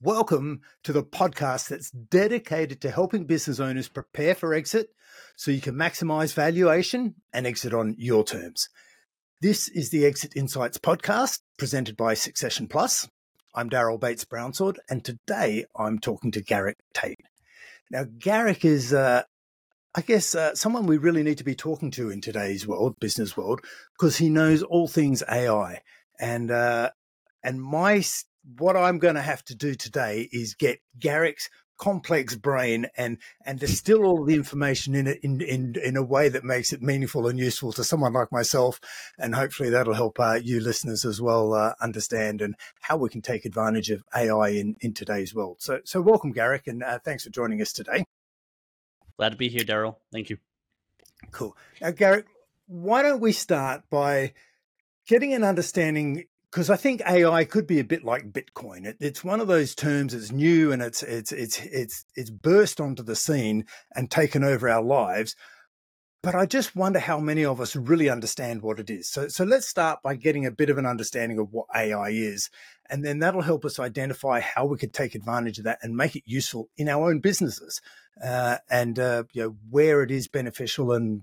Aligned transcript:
Welcome 0.00 0.60
to 0.84 0.92
the 0.92 1.02
podcast 1.02 1.70
that's 1.70 1.90
dedicated 1.90 2.80
to 2.82 2.90
helping 2.92 3.24
business 3.24 3.58
owners 3.58 3.88
prepare 3.88 4.36
for 4.36 4.54
exit 4.54 4.90
so 5.34 5.50
you 5.50 5.60
can 5.60 5.74
maximize 5.74 6.32
valuation 6.32 7.16
and 7.32 7.48
exit 7.48 7.74
on 7.74 7.96
your 7.98 8.22
terms. 8.22 8.68
This 9.42 9.66
is 9.66 9.90
the 9.90 10.06
Exit 10.06 10.36
Insights 10.36 10.78
podcast 10.78 11.40
presented 11.58 11.96
by 11.96 12.14
Succession 12.14 12.68
Plus. 12.68 13.08
I'm 13.56 13.68
Daryl 13.68 13.98
Bates 13.98 14.24
Brownsword, 14.24 14.76
and 14.88 15.04
today 15.04 15.64
I'm 15.74 15.98
talking 15.98 16.30
to 16.30 16.44
Garik 16.44 16.76
Tate. 16.94 17.18
Now, 17.90 18.04
Garik 18.04 18.64
is, 18.64 18.94
uh, 18.94 19.24
I 19.96 20.02
guess, 20.02 20.32
uh, 20.32 20.54
someone 20.54 20.86
we 20.86 20.98
really 20.98 21.24
need 21.24 21.38
to 21.38 21.44
be 21.44 21.56
talking 21.56 21.90
to 21.92 22.08
in 22.08 22.20
today's 22.20 22.68
world, 22.68 22.94
business 23.00 23.36
world, 23.36 23.62
because 23.98 24.18
he 24.18 24.30
knows 24.30 24.62
all 24.62 24.86
things 24.86 25.24
AI. 25.28 25.80
And 26.20 26.52
uh, 26.52 26.90
and 27.42 27.60
my 27.60 28.04
what 28.56 28.76
I'm 28.76 28.98
going 28.98 29.16
to 29.16 29.22
have 29.22 29.44
to 29.46 29.54
do 29.54 29.74
today 29.74 30.28
is 30.32 30.54
get 30.54 30.80
Garik's 30.98 31.50
complex 31.78 32.34
brain 32.34 32.88
and 32.96 33.18
and 33.46 33.60
distill 33.60 34.04
all 34.04 34.24
the 34.24 34.34
information 34.34 34.96
in 34.96 35.06
it 35.06 35.20
in, 35.22 35.40
in 35.40 35.74
in 35.82 35.96
a 35.96 36.02
way 36.02 36.28
that 36.28 36.42
makes 36.42 36.72
it 36.72 36.82
meaningful 36.82 37.28
and 37.28 37.38
useful 37.38 37.72
to 37.72 37.84
someone 37.84 38.12
like 38.12 38.32
myself 38.32 38.80
and 39.16 39.36
hopefully 39.36 39.70
that'll 39.70 39.94
help 39.94 40.18
uh, 40.18 40.38
you 40.42 40.60
listeners 40.60 41.04
as 41.04 41.20
well 41.20 41.54
uh, 41.54 41.72
understand 41.80 42.42
and 42.42 42.56
how 42.80 42.96
we 42.96 43.08
can 43.08 43.22
take 43.22 43.44
advantage 43.44 43.90
of 43.90 44.02
AI 44.14 44.48
in 44.48 44.76
in 44.80 44.92
today's 44.92 45.34
world. 45.34 45.58
So 45.60 45.80
so 45.84 46.00
welcome 46.00 46.34
Garik 46.34 46.66
and 46.66 46.82
uh, 46.82 46.98
thanks 46.98 47.24
for 47.24 47.30
joining 47.30 47.62
us 47.62 47.72
today. 47.72 48.04
Glad 49.16 49.30
to 49.30 49.36
be 49.36 49.48
here 49.48 49.64
Daryl. 49.64 49.96
Thank 50.12 50.30
you. 50.30 50.38
Cool. 51.30 51.56
Now 51.80 51.92
Garik 51.92 52.24
why 52.66 53.02
don't 53.02 53.20
we 53.20 53.32
start 53.32 53.82
by 53.88 54.32
getting 55.06 55.32
an 55.32 55.44
understanding 55.44 56.24
because 56.50 56.70
I 56.70 56.76
think 56.76 57.02
AI 57.06 57.44
could 57.44 57.66
be 57.66 57.78
a 57.78 57.84
bit 57.84 58.04
like 58.04 58.32
Bitcoin. 58.32 58.86
It, 58.86 58.96
it's 59.00 59.24
one 59.24 59.40
of 59.40 59.48
those 59.48 59.74
terms 59.74 60.12
that's 60.12 60.32
new 60.32 60.72
and 60.72 60.80
it's 60.82 61.02
it's 61.02 61.32
it's 61.32 61.60
it's 61.60 62.04
it's 62.14 62.30
burst 62.30 62.80
onto 62.80 63.02
the 63.02 63.16
scene 63.16 63.66
and 63.94 64.10
taken 64.10 64.44
over 64.44 64.68
our 64.68 64.82
lives. 64.82 65.36
But 66.22 66.34
I 66.34 66.46
just 66.46 66.74
wonder 66.74 66.98
how 66.98 67.20
many 67.20 67.44
of 67.44 67.60
us 67.60 67.76
really 67.76 68.08
understand 68.08 68.62
what 68.62 68.80
it 68.80 68.90
is. 68.90 69.08
So 69.08 69.28
so 69.28 69.44
let's 69.44 69.68
start 69.68 70.00
by 70.02 70.16
getting 70.16 70.46
a 70.46 70.50
bit 70.50 70.70
of 70.70 70.78
an 70.78 70.86
understanding 70.86 71.38
of 71.38 71.52
what 71.52 71.66
AI 71.74 72.08
is, 72.08 72.50
and 72.90 73.04
then 73.04 73.20
that'll 73.20 73.42
help 73.42 73.64
us 73.64 73.78
identify 73.78 74.40
how 74.40 74.66
we 74.66 74.78
could 74.78 74.92
take 74.92 75.14
advantage 75.14 75.58
of 75.58 75.64
that 75.64 75.78
and 75.82 75.96
make 75.96 76.16
it 76.16 76.24
useful 76.26 76.70
in 76.76 76.88
our 76.88 77.08
own 77.08 77.20
businesses, 77.20 77.80
uh, 78.24 78.56
and 78.70 78.98
uh, 78.98 79.24
you 79.32 79.42
know 79.42 79.56
where 79.70 80.02
it 80.02 80.10
is 80.10 80.28
beneficial 80.28 80.92
and 80.92 81.22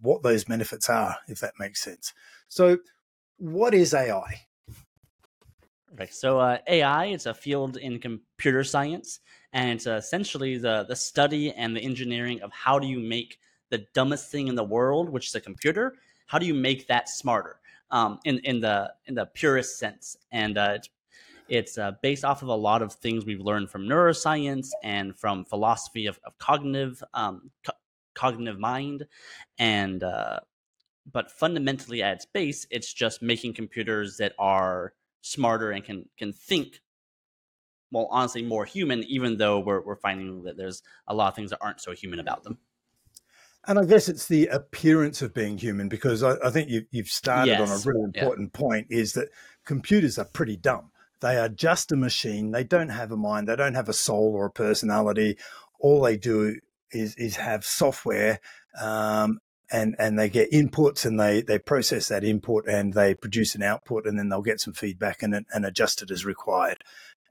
what 0.00 0.22
those 0.22 0.44
benefits 0.44 0.88
are, 0.88 1.18
if 1.28 1.40
that 1.40 1.54
makes 1.58 1.82
sense. 1.82 2.14
So 2.48 2.78
what 3.38 3.74
is 3.74 3.94
AI? 3.94 4.40
Right. 5.96 6.12
So 6.12 6.40
uh, 6.40 6.58
AI 6.66 7.06
is 7.06 7.26
a 7.26 7.34
field 7.34 7.76
in 7.76 8.00
computer 8.00 8.64
science, 8.64 9.20
and 9.52 9.70
it's 9.70 9.86
essentially 9.86 10.58
the 10.58 10.84
the 10.88 10.96
study 10.96 11.52
and 11.52 11.76
the 11.76 11.80
engineering 11.80 12.42
of 12.42 12.50
how 12.52 12.80
do 12.80 12.88
you 12.88 12.98
make 12.98 13.38
the 13.70 13.86
dumbest 13.94 14.30
thing 14.30 14.48
in 14.48 14.56
the 14.56 14.64
world, 14.64 15.08
which 15.08 15.28
is 15.28 15.34
a 15.36 15.40
computer, 15.40 15.94
how 16.26 16.38
do 16.38 16.46
you 16.46 16.54
make 16.54 16.88
that 16.88 17.08
smarter 17.08 17.60
um, 17.90 18.18
in 18.24 18.38
in 18.40 18.60
the 18.60 18.92
in 19.06 19.14
the 19.14 19.26
purest 19.26 19.78
sense? 19.78 20.16
And 20.32 20.58
uh, 20.58 20.72
it's 20.76 20.88
it's 21.48 21.78
uh, 21.78 21.92
based 22.02 22.24
off 22.24 22.42
of 22.42 22.48
a 22.48 22.54
lot 22.54 22.82
of 22.82 22.92
things 22.94 23.24
we've 23.24 23.40
learned 23.40 23.70
from 23.70 23.82
neuroscience 23.82 24.70
and 24.82 25.16
from 25.16 25.44
philosophy 25.44 26.06
of, 26.06 26.18
of 26.24 26.36
cognitive 26.38 27.02
um, 27.12 27.50
co- 27.64 27.74
cognitive 28.14 28.58
mind, 28.58 29.06
and 29.58 30.02
uh, 30.02 30.40
but 31.10 31.30
fundamentally 31.30 32.02
at 32.02 32.14
its 32.14 32.26
base, 32.26 32.66
it's 32.70 32.92
just 32.92 33.22
making 33.22 33.54
computers 33.54 34.16
that 34.18 34.32
are 34.38 34.94
smarter 35.20 35.70
and 35.70 35.84
can 35.84 36.06
can 36.18 36.32
think 36.32 36.80
well 37.90 38.08
honestly 38.10 38.42
more 38.42 38.66
human 38.66 39.02
even 39.04 39.38
though 39.38 39.58
we're, 39.58 39.80
we're 39.80 39.96
finding 39.96 40.42
that 40.42 40.56
there's 40.58 40.82
a 41.08 41.14
lot 41.14 41.28
of 41.28 41.34
things 41.34 41.48
that 41.48 41.58
aren't 41.62 41.80
so 41.80 41.92
human 41.92 42.20
about 42.20 42.44
them. 42.44 42.58
And 43.66 43.78
i 43.78 43.86
guess 43.86 44.10
it's 44.10 44.28
the 44.28 44.48
appearance 44.48 45.22
of 45.22 45.32
being 45.32 45.56
human 45.56 45.88
because 45.88 46.22
i, 46.22 46.34
I 46.44 46.50
think 46.50 46.68
you, 46.68 46.84
have 46.94 47.06
started 47.06 47.52
yes. 47.52 47.60
on 47.60 47.74
a 47.74 47.80
really 47.86 48.04
important 48.04 48.50
yeah. 48.54 48.60
point 48.60 48.86
is 48.90 49.14
that 49.14 49.30
computers 49.64 50.18
are 50.18 50.26
pretty 50.26 50.56
dumb. 50.56 50.90
They 51.20 51.38
are 51.38 51.48
just 51.48 51.90
a 51.90 51.96
machine. 51.96 52.50
They 52.50 52.64
don't 52.64 52.90
have 52.90 53.10
a 53.10 53.16
mind. 53.16 53.48
They 53.48 53.56
don't 53.56 53.74
have 53.74 53.88
a 53.88 53.94
soul 53.94 54.34
or 54.34 54.46
a 54.46 54.50
personality. 54.50 55.38
All 55.80 56.02
they 56.02 56.18
do 56.18 56.60
is 56.90 57.14
is 57.16 57.36
have 57.36 57.64
software 57.64 58.40
um, 58.78 59.40
and 59.74 59.96
and 59.98 60.16
they 60.16 60.28
get 60.28 60.52
inputs 60.52 61.04
and 61.04 61.18
they 61.18 61.42
they 61.42 61.58
process 61.58 62.06
that 62.06 62.22
input 62.22 62.68
and 62.68 62.94
they 62.94 63.12
produce 63.12 63.56
an 63.56 63.62
output 63.62 64.06
and 64.06 64.16
then 64.16 64.28
they'll 64.28 64.40
get 64.40 64.60
some 64.60 64.72
feedback 64.72 65.22
and 65.22 65.34
and 65.52 65.66
adjust 65.66 66.00
it 66.00 66.12
as 66.12 66.24
required. 66.24 66.84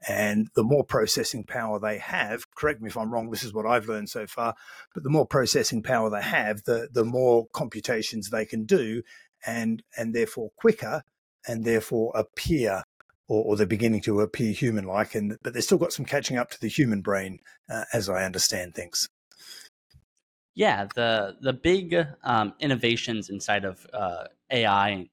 And 0.06 0.48
the 0.54 0.62
more 0.62 0.84
processing 0.84 1.44
power 1.44 1.80
they 1.80 1.96
have, 1.96 2.44
correct 2.54 2.82
me 2.82 2.88
if 2.88 2.98
I'm 2.98 3.10
wrong, 3.10 3.30
this 3.30 3.42
is 3.42 3.54
what 3.54 3.64
I've 3.64 3.88
learned 3.88 4.10
so 4.10 4.26
far, 4.26 4.54
but 4.92 5.02
the 5.02 5.08
more 5.08 5.26
processing 5.26 5.82
power 5.82 6.10
they 6.10 6.22
have, 6.22 6.64
the 6.64 6.88
the 6.92 7.04
more 7.04 7.46
computations 7.54 8.28
they 8.28 8.44
can 8.44 8.66
do 8.66 9.02
and 9.46 9.82
and 9.96 10.14
therefore 10.14 10.50
quicker 10.56 11.02
and 11.48 11.64
therefore 11.64 12.12
appear 12.14 12.82
or, 13.26 13.42
or 13.44 13.56
they're 13.56 13.66
beginning 13.66 14.02
to 14.02 14.20
appear 14.20 14.52
human 14.52 14.84
like 14.84 15.14
and 15.14 15.38
but 15.42 15.54
they've 15.54 15.64
still 15.64 15.78
got 15.78 15.94
some 15.94 16.04
catching 16.04 16.36
up 16.36 16.50
to 16.50 16.60
the 16.60 16.68
human 16.68 17.00
brain 17.00 17.38
uh, 17.70 17.84
as 17.94 18.10
I 18.10 18.24
understand 18.24 18.74
things. 18.74 19.08
Yeah, 20.54 20.86
the 20.94 21.36
the 21.40 21.52
big 21.52 21.96
um, 22.22 22.54
innovations 22.60 23.28
inside 23.28 23.64
of 23.64 23.84
uh, 23.92 24.24
AI 24.50 25.08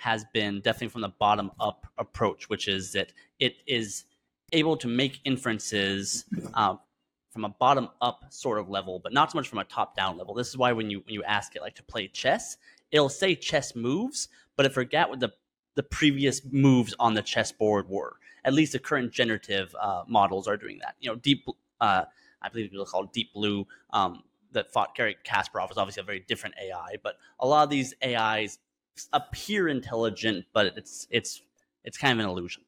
has 0.00 0.24
been 0.32 0.60
definitely 0.60 0.88
from 0.88 1.02
the 1.02 1.12
bottom 1.20 1.52
up 1.60 1.86
approach, 1.96 2.48
which 2.48 2.66
is 2.66 2.92
that 2.92 3.12
it 3.38 3.56
is 3.66 4.04
able 4.52 4.76
to 4.76 4.88
make 4.88 5.20
inferences 5.24 6.24
uh, 6.54 6.74
from 7.30 7.44
a 7.44 7.48
bottom 7.48 7.88
up 8.00 8.24
sort 8.30 8.58
of 8.58 8.68
level, 8.68 9.00
but 9.02 9.12
not 9.12 9.30
so 9.30 9.38
much 9.38 9.48
from 9.48 9.58
a 9.58 9.64
top 9.64 9.96
down 9.96 10.16
level. 10.16 10.34
This 10.34 10.48
is 10.48 10.56
why 10.56 10.72
when 10.72 10.90
you 10.90 11.00
when 11.06 11.14
you 11.14 11.22
ask 11.22 11.54
it 11.54 11.62
like 11.62 11.76
to 11.76 11.82
play 11.84 12.08
chess, 12.08 12.56
it'll 12.90 13.08
say 13.08 13.36
chess 13.36 13.76
moves, 13.76 14.28
but 14.56 14.66
it 14.66 14.72
forgot 14.72 15.08
what 15.08 15.20
the 15.20 15.32
the 15.76 15.84
previous 15.84 16.40
moves 16.50 16.94
on 16.98 17.14
the 17.14 17.22
chessboard 17.22 17.88
were. 17.88 18.16
At 18.44 18.54
least 18.54 18.72
the 18.72 18.78
current 18.78 19.12
generative 19.12 19.74
uh, 19.80 20.02
models 20.06 20.48
are 20.48 20.56
doing 20.56 20.78
that. 20.80 20.96
You 21.00 21.10
know, 21.10 21.16
deep. 21.16 21.46
Uh, 21.80 22.04
I 22.42 22.48
believe 22.50 22.70
it's 22.72 22.90
called 22.90 23.12
Deep 23.12 23.32
Blue. 23.32 23.66
Um, 23.90 24.22
that 24.54 24.72
fought 24.72 24.94
Garry 24.94 25.16
Kasparov 25.24 25.68
was 25.68 25.78
obviously 25.78 26.00
a 26.00 26.04
very 26.04 26.24
different 26.26 26.54
AI, 26.62 26.96
but 27.02 27.16
a 27.38 27.46
lot 27.46 27.64
of 27.64 27.70
these 27.70 27.94
AIs 28.02 28.58
appear 29.12 29.68
intelligent, 29.68 30.46
but 30.52 30.66
it's 30.76 31.06
it's 31.10 31.42
it's 31.84 31.98
kind 31.98 32.18
of 32.18 32.24
an 32.24 32.30
illusion. 32.30 32.62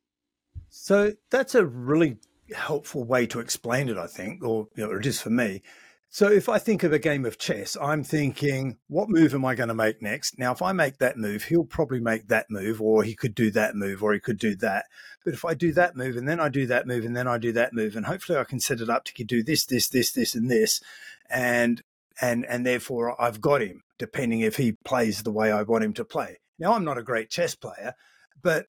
So 0.68 1.12
that's 1.30 1.54
a 1.54 1.64
really 1.64 2.18
helpful 2.54 3.04
way 3.04 3.26
to 3.28 3.40
explain 3.40 3.88
it, 3.88 3.96
I 3.96 4.06
think, 4.06 4.44
or 4.44 4.68
you 4.76 4.86
know, 4.86 4.92
it 4.92 5.06
is 5.06 5.20
for 5.20 5.30
me. 5.30 5.62
So 6.08 6.30
if 6.30 6.48
I 6.48 6.58
think 6.58 6.82
of 6.82 6.92
a 6.92 6.98
game 6.98 7.26
of 7.26 7.36
chess, 7.36 7.76
I'm 7.80 8.02
thinking, 8.02 8.78
what 8.88 9.10
move 9.10 9.34
am 9.34 9.44
I 9.44 9.54
going 9.54 9.68
to 9.68 9.74
make 9.74 10.00
next? 10.00 10.38
Now, 10.38 10.52
if 10.52 10.62
I 10.62 10.72
make 10.72 10.98
that 10.98 11.18
move, 11.18 11.44
he'll 11.44 11.64
probably 11.64 12.00
make 12.00 12.28
that 12.28 12.46
move, 12.48 12.80
or 12.80 13.02
he 13.02 13.14
could 13.14 13.34
do 13.34 13.50
that 13.50 13.74
move, 13.74 14.02
or 14.02 14.14
he 14.14 14.20
could 14.20 14.38
do 14.38 14.54
that. 14.56 14.86
But 15.24 15.34
if 15.34 15.44
I 15.44 15.54
do 15.54 15.72
that 15.72 15.96
move, 15.96 16.16
and 16.16 16.28
then 16.28 16.40
I 16.40 16.48
do 16.48 16.66
that 16.68 16.86
move, 16.86 17.04
and 17.04 17.16
then 17.16 17.28
I 17.28 17.38
do 17.38 17.52
that 17.52 17.74
move, 17.74 17.96
and 17.96 18.06
hopefully 18.06 18.38
I 18.38 18.44
can 18.44 18.60
set 18.60 18.80
it 18.80 18.88
up 18.88 19.04
to 19.04 19.24
do 19.24 19.42
this, 19.42 19.66
this, 19.66 19.88
this, 19.88 20.12
this, 20.12 20.34
and 20.34 20.50
this, 20.50 20.80
and 21.28 21.82
and 22.20 22.46
and 22.46 22.64
therefore 22.64 23.20
I've 23.20 23.40
got 23.40 23.60
him, 23.60 23.82
depending 23.98 24.40
if 24.40 24.56
he 24.56 24.72
plays 24.84 25.22
the 25.22 25.32
way 25.32 25.52
I 25.52 25.62
want 25.62 25.84
him 25.84 25.92
to 25.94 26.04
play. 26.04 26.38
Now 26.58 26.72
I'm 26.72 26.84
not 26.84 26.98
a 26.98 27.02
great 27.02 27.30
chess 27.30 27.54
player, 27.54 27.94
but 28.42 28.66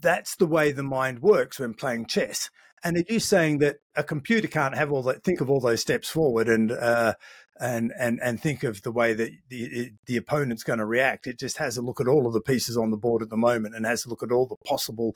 that's 0.00 0.36
the 0.36 0.46
way 0.46 0.72
the 0.72 0.82
mind 0.82 1.20
works 1.22 1.58
when 1.58 1.74
playing 1.74 2.06
chess. 2.06 2.50
And 2.84 2.96
are 2.96 3.04
you 3.08 3.20
saying 3.20 3.58
that 3.58 3.76
a 3.96 4.02
computer 4.02 4.48
can't 4.48 4.76
have 4.76 4.90
all 4.90 5.02
that, 5.04 5.22
think 5.22 5.40
of 5.40 5.48
all 5.50 5.60
those 5.60 5.80
steps 5.80 6.08
forward 6.08 6.48
and 6.48 6.72
uh, 6.72 7.14
and 7.60 7.92
and 7.98 8.18
and 8.22 8.40
think 8.40 8.64
of 8.64 8.82
the 8.82 8.90
way 8.90 9.14
that 9.14 9.30
the 9.48 9.92
the 10.06 10.16
opponent's 10.16 10.64
going 10.64 10.80
to 10.80 10.86
react? 10.86 11.26
It 11.26 11.38
just 11.38 11.58
has 11.58 11.76
a 11.76 11.82
look 11.82 12.00
at 12.00 12.08
all 12.08 12.26
of 12.26 12.32
the 12.32 12.40
pieces 12.40 12.76
on 12.76 12.90
the 12.90 12.96
board 12.96 13.22
at 13.22 13.30
the 13.30 13.36
moment 13.36 13.74
and 13.74 13.86
has 13.86 14.04
a 14.04 14.08
look 14.08 14.22
at 14.22 14.32
all 14.32 14.46
the 14.46 14.56
possible 14.66 15.14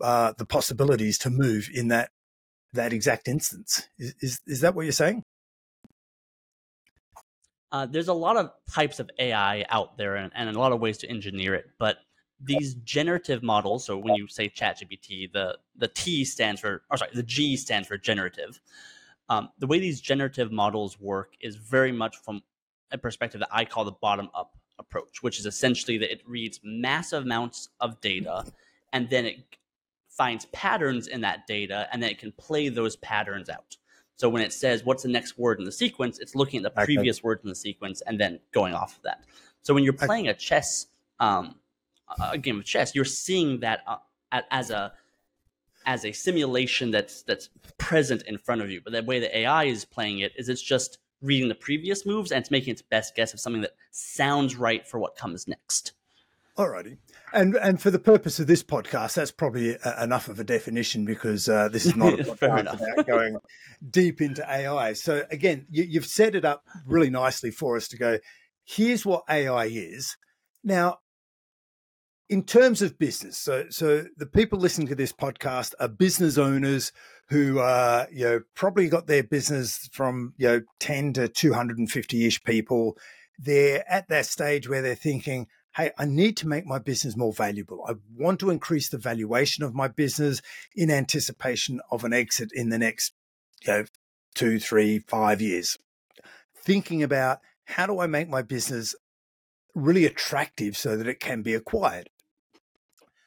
uh, 0.00 0.32
the 0.36 0.46
possibilities 0.46 1.18
to 1.18 1.30
move 1.30 1.68
in 1.72 1.88
that 1.88 2.10
that 2.72 2.92
exact 2.92 3.28
instance. 3.28 3.88
Is, 3.98 4.14
is 4.20 4.40
is 4.46 4.60
that 4.62 4.74
what 4.74 4.82
you're 4.82 4.92
saying? 4.92 5.22
Uh, 7.72 7.86
there's 7.86 8.08
a 8.08 8.14
lot 8.14 8.36
of 8.36 8.50
types 8.72 9.00
of 9.00 9.10
AI 9.18 9.64
out 9.68 9.98
there 9.98 10.16
and, 10.16 10.32
and 10.34 10.48
a 10.48 10.58
lot 10.58 10.72
of 10.72 10.80
ways 10.80 10.98
to 10.98 11.08
engineer 11.10 11.54
it, 11.54 11.66
but 11.78 11.96
these 12.42 12.74
generative 12.74 13.42
models. 13.42 13.84
So 13.84 13.96
when 13.96 14.14
you 14.14 14.28
say 14.28 14.48
ChatGPT, 14.48 15.32
the 15.32 15.58
the 15.76 15.88
T 15.88 16.24
stands 16.24 16.60
for, 16.60 16.82
or 16.90 16.96
sorry, 16.96 17.10
the 17.14 17.22
G 17.22 17.56
stands 17.56 17.88
for 17.88 17.96
generative. 17.96 18.60
Um, 19.28 19.50
the 19.58 19.66
way 19.66 19.78
these 19.78 20.00
generative 20.00 20.52
models 20.52 21.00
work 21.00 21.34
is 21.40 21.56
very 21.56 21.92
much 21.92 22.16
from 22.16 22.42
a 22.92 22.98
perspective 22.98 23.40
that 23.40 23.48
I 23.50 23.64
call 23.64 23.84
the 23.84 23.92
bottom 23.92 24.28
up 24.34 24.56
approach, 24.78 25.22
which 25.22 25.38
is 25.38 25.46
essentially 25.46 25.98
that 25.98 26.12
it 26.12 26.22
reads 26.26 26.60
massive 26.62 27.24
amounts 27.24 27.70
of 27.80 28.00
data 28.00 28.44
and 28.92 29.08
then 29.10 29.24
it 29.24 29.38
finds 30.08 30.46
patterns 30.46 31.08
in 31.08 31.20
that 31.22 31.46
data 31.46 31.88
and 31.92 32.02
then 32.02 32.10
it 32.10 32.18
can 32.18 32.32
play 32.32 32.68
those 32.68 32.96
patterns 32.96 33.48
out. 33.48 33.76
So 34.16 34.28
when 34.28 34.42
it 34.42 34.52
says 34.52 34.84
what's 34.84 35.02
the 35.02 35.08
next 35.08 35.38
word 35.38 35.58
in 35.58 35.64
the 35.64 35.72
sequence, 35.72 36.18
it's 36.18 36.34
looking 36.34 36.64
at 36.64 36.74
the 36.74 36.84
previous 36.84 37.18
okay. 37.18 37.26
word 37.26 37.40
in 37.42 37.48
the 37.48 37.54
sequence 37.54 38.02
and 38.06 38.20
then 38.20 38.38
going 38.52 38.74
off 38.74 38.96
of 38.96 39.02
that. 39.02 39.24
So 39.62 39.74
when 39.74 39.82
you're 39.82 39.92
playing 39.92 40.28
a 40.28 40.34
chess 40.34 40.86
um, 41.18 41.56
a 42.32 42.38
game 42.38 42.58
of 42.58 42.64
chess, 42.64 42.94
you're 42.94 43.04
seeing 43.04 43.60
that 43.60 43.80
uh, 43.86 43.96
as 44.50 44.70
a 44.70 44.92
as 45.86 46.04
a 46.04 46.12
simulation 46.12 46.90
that's 46.90 47.22
that's 47.22 47.48
present 47.78 48.22
in 48.22 48.38
front 48.38 48.60
of 48.60 48.70
you. 48.70 48.80
But 48.82 48.92
the 48.92 49.02
way 49.02 49.20
the 49.20 49.38
AI 49.38 49.64
is 49.64 49.84
playing 49.84 50.18
it 50.18 50.32
is 50.36 50.48
it's 50.48 50.62
just 50.62 50.98
reading 51.22 51.48
the 51.48 51.54
previous 51.54 52.04
moves 52.04 52.30
and 52.30 52.40
it's 52.40 52.50
making 52.50 52.72
its 52.72 52.82
best 52.82 53.14
guess 53.14 53.32
of 53.32 53.40
something 53.40 53.62
that 53.62 53.74
sounds 53.90 54.56
right 54.56 54.86
for 54.86 54.98
what 54.98 55.16
comes 55.16 55.48
next. 55.48 55.92
Alrighty, 56.58 56.96
and 57.34 57.54
and 57.56 57.80
for 57.80 57.90
the 57.90 57.98
purpose 57.98 58.40
of 58.40 58.46
this 58.46 58.62
podcast, 58.62 59.14
that's 59.14 59.30
probably 59.30 59.76
a, 59.84 60.02
enough 60.02 60.28
of 60.28 60.40
a 60.40 60.44
definition 60.44 61.04
because 61.04 61.50
uh, 61.50 61.68
this 61.68 61.84
is 61.84 61.94
not 61.94 62.18
a 62.18 62.24
podcast 62.24 62.92
about 62.94 63.06
going 63.06 63.36
deep 63.90 64.22
into 64.22 64.42
AI. 64.50 64.94
So 64.94 65.24
again, 65.30 65.66
you, 65.70 65.84
you've 65.84 66.06
set 66.06 66.34
it 66.34 66.46
up 66.46 66.64
really 66.86 67.10
nicely 67.10 67.50
for 67.50 67.76
us 67.76 67.88
to 67.88 67.98
go. 67.98 68.18
Here's 68.64 69.04
what 69.04 69.24
AI 69.28 69.66
is. 69.66 70.16
Now, 70.64 71.00
in 72.28 72.42
terms 72.42 72.82
of 72.82 72.98
business, 72.98 73.38
so 73.38 73.66
so 73.70 74.04
the 74.16 74.26
people 74.26 74.58
listening 74.58 74.88
to 74.88 74.94
this 74.94 75.12
podcast 75.12 75.74
are 75.78 75.88
business 75.88 76.38
owners 76.38 76.92
who 77.28 77.60
uh, 77.60 78.06
you 78.10 78.24
know 78.24 78.40
probably 78.54 78.88
got 78.88 79.06
their 79.06 79.22
business 79.22 79.88
from 79.92 80.34
you 80.36 80.48
know 80.48 80.60
ten 80.80 81.12
to 81.12 81.28
two 81.28 81.52
hundred 81.52 81.78
and 81.78 81.90
fifty 81.90 82.26
ish 82.26 82.42
people. 82.42 82.96
They're 83.38 83.84
at 83.90 84.08
that 84.08 84.26
stage 84.26 84.68
where 84.68 84.82
they're 84.82 84.96
thinking, 84.96 85.46
"Hey, 85.76 85.92
I 85.98 86.04
need 86.04 86.36
to 86.38 86.48
make 86.48 86.66
my 86.66 86.80
business 86.80 87.16
more 87.16 87.32
valuable. 87.32 87.84
I 87.88 87.94
want 88.16 88.40
to 88.40 88.50
increase 88.50 88.88
the 88.88 88.98
valuation 88.98 89.62
of 89.62 89.74
my 89.74 89.86
business 89.86 90.42
in 90.74 90.90
anticipation 90.90 91.80
of 91.92 92.04
an 92.04 92.12
exit 92.12 92.50
in 92.52 92.70
the 92.70 92.78
next 92.78 93.12
you 93.64 93.72
know 93.72 93.84
two, 94.34 94.58
three, 94.58 94.98
five 94.98 95.40
years." 95.40 95.78
Thinking 96.56 97.04
about 97.04 97.38
how 97.66 97.86
do 97.86 98.00
I 98.00 98.08
make 98.08 98.28
my 98.28 98.42
business 98.42 98.96
really 99.76 100.06
attractive 100.06 100.76
so 100.76 100.96
that 100.96 101.06
it 101.06 101.20
can 101.20 101.42
be 101.42 101.54
acquired. 101.54 102.08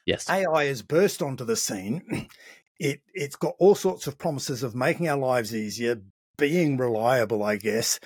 Yes. 0.06 0.28
AI 0.28 0.64
has 0.64 0.82
burst 0.82 1.22
onto 1.22 1.44
the 1.44 1.56
scene. 1.56 2.28
It 2.82 3.02
it's 3.12 3.36
got 3.36 3.56
all 3.58 3.74
sorts 3.74 4.06
of 4.06 4.16
promises 4.16 4.62
of 4.62 4.74
making 4.74 5.06
our 5.06 5.18
lives 5.18 5.54
easier, 5.54 6.00
being 6.38 6.78
reliable, 6.78 7.42
I 7.42 7.56
guess, 7.56 8.00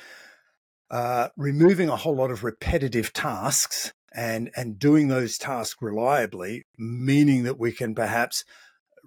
uh, 0.90 1.28
removing 1.36 1.88
a 1.88 1.94
whole 1.94 2.16
lot 2.16 2.32
of 2.32 2.42
repetitive 2.42 3.12
tasks 3.12 3.92
and 4.12 4.50
and 4.56 4.76
doing 4.76 5.06
those 5.06 5.38
tasks 5.38 5.80
reliably, 5.80 6.64
meaning 6.76 7.44
that 7.44 7.56
we 7.56 7.70
can 7.70 7.94
perhaps 7.94 8.44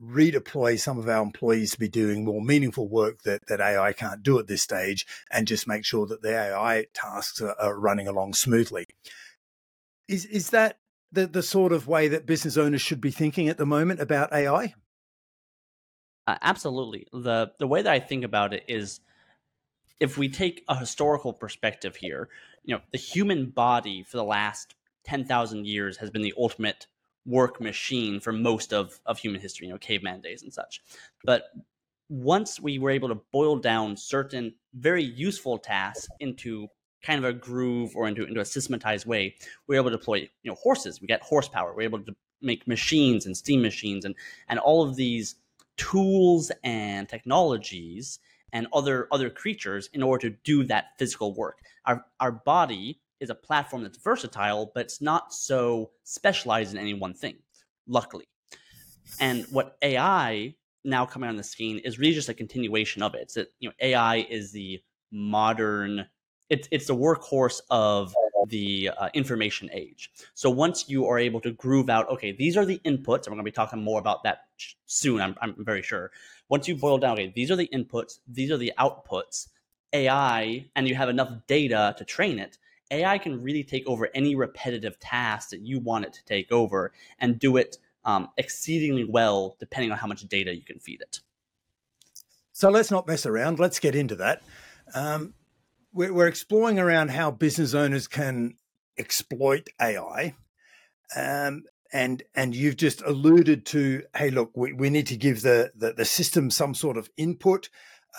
redeploy 0.01 0.79
some 0.79 0.97
of 0.97 1.09
our 1.09 1.23
employees 1.23 1.71
to 1.71 1.79
be 1.79 1.89
doing 1.89 2.23
more 2.23 2.41
meaningful 2.41 2.87
work 2.87 3.23
that, 3.23 3.41
that 3.47 3.59
AI 3.59 3.93
can't 3.93 4.23
do 4.23 4.37
at 4.39 4.47
this 4.47 4.61
stage 4.61 5.05
and 5.31 5.47
just 5.47 5.67
make 5.67 5.83
sure 5.83 6.05
that 6.05 6.21
the 6.21 6.33
AI 6.33 6.85
tasks 6.93 7.41
are, 7.41 7.55
are 7.59 7.79
running 7.79 8.07
along 8.07 8.33
smoothly. 8.33 8.85
Is 10.07 10.25
is 10.25 10.51
that 10.51 10.77
the, 11.11 11.27
the 11.27 11.43
sort 11.43 11.71
of 11.71 11.87
way 11.87 12.07
that 12.07 12.25
business 12.25 12.57
owners 12.57 12.81
should 12.81 13.01
be 13.01 13.11
thinking 13.11 13.49
at 13.49 13.57
the 13.57 13.65
moment 13.65 13.99
about 13.99 14.33
AI? 14.33 14.73
Uh, 16.27 16.37
absolutely. 16.41 17.07
The 17.13 17.51
the 17.57 17.67
way 17.67 17.81
that 17.81 17.91
I 17.91 17.99
think 17.99 18.25
about 18.25 18.53
it 18.53 18.63
is 18.67 18.99
if 19.99 20.17
we 20.17 20.29
take 20.29 20.63
a 20.67 20.77
historical 20.77 21.33
perspective 21.33 21.95
here, 21.95 22.29
you 22.63 22.75
know, 22.75 22.81
the 22.91 22.97
human 22.97 23.49
body 23.49 24.03
for 24.03 24.17
the 24.17 24.23
last 24.23 24.75
10,000 25.05 25.65
years 25.65 25.97
has 25.97 26.09
been 26.09 26.21
the 26.21 26.33
ultimate 26.37 26.87
work 27.25 27.59
machine 27.59 28.19
for 28.19 28.31
most 28.31 28.73
of, 28.73 28.99
of 29.05 29.17
human 29.17 29.41
history, 29.41 29.67
you 29.67 29.73
know, 29.73 29.79
caveman 29.79 30.21
days 30.21 30.43
and 30.43 30.53
such. 30.53 30.81
But 31.23 31.45
once 32.09 32.59
we 32.59 32.77
were 32.79 32.91
able 32.91 33.09
to 33.09 33.21
boil 33.31 33.57
down 33.57 33.97
certain 33.97 34.53
very 34.73 35.03
useful 35.03 35.57
tasks 35.57 36.07
into 36.19 36.67
kind 37.07 37.23
of 37.23 37.29
a 37.29 37.33
groove 37.33 37.95
or 37.95 38.05
into, 38.05 38.25
into 38.25 38.41
a 38.41 38.45
systematized 38.45 39.07
way, 39.07 39.33
we 39.65 39.77
are 39.77 39.79
able 39.79 39.89
to 39.89 39.97
deploy, 39.97 40.17
you 40.43 40.51
know, 40.51 40.55
horses. 40.55 40.99
We 40.99 41.07
get 41.07 41.21
horsepower. 41.21 41.73
We're 41.73 41.83
able 41.83 42.01
to 42.01 42.13
make 42.41 42.67
machines 42.67 43.25
and 43.25 43.35
steam 43.35 43.61
machines 43.61 44.03
and, 44.03 44.13
and 44.49 44.59
all 44.59 44.83
of 44.83 44.97
these 44.97 45.35
tools 45.77 46.51
and 46.65 47.07
technologies 47.07 48.19
and 48.51 48.67
other 48.73 49.07
other 49.11 49.29
creatures 49.29 49.89
in 49.93 50.03
order 50.03 50.29
to 50.29 50.35
do 50.43 50.63
that 50.65 50.97
physical 50.99 51.33
work. 51.33 51.59
Our 51.85 52.05
our 52.19 52.31
body 52.31 52.99
is 53.19 53.29
a 53.29 53.35
platform 53.35 53.83
that's 53.83 53.97
versatile, 53.97 54.71
but 54.73 54.85
it's 54.85 55.01
not 55.01 55.33
so 55.33 55.91
specialized 56.03 56.73
in 56.73 56.79
any 56.79 56.93
one 56.93 57.13
thing, 57.13 57.37
luckily. 57.87 58.27
And 59.19 59.45
what 59.49 59.77
AI 59.81 60.55
now 60.83 61.05
coming 61.05 61.29
on 61.29 61.35
the 61.35 61.43
scene 61.43 61.79
is 61.79 61.99
really 61.99 62.13
just 62.13 62.29
a 62.29 62.33
continuation 62.33 63.01
of 63.01 63.15
it. 63.15 63.31
That 63.35 63.47
you 63.59 63.69
know 63.69 63.75
AI 63.81 64.17
is 64.29 64.51
the 64.51 64.81
modern 65.11 66.05
it's 66.49 66.67
it's 66.71 66.87
the 66.87 66.95
workhorse 66.95 67.61
of 67.69 68.13
the 68.47 68.91
uh, 68.97 69.09
information 69.13 69.69
age. 69.73 70.11
So 70.33 70.49
once 70.49 70.89
you 70.89 71.05
are 71.07 71.19
able 71.19 71.41
to 71.41 71.51
groove 71.51 71.89
out, 71.89 72.09
okay, 72.09 72.31
these 72.31 72.55
are 72.55 72.65
the 72.65 72.79
inputs, 72.85 73.25
and 73.25 73.27
we're 73.27 73.35
going 73.35 73.37
to 73.39 73.43
be 73.43 73.51
talking 73.51 73.83
more 73.83 73.99
about 73.99 74.23
that 74.23 74.45
soon. 74.85 75.21
I'm 75.21 75.35
I'm 75.41 75.55
very 75.59 75.81
sure. 75.81 76.11
Once 76.49 76.67
you 76.67 76.75
boil 76.75 76.97
down, 76.97 77.13
okay, 77.13 77.31
these 77.35 77.51
are 77.51 77.55
the 77.55 77.69
inputs, 77.73 78.19
these 78.27 78.51
are 78.51 78.57
the 78.57 78.73
outputs. 78.79 79.47
AI, 79.93 80.65
and 80.75 80.85
you 80.87 80.95
have 80.95 81.07
enough 81.07 81.31
data 81.47 81.95
to 81.97 82.03
train 82.03 82.39
it. 82.39 82.57
AI 82.91 83.17
can 83.17 83.41
really 83.41 83.63
take 83.63 83.87
over 83.87 84.09
any 84.13 84.35
repetitive 84.35 84.99
task 84.99 85.49
that 85.49 85.61
you 85.61 85.79
want 85.79 86.05
it 86.05 86.13
to 86.13 86.25
take 86.25 86.51
over 86.51 86.91
and 87.19 87.39
do 87.39 87.57
it 87.57 87.77
um, 88.05 88.29
exceedingly 88.37 89.05
well, 89.05 89.55
depending 89.59 89.91
on 89.91 89.97
how 89.97 90.07
much 90.07 90.27
data 90.27 90.55
you 90.55 90.61
can 90.61 90.79
feed 90.79 91.01
it. 91.01 91.19
So 92.53 92.69
let's 92.69 92.89
not 92.89 93.07
mess 93.07 93.25
around. 93.25 93.59
Let's 93.59 93.79
get 93.79 93.95
into 93.95 94.15
that. 94.15 94.41
Um, 94.95 95.33
we're, 95.97 96.13
we're 96.13 96.27
exploring 96.27 96.77
around 96.77 97.09
how 97.09 97.31
business 97.31 97.73
owners 97.73 98.07
can 98.07 98.53
exploit 98.97 99.67
AI. 99.81 100.35
Um, 101.15 101.63
and 101.91 102.21
and 102.35 102.55
you've 102.55 102.77
just 102.77 103.01
alluded 103.01 103.65
to, 103.67 104.03
hey, 104.15 104.29
look, 104.29 104.51
we, 104.55 104.73
we 104.73 104.89
need 104.89 105.07
to 105.07 105.17
give 105.17 105.41
the, 105.41 105.71
the, 105.75 105.93
the 105.93 106.05
system 106.05 106.51
some 106.51 106.75
sort 106.75 106.97
of 106.97 107.09
input. 107.17 107.69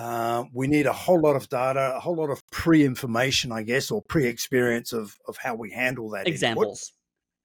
Uh, 0.00 0.44
we 0.52 0.66
need 0.66 0.86
a 0.86 0.92
whole 0.92 1.20
lot 1.20 1.36
of 1.36 1.48
data, 1.48 1.92
a 1.94 2.00
whole 2.00 2.16
lot 2.16 2.30
of 2.30 2.42
pre-information, 2.50 3.52
I 3.52 3.62
guess, 3.62 3.90
or 3.90 4.02
pre-experience 4.02 4.92
of 4.92 5.16
of 5.26 5.36
how 5.36 5.54
we 5.54 5.70
handle 5.70 6.10
that. 6.10 6.26
Examples. 6.26 6.92
Input. 6.92 6.94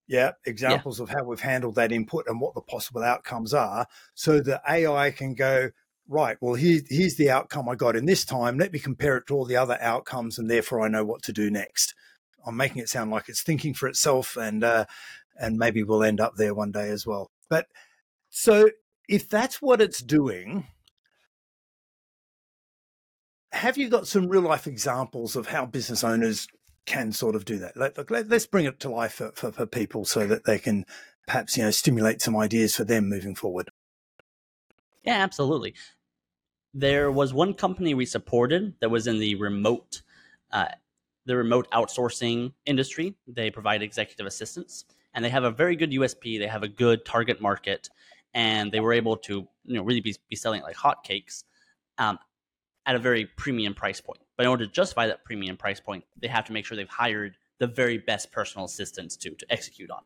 Yeah, 0.06 0.32
examples 0.46 1.00
yeah. 1.00 1.04
of 1.04 1.10
how 1.10 1.24
we've 1.24 1.40
handled 1.40 1.76
that 1.76 1.92
input 1.92 2.26
and 2.28 2.40
what 2.40 2.56
the 2.56 2.62
possible 2.62 3.04
outcomes 3.04 3.54
are, 3.54 3.88
so 4.14 4.40
the 4.40 4.62
AI 4.68 5.12
can 5.12 5.34
go, 5.34 5.72
right, 6.08 6.38
well, 6.42 6.56
here, 6.56 6.82
here's 6.90 7.16
the 7.16 7.30
outcome 7.30 7.70
I 7.70 7.76
got 7.76 7.96
in 7.96 8.06
this 8.06 8.26
time. 8.26 8.58
Let 8.58 8.74
me 8.74 8.80
compare 8.80 9.18
it 9.18 9.28
to 9.28 9.36
all 9.36 9.46
the 9.46 9.58
other 9.58 9.78
outcomes, 9.82 10.38
and 10.38 10.50
therefore 10.50 10.82
I 10.82 10.88
know 10.88 11.06
what 11.06 11.24
to 11.24 11.34
do 11.34 11.50
next. 11.50 11.94
I'm 12.46 12.58
making 12.58 12.82
it 12.82 12.90
sound 12.90 13.12
like 13.12 13.30
it's 13.30 13.42
thinking 13.42 13.74
for 13.74 13.88
itself, 13.88 14.36
and 14.36 14.64
uh, 14.64 14.86
and 15.40 15.58
maybe 15.58 15.84
we'll 15.84 16.04
end 16.04 16.20
up 16.20 16.36
there 16.36 16.54
one 16.54 16.72
day 16.72 16.90
as 16.90 17.06
well. 17.06 17.32
But 17.50 17.68
so 18.30 18.70
if 19.08 19.30
that's 19.30 19.62
what 19.62 19.82
it's 19.82 20.02
doing, 20.02 20.68
have 23.52 23.78
you 23.78 23.90
got 23.90 24.08
some 24.08 24.28
real 24.28 24.42
life 24.42 24.68
examples 24.68 25.36
of 25.36 25.48
how 25.48 25.66
business 25.66 26.04
owners 26.04 26.48
can 26.86 27.12
sort 27.12 27.36
of 27.36 27.46
do 27.46 27.60
that? 27.60 27.78
Let, 27.78 28.10
let, 28.10 28.32
us 28.32 28.46
bring 28.46 28.66
it 28.66 28.80
to 28.82 28.90
life 28.90 29.14
for, 29.14 29.32
for, 29.36 29.52
for 29.52 29.66
people 29.66 30.06
so 30.06 30.28
that 30.28 30.46
they 30.46 30.60
can 30.60 30.86
perhaps 31.28 31.56
you 31.56 31.64
know 31.64 31.72
stimulate 31.72 32.22
some 32.22 32.36
ideas 32.36 32.76
for 32.76 32.84
them 32.84 33.08
moving 33.08 33.36
forward. 33.36 33.70
Yeah, 35.04 35.18
absolutely. 35.18 35.76
There 36.74 37.12
was 37.12 37.34
one 37.34 37.54
company 37.54 37.94
we 37.94 38.06
supported 38.06 38.74
that 38.80 38.90
was 38.90 39.08
in 39.08 39.20
the 39.20 39.36
remote, 39.36 40.02
uh, 40.52 40.70
the 41.26 41.36
remote 41.36 41.70
outsourcing 41.72 42.54
industry. 42.66 43.16
They 43.28 43.52
provide 43.52 43.82
executive 43.82 44.26
assistance, 44.26 44.86
and 45.14 45.24
they 45.24 45.30
have 45.30 45.44
a 45.44 45.52
very 45.52 45.76
good 45.76 45.92
USP. 45.92 46.40
They 46.40 46.48
have 46.48 46.64
a 46.64 46.68
good 46.68 47.06
target 47.06 47.42
market, 47.42 47.90
and 48.34 48.72
they 48.72 48.80
were 48.80 48.94
able 48.94 49.18
to, 49.18 49.48
you 49.66 49.76
know, 49.76 49.84
really 49.84 50.02
be, 50.02 50.16
be 50.30 50.36
selling 50.36 50.64
like 50.64 50.76
hotcakes 50.76 51.44
um, 51.98 52.18
at 52.86 52.96
a 52.96 53.00
very 53.00 53.26
premium 53.26 53.74
price 53.74 54.02
point. 54.02 54.20
But 54.36 54.44
in 54.44 54.50
order 54.50 54.66
to 54.66 54.72
justify 54.72 55.08
that 55.08 55.24
premium 55.24 55.58
price 55.58 55.80
point, 55.80 56.04
they 56.20 56.28
have 56.28 56.46
to 56.46 56.54
make 56.54 56.66
sure 56.66 56.76
they've 56.76 56.90
hired 56.90 57.36
the 57.60 57.68
very 57.68 58.00
best 58.00 58.32
personal 58.32 58.66
assistants 58.66 59.16
to 59.18 59.32
to 59.32 59.46
execute 59.52 59.92
on. 59.92 60.02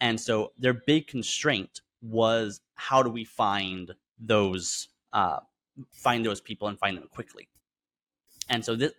And 0.00 0.20
so 0.20 0.52
their 0.56 0.74
big 0.74 1.08
constraint 1.08 1.80
was 2.00 2.60
how 2.74 3.02
do 3.02 3.10
we 3.10 3.24
find 3.24 3.92
those 4.18 4.88
uh, 5.12 5.40
find 5.92 6.24
those 6.24 6.40
people 6.40 6.68
and 6.68 6.78
find 6.78 6.96
them 6.96 7.08
quickly. 7.12 7.48
And 8.48 8.64
so 8.64 8.74
this 8.76 8.92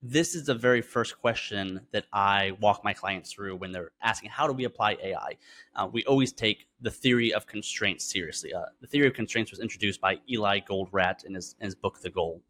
this 0.00 0.36
is 0.36 0.46
the 0.46 0.54
very 0.54 0.80
first 0.80 1.18
question 1.18 1.80
that 1.90 2.06
I 2.12 2.52
walk 2.60 2.84
my 2.84 2.92
clients 2.92 3.32
through 3.32 3.56
when 3.56 3.72
they're 3.72 3.90
asking 4.00 4.30
how 4.30 4.46
do 4.46 4.52
we 4.52 4.64
apply 4.64 4.96
AI. 5.02 5.36
Uh, 5.74 5.88
we 5.90 6.04
always 6.04 6.32
take 6.32 6.68
the 6.80 6.90
theory 6.90 7.34
of 7.34 7.48
constraints 7.48 8.04
seriously. 8.04 8.54
Uh, 8.54 8.66
the 8.80 8.86
theory 8.86 9.08
of 9.08 9.14
constraints 9.14 9.50
was 9.50 9.58
introduced 9.58 10.00
by 10.00 10.18
Eli 10.30 10.60
Goldratt 10.60 11.24
in 11.24 11.34
his, 11.34 11.56
in 11.58 11.64
his 11.64 11.74
book 11.74 12.00
The 12.00 12.10
Goal, 12.10 12.40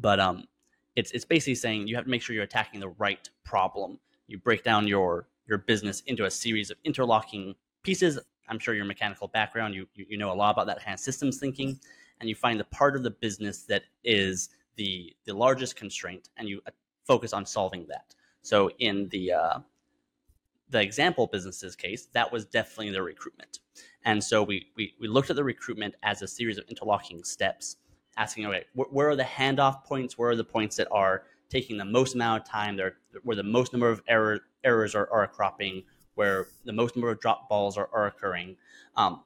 but 0.00 0.18
um, 0.18 0.48
it's 0.96 1.12
it's 1.12 1.24
basically 1.24 1.54
saying 1.54 1.86
you 1.86 1.94
have 1.94 2.04
to 2.04 2.10
make 2.10 2.22
sure 2.22 2.34
you're 2.34 2.44
attacking 2.44 2.80
the 2.80 2.88
right 2.88 3.28
problem. 3.44 3.98
You 4.26 4.38
break 4.38 4.64
down 4.64 4.88
your 4.88 5.28
your 5.46 5.58
business 5.58 6.00
into 6.06 6.24
a 6.24 6.30
series 6.30 6.70
of 6.70 6.78
interlocking 6.82 7.54
pieces 7.84 8.18
I'm 8.48 8.58
sure 8.58 8.74
your 8.74 8.84
mechanical 8.84 9.28
background, 9.28 9.74
you, 9.74 9.86
you, 9.94 10.16
know 10.16 10.32
a 10.32 10.34
lot 10.34 10.50
about 10.50 10.66
that 10.66 10.82
kind 10.82 10.94
of 10.94 11.00
systems 11.00 11.38
thinking, 11.38 11.78
and 12.20 12.28
you 12.28 12.34
find 12.34 12.58
the 12.58 12.64
part 12.64 12.96
of 12.96 13.02
the 13.02 13.10
business 13.10 13.62
that 13.64 13.82
is 14.04 14.50
the 14.76 15.14
the 15.24 15.32
largest 15.32 15.76
constraint, 15.76 16.28
and 16.36 16.48
you 16.48 16.60
uh, 16.66 16.70
focus 17.04 17.32
on 17.32 17.46
solving 17.46 17.86
that. 17.88 18.14
So 18.42 18.70
in 18.78 19.08
the 19.08 19.32
uh, 19.32 19.58
the 20.70 20.80
example 20.80 21.26
businesses 21.26 21.76
case, 21.76 22.06
that 22.12 22.30
was 22.32 22.44
definitely 22.44 22.90
the 22.90 23.02
recruitment, 23.02 23.60
And 24.04 24.22
so 24.22 24.42
we, 24.42 24.66
we, 24.76 24.94
we 25.00 25.08
looked 25.08 25.30
at 25.30 25.36
the 25.36 25.44
recruitment 25.44 25.94
as 26.02 26.22
a 26.22 26.28
series 26.28 26.58
of 26.58 26.64
interlocking 26.68 27.22
steps, 27.22 27.76
asking, 28.16 28.46
okay, 28.46 28.64
wh- 28.74 28.92
where 28.92 29.08
are 29.08 29.16
the 29.16 29.22
handoff 29.22 29.84
points? 29.84 30.18
Where 30.18 30.30
are 30.30 30.36
the 30.36 30.44
points 30.44 30.76
that 30.76 30.88
are 30.90 31.24
taking 31.48 31.76
the 31.76 31.84
most 31.84 32.14
amount 32.14 32.42
of 32.42 32.48
time, 32.48 32.76
there, 32.76 32.96
where 33.22 33.36
the 33.36 33.42
most 33.44 33.72
number 33.72 33.88
of 33.88 34.02
error, 34.08 34.40
errors 34.64 34.94
are, 34.94 35.08
are 35.12 35.26
cropping, 35.28 35.84
where 36.16 36.48
the 36.64 36.72
most 36.72 36.96
number 36.96 37.10
of 37.10 37.20
drop 37.20 37.48
balls 37.48 37.78
are, 37.78 37.88
are 37.92 38.06
occurring? 38.06 38.56
Um, 38.96 39.22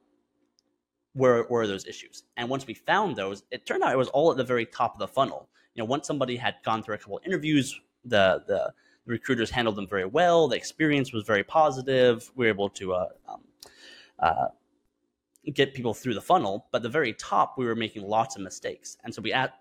where, 1.14 1.50
are 1.50 1.66
those 1.66 1.86
issues? 1.86 2.24
And 2.36 2.48
once 2.48 2.66
we 2.66 2.74
found 2.74 3.16
those, 3.16 3.42
it 3.50 3.66
turned 3.66 3.82
out 3.82 3.92
it 3.92 3.98
was 3.98 4.08
all 4.08 4.30
at 4.30 4.36
the 4.36 4.44
very 4.44 4.66
top 4.66 4.94
of 4.94 4.98
the 4.98 5.08
funnel. 5.08 5.48
You 5.74 5.82
know, 5.82 5.86
once 5.86 6.06
somebody 6.06 6.36
had 6.36 6.56
gone 6.64 6.82
through 6.82 6.96
a 6.96 6.98
couple 6.98 7.18
of 7.18 7.24
interviews, 7.24 7.80
the, 8.04 8.42
the, 8.46 8.72
the 9.06 9.12
recruiters 9.12 9.50
handled 9.50 9.76
them 9.76 9.86
very 9.86 10.04
well. 10.04 10.48
The 10.48 10.56
experience 10.56 11.12
was 11.12 11.24
very 11.24 11.44
positive. 11.44 12.30
We 12.36 12.46
were 12.46 12.50
able 12.50 12.70
to 12.70 12.94
uh, 12.94 13.08
um, 13.28 13.40
uh, 14.18 14.46
get 15.54 15.74
people 15.74 15.94
through 15.94 16.14
the 16.14 16.20
funnel. 16.20 16.66
But 16.72 16.82
the 16.82 16.88
very 16.88 17.12
top, 17.14 17.56
we 17.56 17.66
were 17.66 17.74
making 17.76 18.02
lots 18.02 18.36
of 18.36 18.42
mistakes. 18.42 18.96
And 19.04 19.14
so 19.14 19.22
we 19.22 19.32
at, 19.32 19.54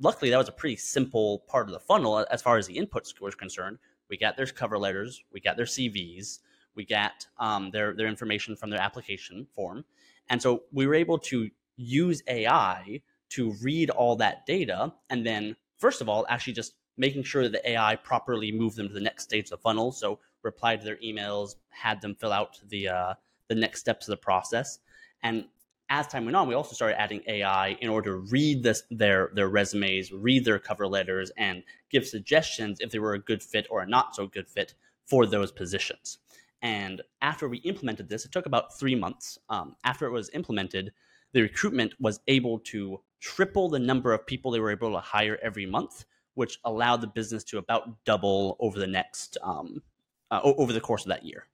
luckily 0.00 0.30
that 0.30 0.38
was 0.38 0.48
a 0.48 0.52
pretty 0.52 0.76
simple 0.76 1.40
part 1.48 1.68
of 1.68 1.72
the 1.72 1.80
funnel 1.80 2.24
as 2.30 2.42
far 2.42 2.56
as 2.56 2.66
the 2.66 2.76
input 2.76 3.06
score 3.06 3.28
is 3.28 3.34
concerned. 3.34 3.78
We 4.08 4.16
got 4.16 4.36
their 4.36 4.46
cover 4.46 4.78
letters, 4.78 5.22
we 5.32 5.40
got 5.40 5.56
their 5.56 5.66
CVs, 5.66 6.38
we 6.78 6.86
got 6.86 7.26
um, 7.38 7.70
their 7.70 7.92
their 7.94 8.06
information 8.06 8.56
from 8.56 8.70
their 8.70 8.80
application 8.80 9.46
form, 9.54 9.84
and 10.30 10.40
so 10.40 10.62
we 10.72 10.86
were 10.86 10.94
able 10.94 11.18
to 11.18 11.50
use 11.76 12.22
AI 12.26 13.02
to 13.28 13.52
read 13.62 13.90
all 13.90 14.16
that 14.16 14.46
data 14.46 14.92
and 15.10 15.24
then 15.24 15.54
first 15.76 16.00
of 16.00 16.08
all 16.08 16.26
actually 16.28 16.52
just 16.52 16.74
making 16.98 17.22
sure 17.22 17.44
that 17.44 17.52
the 17.52 17.70
AI 17.70 17.94
properly 17.96 18.50
moved 18.50 18.76
them 18.76 18.88
to 18.88 18.94
the 18.94 19.00
next 19.00 19.22
stage 19.24 19.44
of 19.46 19.50
the 19.50 19.56
funnel. 19.58 19.92
So 19.92 20.18
replied 20.42 20.80
to 20.80 20.84
their 20.84 20.96
emails, 20.96 21.54
had 21.68 22.00
them 22.00 22.14
fill 22.14 22.32
out 22.32 22.58
the 22.68 22.88
uh, 22.88 23.14
the 23.48 23.54
next 23.54 23.80
steps 23.80 24.08
of 24.08 24.12
the 24.12 24.18
process, 24.18 24.80
and 25.22 25.46
as 25.90 26.06
time 26.06 26.26
went 26.26 26.36
on, 26.36 26.46
we 26.46 26.54
also 26.54 26.74
started 26.74 27.00
adding 27.00 27.22
AI 27.26 27.68
in 27.80 27.88
order 27.88 28.10
to 28.10 28.30
read 28.30 28.62
this, 28.62 28.82
their 28.90 29.30
their 29.34 29.48
resumes, 29.48 30.12
read 30.12 30.44
their 30.44 30.58
cover 30.58 30.86
letters, 30.86 31.30
and 31.38 31.62
give 31.90 32.06
suggestions 32.06 32.78
if 32.80 32.90
they 32.90 32.98
were 32.98 33.14
a 33.14 33.18
good 33.18 33.42
fit 33.42 33.66
or 33.70 33.80
a 33.80 33.86
not 33.86 34.14
so 34.14 34.26
good 34.26 34.48
fit 34.48 34.74
for 35.06 35.24
those 35.24 35.50
positions. 35.50 36.18
And 36.62 37.02
after 37.22 37.48
we 37.48 37.58
implemented 37.58 38.08
this, 38.08 38.24
it 38.24 38.32
took 38.32 38.46
about 38.46 38.78
three 38.78 38.94
months. 38.94 39.38
Um, 39.48 39.76
after 39.84 40.06
it 40.06 40.10
was 40.10 40.30
implemented, 40.30 40.92
the 41.32 41.42
recruitment 41.42 41.94
was 42.00 42.20
able 42.26 42.58
to 42.60 43.00
triple 43.20 43.68
the 43.68 43.78
number 43.78 44.12
of 44.12 44.26
people 44.26 44.50
they 44.50 44.60
were 44.60 44.70
able 44.70 44.92
to 44.92 45.00
hire 45.00 45.38
every 45.42 45.66
month, 45.66 46.04
which 46.34 46.58
allowed 46.64 47.00
the 47.00 47.06
business 47.06 47.44
to 47.44 47.58
about 47.58 48.04
double 48.04 48.56
over 48.60 48.78
the 48.78 48.86
next 48.86 49.36
um, 49.42 49.82
uh, 50.30 50.40
over 50.42 50.72
the 50.72 50.80
course 50.80 51.04
of 51.04 51.08
that 51.08 51.24
year. 51.24 51.46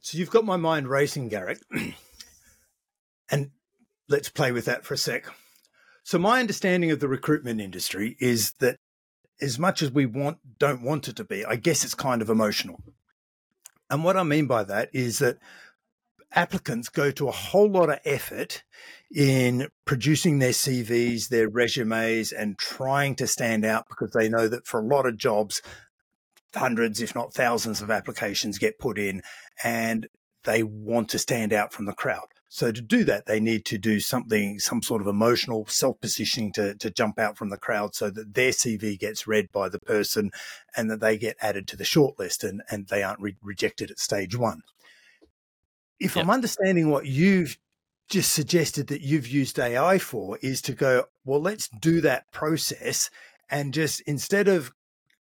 So 0.00 0.18
you've 0.18 0.30
got 0.30 0.44
my 0.44 0.56
mind 0.56 0.88
racing, 0.88 1.30
Garik. 1.30 1.60
and 3.30 3.50
let's 4.08 4.28
play 4.28 4.50
with 4.50 4.64
that 4.64 4.84
for 4.84 4.94
a 4.94 4.98
sec. 4.98 5.26
So 6.02 6.18
my 6.18 6.40
understanding 6.40 6.90
of 6.90 6.98
the 6.98 7.08
recruitment 7.08 7.60
industry 7.60 8.16
is 8.18 8.54
that 8.54 8.78
as 9.42 9.58
much 9.58 9.82
as 9.82 9.90
we 9.90 10.06
want 10.06 10.38
don't 10.58 10.82
want 10.82 11.08
it 11.08 11.16
to 11.16 11.24
be, 11.24 11.44
I 11.44 11.56
guess 11.56 11.84
it's 11.84 11.94
kind 11.94 12.22
of 12.22 12.30
emotional. 12.30 12.80
And 13.90 14.04
what 14.04 14.16
I 14.16 14.22
mean 14.22 14.46
by 14.46 14.64
that 14.64 14.88
is 14.94 15.18
that 15.18 15.38
applicants 16.34 16.88
go 16.88 17.10
to 17.10 17.28
a 17.28 17.32
whole 17.32 17.70
lot 17.70 17.90
of 17.90 17.98
effort 18.04 18.62
in 19.14 19.68
producing 19.84 20.38
their 20.38 20.52
CVs, 20.52 21.28
their 21.28 21.48
resumes, 21.48 22.32
and 22.32 22.56
trying 22.56 23.14
to 23.16 23.26
stand 23.26 23.64
out 23.64 23.86
because 23.88 24.12
they 24.12 24.28
know 24.28 24.48
that 24.48 24.66
for 24.66 24.80
a 24.80 24.86
lot 24.86 25.04
of 25.04 25.18
jobs, 25.18 25.60
hundreds, 26.54 27.02
if 27.02 27.14
not 27.14 27.34
thousands, 27.34 27.82
of 27.82 27.90
applications 27.90 28.58
get 28.58 28.78
put 28.78 28.98
in, 28.98 29.22
and 29.62 30.06
they 30.44 30.62
want 30.62 31.10
to 31.10 31.18
stand 31.18 31.52
out 31.52 31.72
from 31.72 31.84
the 31.84 31.92
crowd. 31.92 32.28
So 32.54 32.70
to 32.70 32.82
do 32.82 33.02
that, 33.04 33.24
they 33.24 33.40
need 33.40 33.64
to 33.64 33.78
do 33.78 33.98
something, 33.98 34.58
some 34.58 34.82
sort 34.82 35.00
of 35.00 35.08
emotional 35.08 35.64
self-positioning 35.68 36.52
to, 36.52 36.74
to 36.74 36.90
jump 36.90 37.18
out 37.18 37.38
from 37.38 37.48
the 37.48 37.56
crowd 37.56 37.94
so 37.94 38.10
that 38.10 38.34
their 38.34 38.50
CV 38.50 38.98
gets 38.98 39.26
read 39.26 39.50
by 39.52 39.70
the 39.70 39.80
person 39.80 40.30
and 40.76 40.90
that 40.90 41.00
they 41.00 41.16
get 41.16 41.38
added 41.40 41.66
to 41.68 41.78
the 41.78 41.84
shortlist 41.84 42.46
and, 42.46 42.60
and 42.70 42.88
they 42.88 43.02
aren't 43.02 43.20
re- 43.20 43.38
rejected 43.40 43.90
at 43.90 43.98
stage 43.98 44.36
one. 44.36 44.60
If 45.98 46.14
yep. 46.14 46.26
I'm 46.26 46.30
understanding 46.30 46.90
what 46.90 47.06
you've 47.06 47.56
just 48.10 48.34
suggested 48.34 48.88
that 48.88 49.00
you've 49.00 49.28
used 49.28 49.58
AI 49.58 49.96
for 49.96 50.36
is 50.42 50.60
to 50.60 50.74
go, 50.74 51.04
well, 51.24 51.40
let's 51.40 51.70
do 51.80 52.02
that 52.02 52.30
process 52.32 53.08
and 53.48 53.72
just 53.72 54.02
instead 54.02 54.48
of 54.48 54.72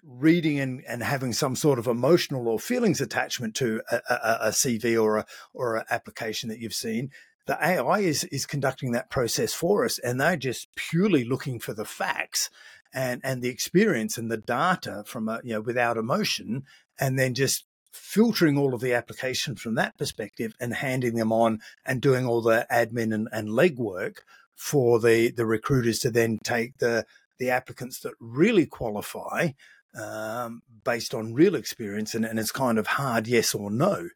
reading 0.03 0.61
and, 0.61 0.83
and 0.89 1.03
having 1.03 1.33
some 1.33 1.57
sort 1.57 1.79
of 1.79 1.87
emotional 1.87 2.49
or 2.49 2.59
feelings 2.59 3.01
attachment 3.01 3.55
to 3.57 3.83
a, 3.91 3.97
a, 4.09 4.39
a 4.43 4.49
CV 4.51 5.01
or 5.01 5.19
a 5.19 5.27
or 5.53 5.77
an 5.77 5.85
application 5.91 6.49
that 6.49 6.59
you've 6.59 6.75
seen, 6.75 7.11
the 7.47 7.59
AI 7.63 8.01
is 8.01 8.25
is 8.25 8.47
conducting 8.47 8.93
that 8.93 9.11
process 9.11 9.55
for 9.55 9.85
us, 9.85 9.99
and 9.99 10.21
they're 10.21 10.37
just 10.37 10.69
purely 10.77 11.25
looking 11.25 11.59
for 11.59 11.73
the 11.73 11.85
facts 11.85 12.51
and 12.93 13.21
and 13.25 13.43
the 13.43 13.49
experience 13.49 14.19
and 14.19 14.31
the 14.31 14.37
data 14.37 15.03
from 15.07 15.29
a 15.29 15.41
you 15.43 15.55
know 15.55 15.61
without 15.61 15.97
emotion, 15.97 16.65
and 16.99 17.19
then 17.19 17.35
just 17.35 17.65
filtering 17.91 18.59
all 18.59 18.75
of 18.75 18.81
the 18.81 18.93
application 18.93 19.57
from 19.57 19.75
that 19.75 19.97
perspective 19.97 20.55
and 20.61 20.75
handing 20.75 21.15
them 21.17 21.33
on 21.33 21.59
and 21.85 22.03
doing 22.03 22.27
all 22.27 22.43
the 22.43 22.67
admin 22.71 23.15
and, 23.15 23.29
and 23.33 23.49
legwork 23.49 24.19
for 24.55 25.01
the 25.01 25.31
the 25.31 25.47
recruiters 25.47 25.99
to 25.99 26.11
then 26.11 26.39
take 26.45 26.79
the 26.79 27.05
the 27.39 27.51
applicants 27.51 28.01
that 28.01 28.13
really 28.21 28.67
qualify 28.67 29.49
um, 29.95 30.63
based 30.85 31.15
on 31.15 31.35
real 31.35 31.55
experience, 31.55 32.15
and, 32.15 32.25
and 32.25 32.39
it's 32.39 32.53
kind 32.53 32.79
of 32.79 32.87
hard 32.87 33.27
yes 33.27 33.55
or 33.55 33.71
no. 33.71 34.09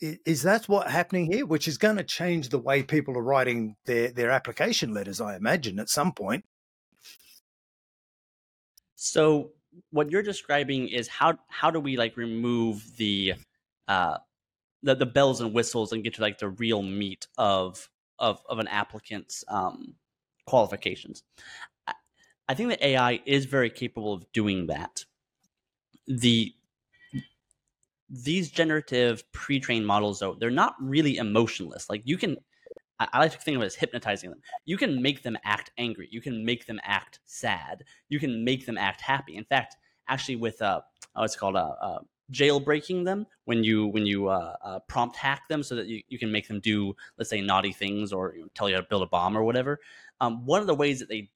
Is 0.00 0.42
that 0.42 0.68
what's 0.68 0.90
happening 0.90 1.32
here, 1.32 1.46
which 1.46 1.66
is 1.66 1.78
going 1.78 1.96
to 1.96 2.04
change 2.04 2.50
the 2.50 2.58
way 2.58 2.82
people 2.82 3.16
are 3.16 3.22
writing 3.22 3.76
their, 3.86 4.10
their 4.10 4.30
application 4.30 4.92
letters, 4.92 5.22
I 5.22 5.36
imagine, 5.36 5.78
at 5.78 5.88
some 5.88 6.12
point? 6.12 6.44
So, 8.94 9.52
what 9.90 10.10
you're 10.10 10.22
describing 10.22 10.88
is 10.88 11.08
how 11.08 11.38
how 11.48 11.70
do 11.70 11.80
we 11.80 11.96
like 11.96 12.16
remove 12.16 12.96
the 12.96 13.34
uh, 13.88 14.18
the, 14.82 14.94
the 14.94 15.06
bells 15.06 15.40
and 15.40 15.54
whistles 15.54 15.92
and 15.92 16.04
get 16.04 16.14
to 16.14 16.22
like 16.22 16.38
the 16.38 16.50
real 16.50 16.82
meat 16.82 17.26
of 17.38 17.88
of 18.18 18.40
of 18.48 18.58
an 18.58 18.68
applicant's 18.68 19.44
um, 19.48 19.94
qualifications. 20.46 21.22
I 22.48 22.54
think 22.54 22.70
that 22.70 22.84
AI 22.84 23.20
is 23.26 23.44
very 23.46 23.70
capable 23.70 24.12
of 24.12 24.30
doing 24.32 24.66
that. 24.66 25.04
The 26.06 26.52
these 28.08 28.50
generative 28.52 29.24
pre-trained 29.32 29.84
models 29.84 30.20
though 30.20 30.34
they're 30.34 30.50
not 30.50 30.76
really 30.80 31.16
emotionless. 31.16 31.90
Like 31.90 32.02
you 32.04 32.16
can 32.16 32.36
I, 33.00 33.08
I 33.14 33.18
like 33.18 33.32
to 33.32 33.38
think 33.38 33.56
of 33.56 33.62
it 33.62 33.66
as 33.66 33.74
hypnotizing 33.74 34.30
them. 34.30 34.40
You 34.64 34.76
can 34.76 35.02
make 35.02 35.22
them 35.22 35.36
act 35.44 35.72
angry. 35.76 36.08
You 36.10 36.20
can 36.20 36.44
make 36.44 36.66
them 36.66 36.80
act 36.84 37.18
sad. 37.24 37.82
You 38.08 38.20
can 38.20 38.44
make 38.44 38.64
them 38.64 38.78
act 38.78 39.00
happy. 39.00 39.36
In 39.36 39.44
fact 39.44 39.76
actually 40.08 40.36
with 40.36 40.62
uh 40.62 40.80
oh, 41.16 41.24
it's 41.24 41.36
called 41.36 41.56
uh, 41.56 41.74
uh 41.80 41.98
jailbreaking 42.32 43.04
them 43.04 43.26
when 43.44 43.62
you 43.62 43.86
when 43.88 44.04
you 44.06 44.28
uh, 44.28 44.56
uh, 44.62 44.78
prompt 44.80 45.16
hack 45.16 45.48
them 45.48 45.62
so 45.62 45.76
that 45.76 45.86
you, 45.86 46.02
you 46.08 46.18
can 46.18 46.30
make 46.30 46.48
them 46.48 46.60
do 46.60 46.94
let's 47.18 47.30
say 47.30 47.40
naughty 47.40 47.72
things 47.72 48.12
or 48.12 48.34
you 48.34 48.42
know, 48.42 48.48
tell 48.54 48.68
you 48.68 48.74
how 48.74 48.80
to 48.80 48.86
build 48.88 49.02
a 49.02 49.06
bomb 49.06 49.36
or 49.36 49.44
whatever. 49.44 49.80
Um, 50.20 50.44
one 50.46 50.60
of 50.60 50.66
the 50.66 50.74
ways 50.74 50.98
that 51.00 51.08
they 51.08 51.30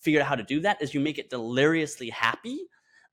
figure 0.00 0.20
out 0.20 0.26
how 0.26 0.34
to 0.34 0.42
do 0.42 0.60
that 0.60 0.80
is 0.80 0.94
you 0.94 1.00
make 1.00 1.18
it 1.18 1.30
deliriously 1.30 2.10
happy 2.10 2.58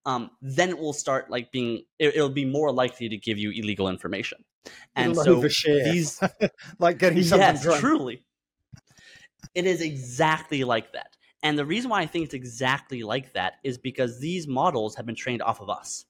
um, 0.06 0.32
then 0.42 0.70
it 0.70 0.78
will 0.78 0.94
start 0.94 1.30
like 1.30 1.52
being 1.52 1.84
it, 2.00 2.16
will 2.16 2.30
be 2.30 2.46
more 2.46 2.72
likely 2.72 3.10
to 3.10 3.18
give 3.18 3.38
you 3.38 3.52
illegal 3.52 3.88
information. 3.88 4.44
And 4.96 5.12
It'll 5.12 5.24
so 5.24 5.42
these 5.64 6.22
like 6.80 6.98
getting 6.98 7.24
something 7.24 7.40
yes 7.40 7.64
drunk. 7.64 7.80
truly. 7.80 8.24
It 9.54 9.66
is 9.66 9.82
exactly 9.82 10.64
like 10.64 10.94
that. 10.94 11.16
And 11.44 11.58
the 11.58 11.66
reason 11.66 11.90
why 11.90 12.02
i 12.02 12.06
think 12.06 12.26
it's 12.26 12.34
exactly 12.34 13.04
like 13.04 13.34
that 13.34 13.54
is 13.64 13.78
because 13.78 14.20
these 14.20 14.48
models 14.48 14.96
have 14.96 15.06
been 15.06 15.16
trained 15.16 15.42
off 15.42 15.62
of 15.62 15.70
us. 15.70 16.06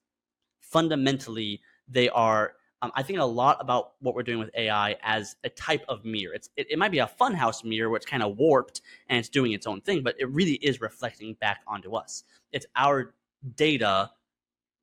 Fundamentally 0.62 1.62
they 1.88 2.10
are 2.10 2.54
um, 2.82 2.92
I 2.96 3.04
think 3.04 3.20
a 3.20 3.24
lot 3.24 3.58
about 3.60 3.94
what 4.00 4.16
we're 4.16 4.24
doing 4.24 4.40
with 4.40 4.50
AI 4.56 4.98
as 5.04 5.36
a 5.44 5.50
type 5.50 5.86
of 5.88 6.04
mirror. 6.04 6.34
It's 6.34 6.50
it, 6.58 6.68
it 6.72 6.80
might 6.80 6.92
be 6.92 7.00
a 7.00 7.10
funhouse 7.20 7.64
mirror 7.64 7.90
where 7.90 7.98
it's 7.98 8.06
kind 8.06 8.24
of 8.24 8.38
warped 8.38 8.82
and 9.08 9.20
it's 9.20 9.30
doing 9.30 9.52
its 9.52 9.68
own 9.68 9.82
thing, 9.82 10.02
but 10.04 10.16
it 10.20 10.30
really 10.32 10.54
is 10.56 10.82
reflecting 10.82 11.36
back 11.36 11.62
onto 11.68 11.96
us. 11.96 12.24
It's 12.52 12.66
our 12.76 13.14
data 13.56 14.12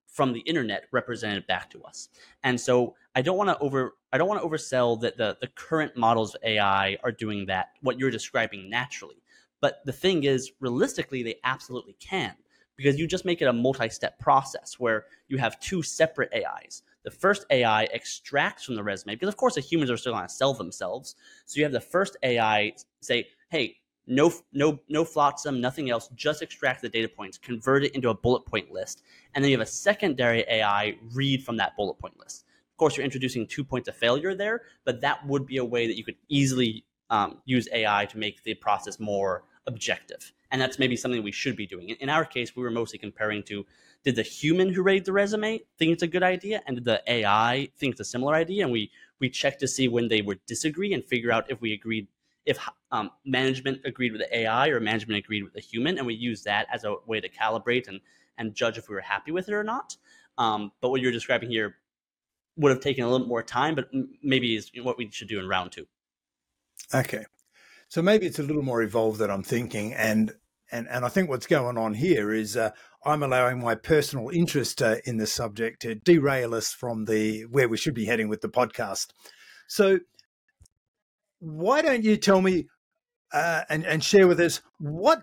from 0.07 0.33
the 0.33 0.41
internet 0.41 0.85
represented 0.93 1.47
back 1.47 1.71
to 1.71 1.83
us. 1.85 2.09
And 2.43 2.61
so 2.61 2.95
I 3.15 3.23
don't 3.23 3.37
want 3.37 3.51
to 3.51 3.59
over 3.59 3.95
I 4.13 4.19
don't 4.19 4.29
want 4.29 4.41
to 4.41 4.49
oversell 4.49 5.01
that 5.01 5.17
the 5.17 5.37
the 5.41 5.49
current 5.49 5.97
models 5.97 6.35
of 6.35 6.43
AI 6.45 6.97
are 7.03 7.13
doing 7.13 7.47
that 7.47 7.71
what 7.83 7.99
you're 7.99 8.11
describing 8.11 8.71
naturally. 8.71 9.23
But 9.61 9.81
the 9.85 9.93
thing 9.93 10.25
is 10.25 10.53
realistically 10.61 11.23
they 11.25 11.37
absolutely 11.43 11.95
can 11.99 12.35
because 12.77 12.97
you 12.99 13.09
just 13.09 13.25
make 13.25 13.43
it 13.43 13.49
a 13.49 13.53
multi-step 13.53 14.19
process 14.21 14.79
where 14.79 15.07
you 15.27 15.37
have 15.37 15.59
two 15.59 15.83
separate 15.83 16.33
AIs 16.33 16.83
the 17.09 17.17
first 17.17 17.47
AI 17.51 17.85
extracts 17.85 18.65
from 18.65 18.75
the 18.75 18.83
resume 18.83 19.15
because, 19.15 19.29
of 19.29 19.37
course, 19.37 19.55
the 19.55 19.63
humans 19.63 19.91
are 19.91 19.97
still 19.97 20.13
going 20.13 20.27
to 20.27 20.33
sell 20.33 20.53
themselves. 20.53 21.15
So 21.47 21.57
you 21.57 21.65
have 21.65 21.73
the 21.73 21.81
first 21.81 22.17
AI 22.23 22.75
say, 23.01 23.29
"Hey, 23.49 23.79
no, 24.07 24.31
no, 24.53 24.79
no 24.91 25.05
flotsam, 25.05 25.61
nothing 25.61 25.89
else. 25.89 26.09
Just 26.15 26.43
extract 26.43 26.83
the 26.83 26.89
data 26.89 27.09
points, 27.09 27.39
convert 27.39 27.85
it 27.85 27.95
into 27.95 28.11
a 28.11 28.15
bullet 28.15 28.45
point 28.45 28.71
list, 28.71 29.03
and 29.35 29.43
then 29.43 29.51
you 29.51 29.59
have 29.59 29.67
a 29.67 29.71
secondary 29.71 30.45
AI 30.49 30.99
read 31.15 31.45
from 31.45 31.57
that 31.57 31.77
bullet 31.77 31.99
point 31.99 32.19
list. 32.19 32.45
Of 32.73 32.77
course, 32.77 32.97
you're 32.97 33.05
introducing 33.05 33.47
two 33.47 33.65
points 33.65 33.89
of 33.89 33.97
failure 33.97 34.35
there, 34.35 34.63
but 34.85 35.01
that 35.01 35.27
would 35.27 35.47
be 35.47 35.57
a 35.57 35.65
way 35.65 35.87
that 35.87 35.97
you 35.97 36.05
could 36.05 36.17
easily 36.29 36.85
um, 37.11 37.39
use 37.47 37.69
AI 37.73 38.05
to 38.07 38.19
make 38.19 38.43
the 38.45 38.55
process 38.55 39.01
more 39.01 39.45
objective. 39.67 40.33
And 40.51 40.61
that's 40.61 40.79
maybe 40.79 40.97
something 40.97 41.23
we 41.23 41.33
should 41.33 41.57
be 41.57 41.67
doing. 41.67 41.91
In 41.91 42.09
our 42.09 42.25
case, 42.25 42.55
we 42.57 42.63
were 42.63 42.71
mostly 42.71 42.99
comparing 42.99 43.43
to 43.45 43.67
did 44.05 44.17
the 44.17 44.23
human 44.23 44.73
who 44.73 44.83
rated 44.83 45.05
the 45.05 45.13
resume 45.13 45.61
think 45.79 45.93
it's 45.93 46.03
a 46.03 46.07
good 46.07 46.23
idea, 46.23 46.63
and 46.67 46.77
did 46.77 46.85
the 46.85 47.03
AI 47.07 47.69
think 47.77 47.93
it's 47.93 48.01
a 48.01 48.05
similar 48.05 48.35
idea? 48.35 48.65
And 48.65 48.73
we 48.73 48.91
we 49.21 49.29
checked 49.29 49.61
to 49.61 49.69
see 49.69 49.89
when 49.89 50.09
they 50.09 50.23
would 50.23 50.45
disagree 50.47 50.93
and 50.93 51.05
figure 51.05 51.33
out 51.33 51.51
if 51.51 51.61
we 51.61 51.73
agreed 51.73 52.09
if 52.47 52.59
um, 52.93 53.11
management 53.27 53.81
agreed 53.85 54.13
with 54.13 54.23
the 54.23 54.39
AI 54.39 54.69
or 54.69 54.81
management 54.81 55.23
agreed 55.23 55.43
with 55.43 55.53
the 55.53 55.61
human, 55.61 55.99
and 55.99 56.07
we 56.07 56.15
use 56.15 56.43
that 56.45 56.67
as 56.73 56.85
a 56.85 56.97
way 57.07 57.21
to 57.21 57.29
calibrate 57.29 57.89
and 57.89 58.01
and 58.39 58.55
judge 58.55 58.79
if 58.79 58.89
we 58.89 58.95
were 58.95 59.01
happy 59.01 59.33
with 59.33 59.49
it 59.49 59.55
or 59.55 59.65
not. 59.65 59.97
Um, 60.39 60.73
but 60.81 60.91
what 60.91 61.01
you're 61.01 61.13
describing 61.13 61.51
here 61.51 61.77
would 62.57 62.71
have 62.71 62.81
taken 62.81 63.05
a 63.05 63.11
little 63.11 63.27
more 63.27 63.43
time, 63.43 63.75
but 63.75 63.91
maybe 64.23 64.57
is 64.57 64.71
what 64.83 64.97
we 64.97 65.11
should 65.11 65.29
do 65.29 65.39
in 65.39 65.49
round 65.49 65.73
two. 65.73 65.87
Okay, 66.95 67.25
so 67.89 68.01
maybe 68.01 68.27
it's 68.27 68.39
a 68.39 68.43
little 68.43 68.63
more 68.63 68.83
evolved 68.83 69.19
than 69.19 69.31
I'm 69.31 69.43
thinking, 69.43 69.93
and 69.93 70.33
and 70.71 70.89
and 70.89 71.05
I 71.05 71.09
think 71.09 71.29
what's 71.29 71.47
going 71.47 71.79
on 71.79 71.95
here 71.95 72.33
is 72.33 72.57
uh, 72.57 72.71
I'm 73.05 73.23
allowing 73.23 73.61
my 73.61 73.75
personal 73.75 74.29
interest 74.31 74.83
uh, 74.83 74.97
in 75.05 75.17
the 75.17 75.27
subject 75.27 75.83
to 75.83 75.95
derail 75.95 76.55
us 76.55 76.73
from 76.73 77.05
the 77.05 77.43
where 77.43 77.69
we 77.69 77.77
should 77.77 77.95
be 77.95 78.07
heading 78.07 78.29
with 78.29 78.41
the 78.41 78.49
podcast. 78.49 79.09
So 79.67 80.01
why 81.41 81.83
don't 81.83 82.05
you 82.05 82.17
tell 82.17 82.41
me 82.41 82.67
uh, 83.33 83.63
and 83.69 83.85
and 83.85 84.03
share 84.03 84.27
with 84.27 84.41
us 84.41 84.61
what 84.79 85.23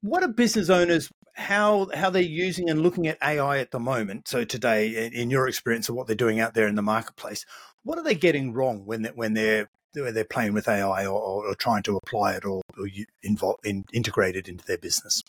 what 0.00 0.22
are 0.22 0.28
business 0.28 0.70
owners 0.70 1.10
how 1.34 1.88
how 1.94 2.10
they're 2.10 2.22
using 2.22 2.68
and 2.68 2.82
looking 2.82 3.06
at 3.06 3.18
AI 3.22 3.58
at 3.58 3.70
the 3.70 3.80
moment? 3.80 4.28
So 4.28 4.44
today, 4.44 5.06
in, 5.06 5.12
in 5.12 5.30
your 5.30 5.48
experience 5.48 5.88
of 5.88 5.94
what 5.94 6.06
they're 6.06 6.16
doing 6.16 6.40
out 6.40 6.54
there 6.54 6.66
in 6.66 6.74
the 6.74 6.82
marketplace, 6.82 7.44
what 7.82 7.98
are 7.98 8.04
they 8.04 8.14
getting 8.14 8.52
wrong 8.52 8.84
when 8.84 9.02
they, 9.02 9.10
when 9.10 9.34
they're 9.34 9.68
they're 9.94 10.24
playing 10.24 10.54
with 10.54 10.68
AI 10.68 11.06
or, 11.06 11.20
or, 11.20 11.46
or 11.48 11.54
trying 11.54 11.82
to 11.84 11.96
apply 11.96 12.34
it 12.34 12.44
or, 12.44 12.62
or 12.78 12.86
involve, 13.22 13.58
in, 13.64 13.84
integrate 13.92 14.36
it 14.36 14.48
into 14.48 14.64
their 14.64 14.78
business? 14.78 15.22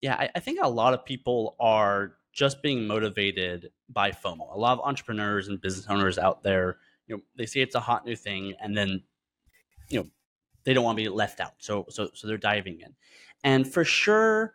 Yeah, 0.00 0.14
I, 0.14 0.30
I 0.34 0.40
think 0.40 0.60
a 0.62 0.68
lot 0.68 0.94
of 0.94 1.04
people 1.04 1.56
are 1.58 2.14
just 2.32 2.62
being 2.62 2.86
motivated 2.86 3.70
by 3.88 4.12
FOMO. 4.12 4.54
A 4.54 4.58
lot 4.58 4.78
of 4.78 4.80
entrepreneurs 4.84 5.48
and 5.48 5.60
business 5.60 5.86
owners 5.88 6.18
out 6.18 6.42
there 6.42 6.78
you 7.08 7.16
know 7.16 7.22
they 7.36 7.46
see 7.46 7.60
it's 7.60 7.74
a 7.74 7.80
hot 7.80 8.04
new 8.04 8.14
thing 8.14 8.54
and 8.60 8.76
then 8.76 9.02
you 9.88 9.98
know 9.98 10.06
they 10.64 10.74
don't 10.74 10.84
want 10.84 10.96
to 10.96 11.02
be 11.02 11.08
left 11.08 11.40
out 11.40 11.54
so 11.58 11.86
so 11.88 12.10
so 12.14 12.28
they're 12.28 12.36
diving 12.36 12.80
in 12.80 12.94
and 13.42 13.70
for 13.72 13.84
sure 13.84 14.54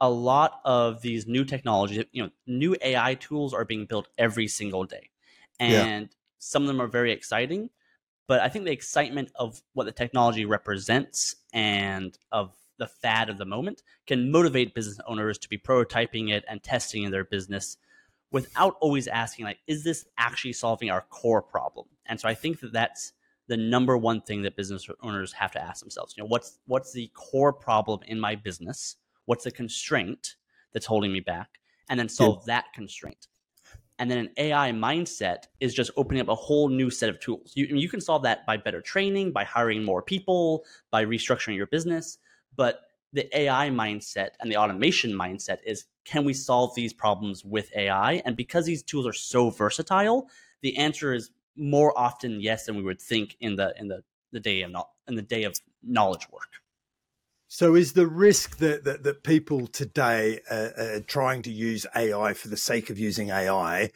a 0.00 0.10
lot 0.10 0.60
of 0.64 1.02
these 1.02 1.26
new 1.26 1.44
technologies 1.44 2.04
you 2.12 2.22
know 2.22 2.30
new 2.46 2.74
ai 2.82 3.14
tools 3.14 3.54
are 3.54 3.64
being 3.64 3.86
built 3.86 4.08
every 4.18 4.48
single 4.48 4.84
day 4.84 5.10
and 5.60 6.06
yeah. 6.06 6.14
some 6.38 6.62
of 6.62 6.68
them 6.68 6.80
are 6.80 6.88
very 6.88 7.12
exciting 7.12 7.70
but 8.32 8.40
i 8.40 8.48
think 8.48 8.64
the 8.64 8.72
excitement 8.72 9.30
of 9.34 9.60
what 9.74 9.84
the 9.84 9.92
technology 9.92 10.46
represents 10.46 11.36
and 11.52 12.16
of 12.30 12.56
the 12.78 12.86
fad 12.86 13.28
of 13.28 13.36
the 13.36 13.44
moment 13.44 13.82
can 14.06 14.30
motivate 14.30 14.74
business 14.74 14.98
owners 15.06 15.36
to 15.36 15.50
be 15.50 15.58
prototyping 15.58 16.30
it 16.30 16.42
and 16.48 16.62
testing 16.62 17.02
in 17.02 17.10
their 17.10 17.24
business 17.24 17.76
without 18.30 18.74
always 18.80 19.06
asking 19.06 19.44
like 19.44 19.58
is 19.66 19.84
this 19.84 20.06
actually 20.16 20.54
solving 20.54 20.90
our 20.90 21.02
core 21.02 21.42
problem? 21.42 21.86
And 22.06 22.18
so 22.18 22.26
i 22.26 22.34
think 22.34 22.60
that 22.60 22.72
that's 22.72 23.12
the 23.48 23.56
number 23.58 23.98
one 23.98 24.22
thing 24.22 24.42
that 24.42 24.56
business 24.56 24.88
owners 25.02 25.32
have 25.34 25.52
to 25.52 25.62
ask 25.62 25.80
themselves. 25.80 26.14
You 26.16 26.22
know 26.22 26.28
what's 26.28 26.58
what's 26.66 26.92
the 26.92 27.10
core 27.14 27.52
problem 27.52 28.00
in 28.06 28.18
my 28.18 28.34
business? 28.34 28.96
What's 29.26 29.44
the 29.44 29.50
constraint 29.50 30.36
that's 30.72 30.86
holding 30.86 31.12
me 31.12 31.20
back? 31.20 31.50
And 31.90 32.00
then 32.00 32.08
solve 32.08 32.44
yeah. 32.46 32.54
that 32.54 32.64
constraint 32.72 33.28
and 33.98 34.10
then 34.10 34.18
an 34.18 34.30
ai 34.36 34.70
mindset 34.72 35.44
is 35.60 35.74
just 35.74 35.90
opening 35.96 36.20
up 36.20 36.28
a 36.28 36.34
whole 36.34 36.68
new 36.68 36.90
set 36.90 37.08
of 37.08 37.20
tools 37.20 37.52
you, 37.54 37.66
you 37.66 37.88
can 37.88 38.00
solve 38.00 38.22
that 38.22 38.44
by 38.46 38.56
better 38.56 38.80
training 38.80 39.32
by 39.32 39.44
hiring 39.44 39.84
more 39.84 40.02
people 40.02 40.64
by 40.90 41.04
restructuring 41.04 41.56
your 41.56 41.66
business 41.66 42.18
but 42.56 42.82
the 43.12 43.28
AI 43.38 43.68
mindset 43.68 44.30
and 44.40 44.50
the 44.50 44.56
automation 44.56 45.12
mindset 45.12 45.58
is 45.64 45.84
can 46.04 46.24
we 46.24 46.32
solve 46.32 46.74
these 46.74 46.92
problems 46.92 47.44
with 47.44 47.70
AI? 47.76 48.22
And 48.24 48.36
because 48.36 48.64
these 48.64 48.82
tools 48.82 49.06
are 49.06 49.12
so 49.12 49.50
versatile, 49.50 50.28
the 50.62 50.76
answer 50.76 51.12
is 51.12 51.30
more 51.56 51.96
often 51.98 52.40
yes 52.40 52.66
than 52.66 52.76
we 52.76 52.82
would 52.82 53.00
think 53.00 53.36
in 53.40 53.56
the 53.56 53.74
in 53.78 53.88
the, 53.88 54.02
the 54.32 54.40
day 54.40 54.62
of 54.62 54.72
in 55.06 55.14
the 55.14 55.22
day 55.22 55.44
of 55.44 55.54
knowledge 55.82 56.28
work. 56.30 56.61
So, 57.54 57.74
is 57.74 57.92
the 57.92 58.06
risk 58.06 58.56
that 58.60 58.84
that, 58.84 59.02
that 59.02 59.24
people 59.24 59.66
today 59.66 60.40
are, 60.50 60.72
are 60.78 61.00
trying 61.00 61.42
to 61.42 61.52
use 61.52 61.84
AI 61.94 62.32
for 62.32 62.48
the 62.48 62.56
sake 62.56 62.88
of 62.88 62.98
using 62.98 63.28
AI, 63.28 63.90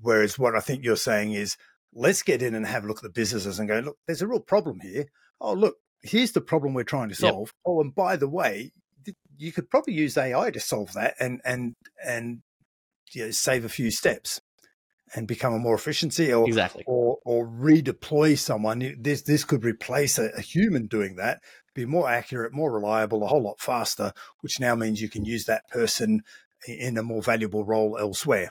whereas 0.00 0.38
what 0.38 0.54
I 0.54 0.60
think 0.60 0.84
you're 0.84 0.94
saying 0.94 1.32
is 1.32 1.56
let's 1.92 2.22
get 2.22 2.40
in 2.40 2.54
and 2.54 2.64
have 2.64 2.84
a 2.84 2.86
look 2.86 2.98
at 2.98 3.02
the 3.02 3.08
businesses 3.08 3.58
and 3.58 3.68
go, 3.68 3.80
look, 3.80 3.98
there's 4.06 4.22
a 4.22 4.28
real 4.28 4.38
problem 4.38 4.78
here. 4.78 5.06
Oh, 5.40 5.54
look, 5.54 5.78
here's 6.02 6.30
the 6.30 6.40
problem 6.40 6.72
we're 6.72 6.84
trying 6.84 7.08
to 7.08 7.16
solve. 7.16 7.48
Yep. 7.48 7.54
Oh, 7.66 7.80
and 7.80 7.92
by 7.92 8.14
the 8.14 8.28
way, 8.28 8.70
you 9.36 9.50
could 9.50 9.68
probably 9.68 9.94
use 9.94 10.16
AI 10.16 10.52
to 10.52 10.60
solve 10.60 10.92
that 10.92 11.16
and 11.18 11.40
and 11.44 11.74
and 12.06 12.42
you 13.10 13.24
know, 13.24 13.30
save 13.32 13.64
a 13.64 13.68
few 13.68 13.90
steps 13.90 14.40
and 15.14 15.26
become 15.26 15.52
a 15.52 15.58
more 15.58 15.74
efficiency 15.74 16.32
or 16.32 16.46
exactly 16.46 16.84
or 16.86 17.18
or 17.24 17.46
redeploy 17.48 18.38
someone. 18.38 18.94
This 19.00 19.22
this 19.22 19.44
could 19.44 19.64
replace 19.64 20.18
a, 20.18 20.30
a 20.36 20.40
human 20.40 20.86
doing 20.86 21.16
that, 21.16 21.40
be 21.74 21.86
more 21.86 22.08
accurate, 22.08 22.52
more 22.52 22.72
reliable, 22.72 23.22
a 23.22 23.26
whole 23.26 23.42
lot 23.42 23.60
faster, 23.60 24.12
which 24.40 24.60
now 24.60 24.74
means 24.74 25.00
you 25.00 25.08
can 25.08 25.24
use 25.24 25.44
that 25.44 25.68
person 25.68 26.22
in 26.66 26.98
a 26.98 27.02
more 27.02 27.22
valuable 27.22 27.64
role 27.64 27.96
elsewhere. 27.98 28.50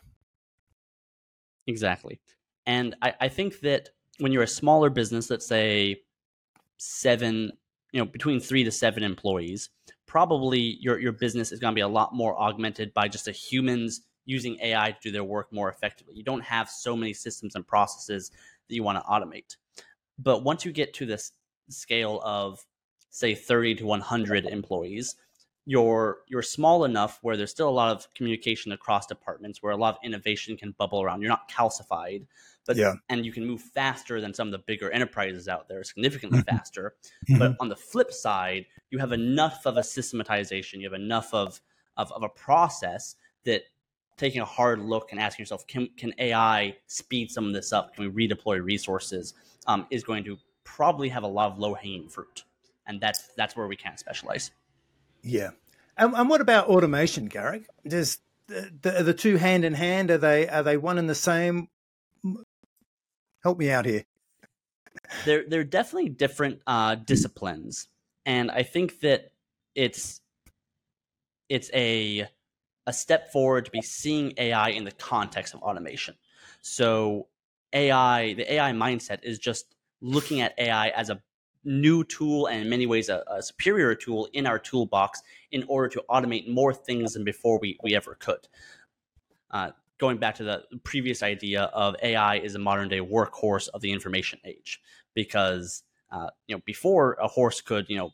Exactly. 1.68 2.20
And 2.66 2.96
I, 3.02 3.14
I 3.22 3.28
think 3.30 3.60
that 3.62 3.90
when 4.20 4.32
you're 4.32 4.44
a 4.44 4.48
smaller 4.48 4.90
business, 4.90 5.30
let's 5.30 5.48
say 5.48 6.02
seven, 6.78 7.52
you 7.92 8.00
know, 8.00 8.06
between 8.06 8.40
three 8.40 8.64
to 8.64 8.72
seven 8.72 9.04
employees, 9.04 9.70
probably 10.06 10.78
your 10.80 11.00
your 11.00 11.12
business 11.12 11.52
is 11.52 11.60
going 11.60 11.72
to 11.72 11.76
be 11.76 11.82
a 11.82 11.88
lot 11.88 12.14
more 12.14 12.40
augmented 12.40 12.94
by 12.94 13.08
just 13.08 13.28
a 13.28 13.32
humans 13.32 14.02
using 14.26 14.58
AI 14.62 14.92
to 14.92 14.98
do 15.02 15.12
their 15.12 15.24
work 15.24 15.52
more 15.52 15.70
effectively. 15.70 16.16
You 16.16 16.24
don't 16.24 16.44
have 16.44 16.70
so 16.70 16.96
many 16.96 17.14
systems 17.14 17.56
and 17.56 17.66
processes 17.66 18.32
that 18.68 18.76
you 18.76 18.84
want 18.84 18.98
to 18.98 19.04
automate. 19.04 19.58
But 20.18 20.44
once 20.44 20.66
you 20.66 20.72
get 20.72 20.94
to 20.96 21.06
this 21.06 21.32
scale 21.70 22.22
of 22.24 22.64
say 23.10 23.36
30 23.36 23.76
to 23.76 23.86
100 23.86 24.46
employees, 24.46 25.16
you're 25.66 26.20
you're 26.28 26.42
small 26.42 26.86
enough 26.86 27.20
where 27.22 27.38
there's 27.38 27.52
still 27.52 27.70
a 27.70 27.72
lot 27.72 27.96
of 27.96 28.12
communication 28.16 28.72
across 28.72 29.06
departments 29.06 29.62
where 29.62 29.72
a 29.72 29.78
lot 29.78 29.96
of 29.96 30.00
innovation 30.04 30.58
can 30.58 30.72
bubble 30.72 31.02
around. 31.02 31.22
You're 31.22 31.30
not 31.30 31.50
calcified, 31.50 32.26
but 32.66 32.76
yeah. 32.76 32.94
and 33.10 33.26
you 33.26 33.32
can 33.32 33.46
move 33.46 33.62
faster 33.62 34.20
than 34.20 34.34
some 34.34 34.48
of 34.48 34.52
the 34.52 34.60
bigger 34.60 34.90
enterprises 34.90 35.48
out 35.48 35.68
there, 35.68 35.84
significantly 35.84 36.40
mm-hmm. 36.40 36.56
faster. 36.56 36.96
Mm-hmm. 37.30 37.40
But 37.40 37.56
on 37.60 37.70
the 37.70 37.76
flip 37.76 38.12
side, 38.12 38.66
you 38.90 38.98
have 38.98 39.12
enough 39.12 39.62
of 39.66 39.78
a 39.78 39.84
systematization, 39.84 40.82
you 40.82 40.90
have 40.90 41.00
enough 41.00 41.34
of 41.34 41.62
of, 41.98 42.12
of 42.14 42.24
a 42.24 42.30
process 42.30 43.16
that 43.44 43.64
taking 44.18 44.42
a 44.42 44.46
hard 44.46 44.82
look 44.82 45.12
and 45.12 45.20
asking 45.20 45.44
yourself, 45.44 45.66
can 45.68 45.88
can 45.98 46.14
AI 46.20 46.76
speed 46.88 47.32
some 47.32 47.46
of 47.46 47.54
this 47.54 47.72
up? 47.72 47.96
Can 47.96 48.12
we 48.12 48.28
redeploy 48.28 48.64
resources? 48.64 49.34
Um, 49.68 49.86
is 49.92 50.04
going 50.04 50.24
to 50.24 50.38
probably 50.64 51.10
have 51.10 51.24
a 51.24 51.28
lot 51.28 51.52
of 51.52 51.60
low 51.60 51.74
hanging 51.74 52.10
fruit, 52.10 52.44
and 52.90 53.00
that's 53.00 53.30
that's 53.38 53.56
where 53.56 53.68
we 53.68 53.78
can't 53.78 53.98
specialize. 53.98 54.52
Yeah. 55.24 55.52
And, 55.96 56.14
and 56.14 56.30
what 56.30 56.42
about 56.42 56.68
automation, 56.68 57.30
Garik? 57.30 57.66
Does 57.88 58.20
the, 58.48 58.72
the, 58.82 59.04
the 59.04 59.14
two 59.14 59.38
hand 59.38 59.64
in 59.64 59.74
hand? 59.74 60.12
Are 60.12 60.18
they 60.18 60.50
are 60.50 60.64
they 60.64 60.76
one 60.76 60.98
and 60.98 61.10
the 61.10 61.16
same? 61.16 61.70
Help 63.44 63.58
me 63.58 63.70
out 63.70 63.86
here. 63.86 64.04
They're 65.24 65.46
they're 65.48 65.64
definitely 65.64 66.10
different 66.10 66.62
uh, 66.68 66.96
disciplines, 66.96 67.88
and 68.26 68.52
I 68.52 68.64
think 68.64 69.00
that 69.02 69.32
it's 69.76 70.20
it's 71.48 71.70
a 71.74 72.28
a 72.88 72.94
step 72.94 73.32
forward 73.32 73.66
to 73.66 73.72
be 73.72 73.82
seeing 73.82 74.34
AI 74.38 74.70
in 74.70 74.84
the 74.84 74.92
context 74.92 75.54
of 75.54 75.62
automation. 75.62 76.16
So 76.62 77.28
AI, 77.72 78.34
the 78.34 78.54
AI 78.54 78.72
mindset 78.72 79.20
is 79.24 79.38
just 79.38 79.76
looking 80.02 80.42
at 80.42 80.54
AI 80.58 80.90
as 80.90 81.10
a 81.10 81.22
new 81.70 82.04
tool 82.04 82.48
and 82.48 82.64
in 82.64 82.70
many 82.70 82.88
ways 82.88 83.10
a, 83.10 83.24
a, 83.28 83.44
superior 83.44 83.94
tool 83.94 84.28
in 84.34 84.48
our 84.48 84.58
toolbox 84.58 85.22
in 85.52 85.64
order 85.68 85.88
to 85.88 86.04
automate 86.10 86.50
more 86.50 86.74
things 86.74 87.14
than 87.14 87.24
before 87.24 87.60
we, 87.60 87.78
we 87.84 87.96
ever 87.96 88.16
could. 88.16 88.48
Uh, 89.52 89.70
going 90.00 90.18
back 90.18 90.34
to 90.34 90.44
the 90.44 90.64
previous 90.84 91.22
idea 91.22 91.64
of 91.66 91.96
AI 92.02 92.38
is 92.38 92.56
a 92.56 92.60
modern 92.60 92.90
day 92.90 93.00
workhorse 93.00 93.70
of 93.70 93.82
the 93.82 93.92
information 93.92 94.40
age, 94.46 94.82
because 95.14 95.84
uh, 96.12 96.30
you 96.48 96.56
know 96.56 96.62
before 96.66 97.18
a 97.22 97.28
horse 97.28 97.62
could 97.62 97.86
you 97.88 97.98
know 97.98 98.12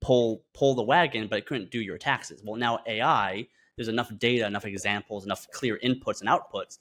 pull 0.00 0.42
pull 0.54 0.74
the 0.74 0.82
wagon, 0.82 1.28
but 1.28 1.38
it 1.38 1.46
couldn't 1.46 1.70
do 1.70 1.80
your 1.80 1.98
taxes. 1.98 2.42
Well, 2.42 2.56
now 2.56 2.80
AI, 2.86 3.46
there's 3.76 3.88
enough 3.88 4.10
data, 4.18 4.46
enough 4.46 4.64
examples, 4.64 5.26
enough 5.26 5.46
clear 5.52 5.78
inputs 5.84 6.20
and 6.20 6.30
outputs. 6.30 6.78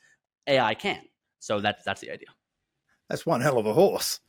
AI 0.47 0.73
can. 0.73 1.01
So 1.39 1.59
that's 1.59 1.83
that's 1.83 1.99
the 1.99 2.11
idea. 2.11 2.29
That's 3.09 3.25
one 3.25 3.41
hell 3.41 3.57
of 3.57 3.65
a 3.65 3.73
horse. 3.73 4.21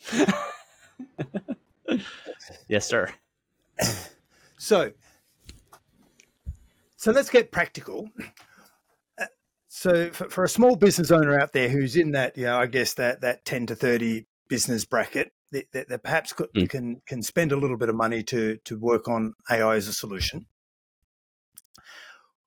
yes, 2.68 2.86
sir. 2.86 3.08
So, 4.58 4.92
so 6.96 7.12
let's 7.12 7.30
get 7.30 7.52
practical. 7.52 8.10
So 9.68 10.10
for, 10.10 10.28
for 10.28 10.42
a 10.42 10.48
small 10.48 10.74
business 10.74 11.12
owner 11.12 11.38
out 11.38 11.52
there 11.52 11.68
who's 11.68 11.94
in 11.94 12.10
that, 12.12 12.36
you 12.36 12.46
know, 12.46 12.58
I 12.58 12.66
guess 12.66 12.94
that 12.94 13.20
that 13.20 13.44
ten 13.44 13.66
to 13.66 13.76
thirty 13.76 14.26
business 14.48 14.84
bracket, 14.84 15.30
that, 15.52 15.66
that, 15.72 15.88
that 15.88 16.02
perhaps 16.02 16.32
could, 16.32 16.48
mm. 16.52 16.68
can 16.68 17.00
can 17.06 17.22
spend 17.22 17.52
a 17.52 17.56
little 17.56 17.76
bit 17.76 17.88
of 17.88 17.94
money 17.94 18.24
to 18.24 18.56
to 18.64 18.76
work 18.76 19.06
on 19.06 19.34
AI 19.48 19.76
as 19.76 19.86
a 19.86 19.92
solution. 19.92 20.46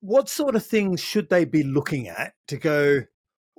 What 0.01 0.27
sort 0.27 0.55
of 0.55 0.65
things 0.65 0.99
should 0.99 1.29
they 1.29 1.45
be 1.45 1.63
looking 1.63 2.09
at 2.09 2.33
to 2.47 2.57
go? 2.57 3.03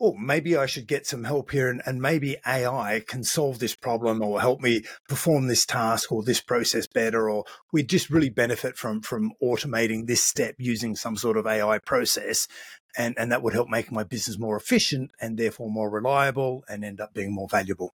Oh, 0.00 0.14
maybe 0.14 0.56
I 0.56 0.66
should 0.66 0.86
get 0.86 1.06
some 1.06 1.24
help 1.24 1.50
here 1.50 1.68
and, 1.68 1.82
and 1.86 2.00
maybe 2.00 2.36
AI 2.46 3.02
can 3.06 3.22
solve 3.24 3.58
this 3.58 3.74
problem 3.74 4.22
or 4.22 4.40
help 4.40 4.60
me 4.60 4.82
perform 5.08 5.46
this 5.46 5.66
task 5.66 6.10
or 6.10 6.22
this 6.22 6.40
process 6.40 6.86
better, 6.86 7.30
or 7.30 7.44
we 7.72 7.82
just 7.82 8.10
really 8.10 8.30
benefit 8.30 8.76
from 8.76 9.00
from 9.02 9.32
automating 9.42 10.06
this 10.06 10.22
step 10.22 10.56
using 10.58 10.96
some 10.96 11.16
sort 11.16 11.36
of 11.36 11.46
AI 11.46 11.78
process. 11.78 12.48
And, 12.96 13.14
and 13.18 13.32
that 13.32 13.42
would 13.42 13.54
help 13.54 13.70
make 13.70 13.90
my 13.90 14.04
business 14.04 14.38
more 14.38 14.56
efficient 14.56 15.12
and 15.18 15.38
therefore 15.38 15.70
more 15.70 15.88
reliable 15.88 16.62
and 16.68 16.84
end 16.84 17.00
up 17.00 17.14
being 17.14 17.32
more 17.32 17.48
valuable. 17.48 17.94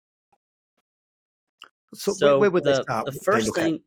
So, 1.94 2.12
so 2.12 2.26
where, 2.26 2.38
where, 2.38 2.50
would 2.52 2.64
the, 2.64 2.74
they 2.74 2.82
start? 2.82 3.06
The 3.06 3.12
first 3.12 3.54
thing, 3.56 3.80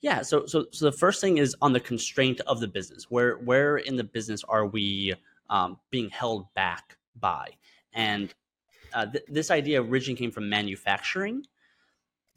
yeah. 0.00 0.22
So, 0.22 0.46
so, 0.46 0.66
so 0.70 0.86
the 0.86 0.96
first 0.96 1.20
thing 1.20 1.36
is 1.36 1.54
on 1.60 1.72
the 1.74 1.80
constraint 1.80 2.40
of 2.46 2.60
the 2.60 2.68
business. 2.68 3.06
Where, 3.10 3.36
where 3.36 3.76
in 3.76 3.96
the 3.96 4.04
business 4.04 4.42
are 4.44 4.66
we 4.66 5.14
um, 5.50 5.78
being 5.90 6.08
held 6.08 6.52
back 6.54 6.96
by. 7.16 7.50
And 7.92 8.32
uh, 8.94 9.06
th- 9.06 9.24
this 9.28 9.50
idea 9.50 9.82
originally 9.82 10.18
came 10.18 10.30
from 10.30 10.48
manufacturing, 10.48 11.44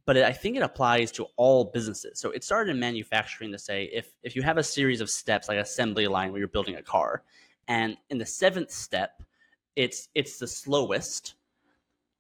but 0.06 0.18
it, 0.18 0.26
I 0.26 0.34
think 0.34 0.58
it 0.58 0.64
applies 0.64 1.12
to 1.14 1.28
all 1.38 1.66
businesses. 1.66 2.20
So 2.20 2.32
it 2.32 2.44
started 2.44 2.72
in 2.72 2.80
manufacturing 2.80 3.52
to 3.54 3.58
say 3.58 3.86
if 3.94 4.14
if 4.24 4.36
you 4.36 4.42
have 4.42 4.58
a 4.58 4.64
series 4.64 5.00
of 5.00 5.10
steps 5.10 5.48
like 5.48 5.60
assembly 5.60 6.08
line 6.08 6.32
where 6.32 6.40
you're 6.40 6.48
building 6.50 6.76
a 6.76 6.84
car, 6.84 7.24
and 7.68 7.96
in 8.10 8.18
the 8.18 8.26
seventh 8.26 8.72
step, 8.72 9.24
it's 9.76 10.10
it's 10.14 10.38
the 10.38 10.48
slowest. 10.48 11.36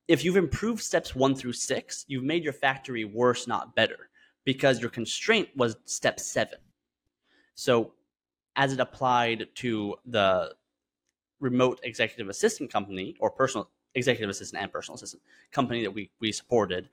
If 0.07 0.23
you've 0.23 0.37
improved 0.37 0.81
steps 0.81 1.15
one 1.15 1.33
through 1.33 1.53
six, 1.53 2.05
you've 2.07 2.23
made 2.23 2.43
your 2.43 2.53
factory 2.53 3.05
worse, 3.05 3.47
not 3.47 3.75
better, 3.75 4.09
because 4.43 4.81
your 4.81 4.89
constraint 4.89 5.49
was 5.55 5.75
step 5.85 6.19
seven. 6.19 6.59
So 7.55 7.93
as 8.55 8.73
it 8.73 8.79
applied 8.79 9.47
to 9.55 9.95
the 10.05 10.53
remote 11.43 11.79
executive 11.83 12.29
assistant 12.29 12.71
company 12.71 13.15
or 13.19 13.29
personal 13.29 13.69
executive 13.95 14.29
assistant 14.29 14.61
and 14.61 14.71
personal 14.71 14.95
assistant 14.95 15.21
company 15.51 15.83
that 15.83 15.91
we 15.91 16.09
we 16.19 16.31
supported, 16.31 16.89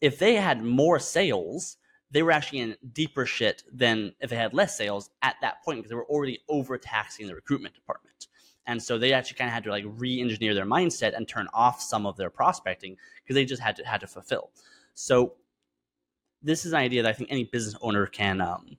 if 0.00 0.18
they 0.18 0.34
had 0.34 0.62
more 0.62 0.98
sales, 0.98 1.78
they 2.10 2.22
were 2.22 2.32
actually 2.32 2.60
in 2.60 2.76
deeper 2.92 3.24
shit 3.24 3.62
than 3.72 4.12
if 4.20 4.30
they 4.30 4.36
had 4.36 4.52
less 4.52 4.76
sales 4.76 5.10
at 5.22 5.36
that 5.40 5.62
point 5.64 5.78
because 5.78 5.90
they 5.90 5.96
were 5.96 6.06
already 6.06 6.40
overtaxing 6.48 7.26
the 7.26 7.34
recruitment 7.34 7.74
department. 7.74 8.26
And 8.66 8.82
so 8.82 8.98
they 8.98 9.12
actually 9.12 9.36
kind 9.36 9.48
of 9.48 9.54
had 9.54 9.64
to 9.64 9.70
like 9.70 9.84
re-engineer 9.86 10.54
their 10.54 10.66
mindset 10.66 11.16
and 11.16 11.28
turn 11.28 11.48
off 11.52 11.80
some 11.80 12.06
of 12.06 12.16
their 12.16 12.30
prospecting 12.30 12.96
because 13.22 13.34
they 13.34 13.44
just 13.44 13.62
had 13.62 13.76
to 13.76 13.86
had 13.86 14.00
to 14.00 14.06
fulfill. 14.06 14.50
So 14.94 15.34
this 16.42 16.66
is 16.66 16.72
an 16.72 16.78
idea 16.78 17.02
that 17.02 17.08
I 17.08 17.12
think 17.12 17.30
any 17.30 17.44
business 17.44 17.76
owner 17.80 18.06
can 18.06 18.40
um, 18.40 18.76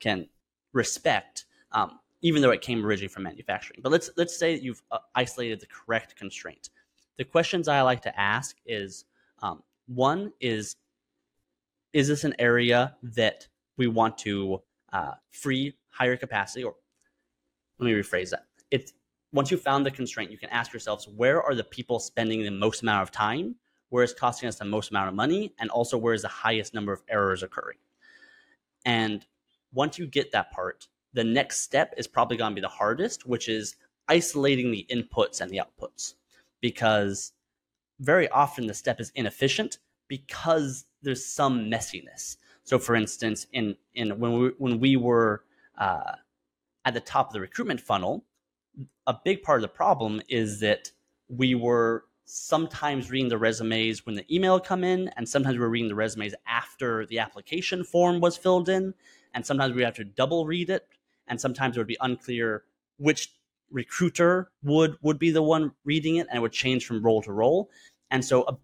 can 0.00 0.28
respect. 0.72 1.46
Um, 1.72 1.98
even 2.20 2.42
though 2.42 2.50
it 2.50 2.60
came 2.60 2.84
originally 2.84 3.08
from 3.08 3.22
manufacturing. 3.24 3.80
But 3.82 3.92
let's 3.92 4.10
let's 4.16 4.36
say 4.36 4.58
you've 4.58 4.82
uh, 4.90 4.98
isolated 5.14 5.60
the 5.60 5.66
correct 5.66 6.16
constraint. 6.16 6.70
The 7.16 7.24
questions 7.24 7.68
I 7.68 7.82
like 7.82 8.02
to 8.02 8.20
ask 8.20 8.56
is 8.66 9.04
um, 9.42 9.62
one 9.86 10.32
is 10.40 10.76
is 11.92 12.08
this 12.08 12.24
an 12.24 12.34
area 12.38 12.96
that 13.02 13.46
we 13.76 13.86
want 13.86 14.18
to 14.18 14.62
uh, 14.92 15.12
free 15.30 15.74
higher 15.90 16.16
capacity 16.16 16.64
or 16.64 16.74
let 17.78 17.86
me 17.86 17.92
rephrase 17.92 18.30
that 18.30 18.46
it's 18.70 18.92
once 19.32 19.50
you 19.50 19.56
found 19.56 19.84
the 19.84 19.90
constraint 19.90 20.30
you 20.30 20.38
can 20.38 20.50
ask 20.50 20.72
yourselves 20.72 21.08
where 21.16 21.42
are 21.42 21.54
the 21.54 21.64
people 21.64 21.98
spending 21.98 22.42
the 22.42 22.50
most 22.50 22.82
amount 22.82 23.02
of 23.02 23.10
time 23.10 23.54
where 23.88 24.04
is 24.04 24.14
costing 24.14 24.48
us 24.48 24.56
the 24.56 24.64
most 24.64 24.90
amount 24.90 25.08
of 25.08 25.14
money 25.14 25.52
and 25.58 25.70
also 25.70 25.96
where 25.96 26.14
is 26.14 26.22
the 26.22 26.28
highest 26.28 26.74
number 26.74 26.92
of 26.92 27.02
errors 27.08 27.42
occurring 27.42 27.78
and 28.84 29.26
once 29.72 29.98
you 29.98 30.06
get 30.06 30.30
that 30.32 30.50
part 30.50 30.88
the 31.12 31.24
next 31.24 31.60
step 31.60 31.94
is 31.96 32.06
probably 32.06 32.36
going 32.36 32.52
to 32.52 32.54
be 32.54 32.60
the 32.60 32.68
hardest, 32.68 33.26
which 33.26 33.48
is 33.48 33.76
isolating 34.08 34.70
the 34.70 34.86
inputs 34.90 35.40
and 35.40 35.50
the 35.50 35.60
outputs. 35.60 36.14
Because 36.60 37.32
very 38.00 38.28
often 38.28 38.66
the 38.66 38.74
step 38.74 39.00
is 39.00 39.12
inefficient 39.14 39.78
because 40.08 40.86
there's 41.02 41.24
some 41.24 41.70
messiness. 41.70 42.36
So, 42.64 42.78
for 42.78 42.94
instance, 42.94 43.46
in 43.52 43.76
in 43.94 44.18
when 44.18 44.38
we 44.38 44.48
when 44.58 44.80
we 44.80 44.96
were 44.96 45.44
uh, 45.78 46.12
at 46.84 46.94
the 46.94 47.00
top 47.00 47.28
of 47.28 47.32
the 47.32 47.40
recruitment 47.40 47.80
funnel, 47.80 48.24
a 49.06 49.16
big 49.24 49.42
part 49.42 49.58
of 49.58 49.62
the 49.62 49.68
problem 49.68 50.20
is 50.28 50.60
that 50.60 50.90
we 51.28 51.54
were 51.54 52.04
sometimes 52.24 53.10
reading 53.10 53.28
the 53.28 53.38
resumes 53.38 54.04
when 54.04 54.14
the 54.14 54.34
email 54.34 54.60
come 54.60 54.84
in, 54.84 55.08
and 55.16 55.28
sometimes 55.28 55.54
we 55.54 55.60
we're 55.60 55.68
reading 55.68 55.88
the 55.88 55.94
resumes 55.94 56.34
after 56.46 57.06
the 57.06 57.18
application 57.18 57.84
form 57.84 58.20
was 58.20 58.36
filled 58.36 58.68
in, 58.68 58.92
and 59.34 59.44
sometimes 59.46 59.74
we 59.74 59.82
have 59.82 59.94
to 59.94 60.04
double 60.04 60.46
read 60.46 60.68
it 60.68 60.86
and 61.28 61.40
sometimes 61.40 61.76
it 61.76 61.80
would 61.80 61.86
be 61.86 61.96
unclear 62.00 62.64
which 62.98 63.32
recruiter 63.70 64.50
would 64.62 64.96
would 65.02 65.18
be 65.18 65.30
the 65.30 65.42
one 65.42 65.72
reading 65.84 66.16
it 66.16 66.26
and 66.28 66.38
it 66.38 66.40
would 66.40 66.52
change 66.52 66.86
from 66.86 67.02
role 67.02 67.22
to 67.22 67.32
role. 67.32 67.70
And 68.10 68.24
so 68.24 68.42
uh, 68.42 68.56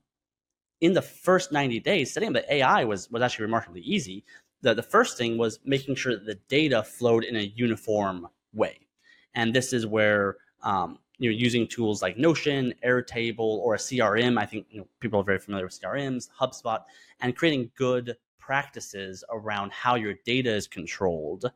in 0.80 0.92
the 0.92 1.02
first 1.02 1.52
90 1.52 1.80
days 1.80 2.12
setting 2.12 2.28
up 2.28 2.34
the 2.34 2.54
ai 2.54 2.84
was 2.84 3.10
was 3.10 3.22
actually 3.22 3.44
remarkably 3.44 3.82
easy. 3.82 4.24
The, 4.62 4.74
the 4.74 4.82
first 4.82 5.18
thing 5.18 5.36
was 5.36 5.60
making 5.64 5.94
sure 5.96 6.14
that 6.14 6.24
the 6.24 6.38
data 6.48 6.82
flowed 6.82 7.24
in 7.24 7.36
a 7.36 7.52
uniform 7.54 8.28
way. 8.54 8.86
And 9.34 9.54
this 9.54 9.74
is 9.74 9.86
where 9.86 10.38
um, 10.62 10.98
you 11.18 11.30
know 11.30 11.36
using 11.36 11.66
tools 11.66 12.02
like 12.02 12.16
notion 12.16 12.74
airtable 12.84 13.58
or 13.58 13.74
a 13.74 13.78
crm 13.78 14.38
i 14.38 14.46
think 14.46 14.66
you 14.70 14.80
know, 14.80 14.86
people 15.00 15.20
are 15.20 15.24
very 15.24 15.38
familiar 15.38 15.64
with 15.64 15.80
crms 15.80 16.28
hubspot 16.40 16.80
and 17.20 17.36
creating 17.36 17.70
good 17.76 18.16
practices 18.38 19.24
around 19.30 19.72
how 19.72 19.94
your 19.94 20.14
data 20.26 20.52
is 20.52 20.66
controlled 20.66 21.50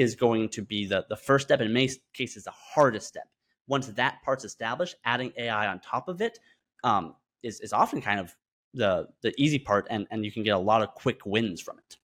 is 0.00 0.16
going 0.16 0.48
to 0.48 0.62
be 0.62 0.86
the, 0.86 1.04
the 1.10 1.16
first 1.16 1.46
step, 1.46 1.60
in 1.60 1.70
many 1.74 1.90
cases, 2.14 2.44
the 2.44 2.50
hardest 2.52 3.06
step. 3.06 3.28
Once 3.68 3.86
that 3.88 4.16
part's 4.24 4.44
established, 4.46 4.96
adding 5.04 5.30
AI 5.36 5.66
on 5.66 5.78
top 5.78 6.08
of 6.08 6.22
it 6.22 6.38
um, 6.82 7.14
is 7.42 7.60
is 7.60 7.74
often 7.74 8.00
kind 8.00 8.18
of 8.18 8.34
the 8.72 9.06
the 9.20 9.34
easy 9.36 9.58
part, 9.58 9.86
and 9.90 10.06
and 10.10 10.24
you 10.24 10.32
can 10.32 10.42
get 10.42 10.54
a 10.54 10.58
lot 10.58 10.80
of 10.80 10.88
quick 10.94 11.20
wins 11.26 11.60
from 11.60 11.76
it. 11.78 11.96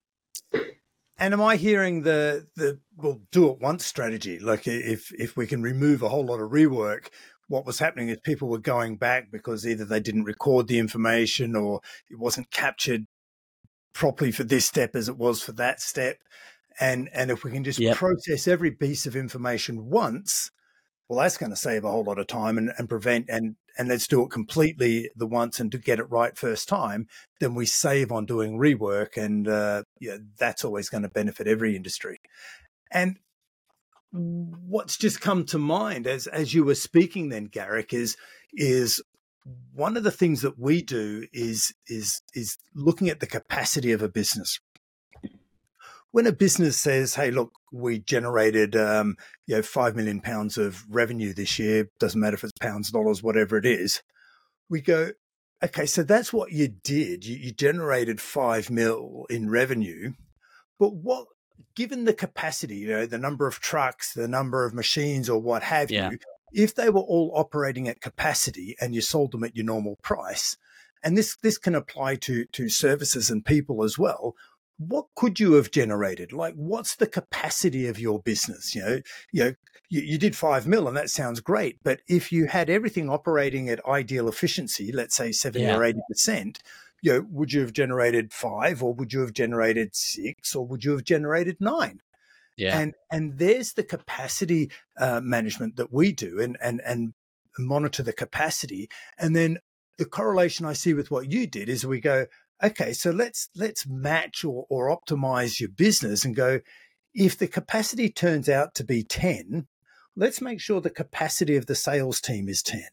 And 1.17 1.33
am 1.33 1.41
I 1.41 1.55
hearing 1.55 2.03
the 2.03 2.47
the 2.55 2.79
well 2.95 3.19
do 3.31 3.49
it 3.49 3.59
once 3.59 3.83
strategy? 3.83 4.37
Like 4.37 4.67
if 4.67 5.11
if 5.13 5.35
we 5.35 5.47
can 5.47 5.63
remove 5.63 6.03
a 6.03 6.09
whole 6.09 6.25
lot 6.25 6.39
of 6.39 6.51
rework, 6.51 7.07
what 7.47 7.65
was 7.65 7.79
happening 7.79 8.09
is 8.09 8.19
people 8.23 8.47
were 8.47 8.59
going 8.59 8.97
back 8.97 9.31
because 9.31 9.65
either 9.65 9.85
they 9.85 9.99
didn't 9.99 10.25
record 10.25 10.67
the 10.67 10.77
information 10.77 11.55
or 11.55 11.81
it 12.11 12.19
wasn't 12.19 12.51
captured 12.51 13.07
properly 13.93 14.31
for 14.31 14.43
this 14.43 14.67
step 14.67 14.95
as 14.95 15.09
it 15.09 15.17
was 15.17 15.41
for 15.41 15.53
that 15.53 15.81
step 15.81 16.19
and 16.79 17.09
and 17.13 17.31
if 17.31 17.43
we 17.43 17.51
can 17.51 17.63
just 17.63 17.79
yep. 17.79 17.97
process 17.97 18.47
every 18.47 18.71
piece 18.71 19.05
of 19.05 19.15
information 19.15 19.89
once 19.89 20.51
well 21.07 21.19
that's 21.19 21.37
going 21.37 21.49
to 21.49 21.55
save 21.55 21.83
a 21.83 21.91
whole 21.91 22.03
lot 22.03 22.19
of 22.19 22.27
time 22.27 22.57
and, 22.57 22.71
and 22.77 22.89
prevent 22.89 23.25
and 23.29 23.55
and 23.77 23.87
let's 23.87 24.07
do 24.07 24.23
it 24.23 24.31
completely 24.31 25.09
the 25.15 25.27
once 25.27 25.59
and 25.59 25.71
to 25.71 25.77
get 25.77 25.99
it 25.99 26.09
right 26.09 26.37
first 26.37 26.67
time 26.67 27.07
then 27.39 27.55
we 27.55 27.65
save 27.65 28.11
on 28.11 28.25
doing 28.25 28.57
rework 28.57 29.17
and 29.17 29.47
uh, 29.47 29.83
yeah 29.99 30.17
that's 30.37 30.63
always 30.63 30.89
going 30.89 31.03
to 31.03 31.09
benefit 31.09 31.47
every 31.47 31.75
industry 31.75 32.19
and 32.91 33.17
what's 34.11 34.97
just 34.97 35.21
come 35.21 35.45
to 35.45 35.57
mind 35.57 36.07
as 36.07 36.27
as 36.27 36.53
you 36.53 36.63
were 36.63 36.75
speaking 36.75 37.29
then 37.29 37.47
Garik 37.47 37.93
is 37.93 38.15
is 38.53 39.01
one 39.73 39.95
of 39.95 40.03
the 40.03 40.11
things 40.11 40.41
that 40.41 40.57
we 40.57 40.81
do 40.81 41.27
is 41.31 41.73
is 41.87 42.21
is 42.33 42.57
looking 42.73 43.09
at 43.09 43.19
the 43.19 43.27
capacity 43.27 43.91
of 43.91 44.01
a 44.01 44.09
business 44.09 44.59
when 46.17 46.25
a 46.25 46.31
business 46.31 46.79
says, 46.79 47.13
"Hey, 47.13 47.29
look, 47.29 47.53
we 47.71 47.99
generated 47.99 48.75
um, 48.75 49.17
you 49.45 49.55
know 49.55 49.61
five 49.61 49.95
million 49.95 50.19
pounds 50.19 50.57
of 50.57 50.83
revenue 50.89 51.31
this 51.31 51.59
year," 51.59 51.91
doesn't 51.99 52.19
matter 52.19 52.33
if 52.33 52.43
it's 52.43 52.53
pounds, 52.59 52.89
dollars, 52.89 53.21
whatever 53.21 53.55
it 53.55 53.67
is, 53.67 54.01
we 54.67 54.81
go, 54.81 55.11
"Okay, 55.63 55.85
so 55.85 56.01
that's 56.01 56.33
what 56.33 56.51
you 56.51 56.69
did. 56.69 57.23
You, 57.23 57.37
you 57.37 57.51
generated 57.51 58.19
five 58.19 58.71
mil 58.71 59.27
in 59.29 59.51
revenue, 59.51 60.13
but 60.79 60.95
what?" 60.95 61.27
Given 61.75 62.05
the 62.05 62.13
capacity, 62.13 62.77
you 62.77 62.87
know, 62.87 63.05
the 63.05 63.19
number 63.19 63.45
of 63.45 63.59
trucks, 63.59 64.13
the 64.13 64.27
number 64.27 64.65
of 64.65 64.73
machines, 64.73 65.29
or 65.29 65.39
what 65.39 65.61
have 65.61 65.91
yeah. 65.91 66.09
you, 66.09 66.17
if 66.51 66.73
they 66.73 66.89
were 66.89 67.01
all 67.01 67.31
operating 67.35 67.87
at 67.87 68.01
capacity 68.01 68.75
and 68.81 68.95
you 68.95 69.01
sold 69.01 69.33
them 69.33 69.43
at 69.43 69.55
your 69.55 69.65
normal 69.65 69.97
price, 70.01 70.57
and 71.03 71.15
this 71.15 71.37
this 71.43 71.59
can 71.59 71.75
apply 71.75 72.15
to 72.15 72.45
to 72.45 72.69
services 72.69 73.29
and 73.29 73.45
people 73.45 73.83
as 73.83 73.99
well 73.99 74.33
what 74.77 75.07
could 75.15 75.39
you 75.39 75.53
have 75.53 75.71
generated? 75.71 76.31
Like, 76.31 76.53
what's 76.55 76.95
the 76.95 77.07
capacity 77.07 77.87
of 77.87 77.99
your 77.99 78.19
business? 78.19 78.75
You 78.75 78.81
know, 78.81 78.99
you 79.31 79.43
know, 79.43 79.53
you, 79.89 80.01
you, 80.01 80.17
did 80.17 80.35
five 80.35 80.67
mil, 80.67 80.87
and 80.87 80.95
that 80.95 81.09
sounds 81.09 81.39
great. 81.39 81.79
But 81.83 82.01
if 82.07 82.31
you 82.31 82.45
had 82.45 82.69
everything 82.69 83.09
operating 83.09 83.69
at 83.69 83.85
ideal 83.85 84.27
efficiency, 84.27 84.91
let's 84.91 85.15
say 85.15 85.31
seventy 85.31 85.65
yeah. 85.65 85.77
or 85.77 85.83
eighty 85.83 86.01
percent, 86.09 86.59
you 87.01 87.13
know, 87.13 87.25
would 87.31 87.53
you 87.53 87.61
have 87.61 87.73
generated 87.73 88.33
five, 88.33 88.83
or 88.83 88.93
would 88.93 89.13
you 89.13 89.21
have 89.21 89.33
generated 89.33 89.95
six, 89.95 90.55
or 90.55 90.65
would 90.67 90.83
you 90.83 90.91
have 90.91 91.03
generated 91.03 91.57
nine? 91.59 92.01
Yeah. 92.55 92.79
And 92.79 92.95
and 93.11 93.37
there's 93.37 93.73
the 93.73 93.83
capacity 93.83 94.71
uh, 94.99 95.21
management 95.21 95.77
that 95.77 95.93
we 95.93 96.11
do 96.11 96.39
and 96.39 96.57
and 96.61 96.81
and 96.85 97.13
monitor 97.57 98.03
the 98.03 98.13
capacity. 98.13 98.89
And 99.17 99.35
then 99.35 99.59
the 99.97 100.05
correlation 100.05 100.65
I 100.65 100.73
see 100.73 100.93
with 100.93 101.09
what 101.09 101.31
you 101.31 101.47
did 101.47 101.69
is 101.69 101.85
we 101.85 101.99
go, 101.99 102.27
okay, 102.63 102.93
so 102.93 103.11
let's 103.11 103.49
let's 103.55 103.87
match 103.87 104.43
or, 104.43 104.65
or 104.69 104.95
optimize 104.95 105.59
your 105.59 105.69
business 105.69 106.25
and 106.25 106.35
go, 106.35 106.59
if 107.13 107.37
the 107.37 107.47
capacity 107.47 108.09
turns 108.09 108.49
out 108.49 108.75
to 108.75 108.83
be 108.83 109.03
10, 109.03 109.67
let's 110.15 110.41
make 110.41 110.61
sure 110.61 110.81
the 110.81 110.89
capacity 110.89 111.55
of 111.55 111.65
the 111.65 111.75
sales 111.75 112.21
team 112.21 112.47
is 112.49 112.61
10. 112.61 112.83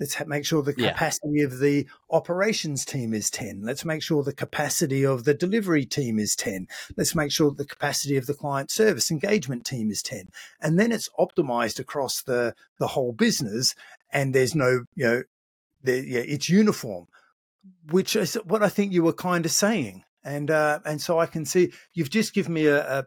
Let's 0.00 0.14
ha- 0.14 0.24
make 0.26 0.44
sure 0.44 0.62
the 0.62 0.74
Yeah. 0.76 0.92
capacity 0.92 1.42
of 1.42 1.58
the 1.60 1.86
operations 2.10 2.84
team 2.84 3.14
is 3.14 3.30
10. 3.30 3.62
Let's 3.62 3.84
make 3.84 4.02
sure 4.02 4.22
the 4.22 4.32
capacity 4.32 5.04
of 5.04 5.24
the 5.24 5.34
delivery 5.34 5.84
team 5.84 6.18
is 6.18 6.34
10. 6.34 6.66
Let's 6.96 7.14
make 7.14 7.30
sure 7.30 7.52
the 7.52 7.64
capacity 7.64 8.16
of 8.16 8.26
the 8.26 8.34
client 8.34 8.70
service 8.70 9.10
engagement 9.10 9.64
team 9.64 9.90
is 9.90 10.02
10. 10.02 10.28
And 10.60 10.78
then 10.78 10.90
it's 10.92 11.08
optimized 11.18 11.78
across 11.78 12.22
the, 12.22 12.54
the 12.78 12.88
whole 12.88 13.12
business. 13.12 13.74
And 14.12 14.34
there's 14.34 14.54
no, 14.54 14.84
you 14.96 15.04
know, 15.04 15.22
the, 15.82 16.04
yeah, 16.04 16.20
it's 16.20 16.48
uniform, 16.48 17.06
which 17.90 18.16
is 18.16 18.34
what 18.44 18.62
I 18.62 18.68
think 18.68 18.92
you 18.92 19.02
were 19.02 19.12
kind 19.12 19.44
of 19.44 19.52
saying. 19.52 20.04
And, 20.24 20.50
uh, 20.50 20.80
and 20.84 21.00
so 21.00 21.18
I 21.18 21.26
can 21.26 21.44
see 21.44 21.72
you've 21.94 22.10
just 22.10 22.34
given 22.34 22.52
me 22.52 22.66
a, 22.66 23.00
a 23.00 23.06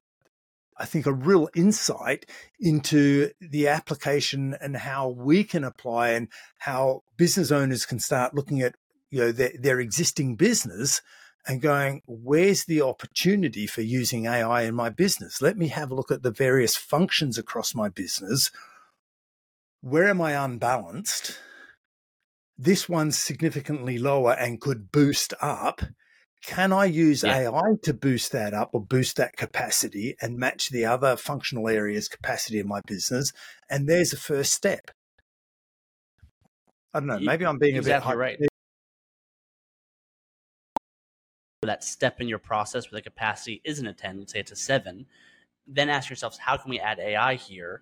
I 0.77 0.85
think, 0.85 1.05
a 1.05 1.13
real 1.13 1.49
insight 1.55 2.25
into 2.59 3.31
the 3.39 3.69
application 3.69 4.55
and 4.59 4.75
how 4.75 5.07
we 5.09 5.43
can 5.43 5.63
apply 5.63 6.09
and 6.09 6.27
how 6.59 7.03
business 7.15 7.51
owners 7.51 7.85
can 7.85 7.99
start 7.99 8.33
looking 8.33 8.61
at 8.61 8.75
you 9.09 9.19
know 9.19 9.31
their, 9.31 9.51
their 9.57 9.79
existing 9.79 10.35
business 10.35 11.01
and 11.47 11.61
going, 11.61 12.01
where's 12.07 12.65
the 12.65 12.81
opportunity 12.81 13.67
for 13.67 13.81
using 13.81 14.25
AI 14.25 14.63
in 14.63 14.75
my 14.75 14.89
business? 14.89 15.41
Let 15.41 15.57
me 15.57 15.67
have 15.67 15.91
a 15.91 15.95
look 15.95 16.11
at 16.11 16.23
the 16.23 16.31
various 16.31 16.75
functions 16.75 17.37
across 17.37 17.75
my 17.75 17.87
business. 17.87 18.51
Where 19.81 20.07
am 20.07 20.21
I 20.21 20.31
unbalanced? 20.31 21.37
This 22.57 22.87
one's 22.87 23.17
significantly 23.17 23.97
lower 23.97 24.33
and 24.33 24.61
could 24.61 24.91
boost 24.91 25.33
up 25.41 25.81
can 26.45 26.71
I 26.71 26.85
use 26.85 27.23
Yeah. 27.23 27.49
AI 27.49 27.75
to 27.83 27.93
boost 27.93 28.31
that 28.33 28.53
up 28.53 28.69
or 28.73 28.81
boost 28.81 29.17
that 29.17 29.35
capacity 29.35 30.15
and 30.21 30.37
match 30.37 30.69
the 30.69 30.85
other 30.85 31.17
functional 31.17 31.67
areas 31.67 32.07
capacity 32.07 32.59
in 32.59 32.67
my 32.67 32.81
business? 32.85 33.31
And 33.67 33.89
there's 33.89 34.13
a 34.13 34.17
first 34.17 34.53
step. 34.53 34.91
I 36.93 36.99
don't 36.99 37.07
know. 37.07 37.17
You- 37.17 37.25
Maybe 37.25 37.45
I'm 37.45 37.57
being 37.57 37.75
exactly 37.75 38.13
a 38.13 38.15
bit 38.15 38.19
right. 38.19 38.39
that 41.63 41.83
step 41.83 42.21
in 42.21 42.27
your 42.27 42.37
process 42.37 42.91
where 42.91 42.99
the 42.99 43.09
capacity 43.09 43.59
isn't 43.63 43.87
a 43.87 43.93
10, 43.93 44.19
let's 44.19 44.33
say 44.33 44.39
it's 44.39 44.51
a 44.51 44.55
7, 44.55 45.07
then 45.65 45.89
ask 45.89 46.11
yourselves, 46.11 46.37
how 46.37 46.55
can 46.57 46.69
we 46.69 46.79
add 46.79 46.99
AI 46.99 47.33
here? 47.35 47.81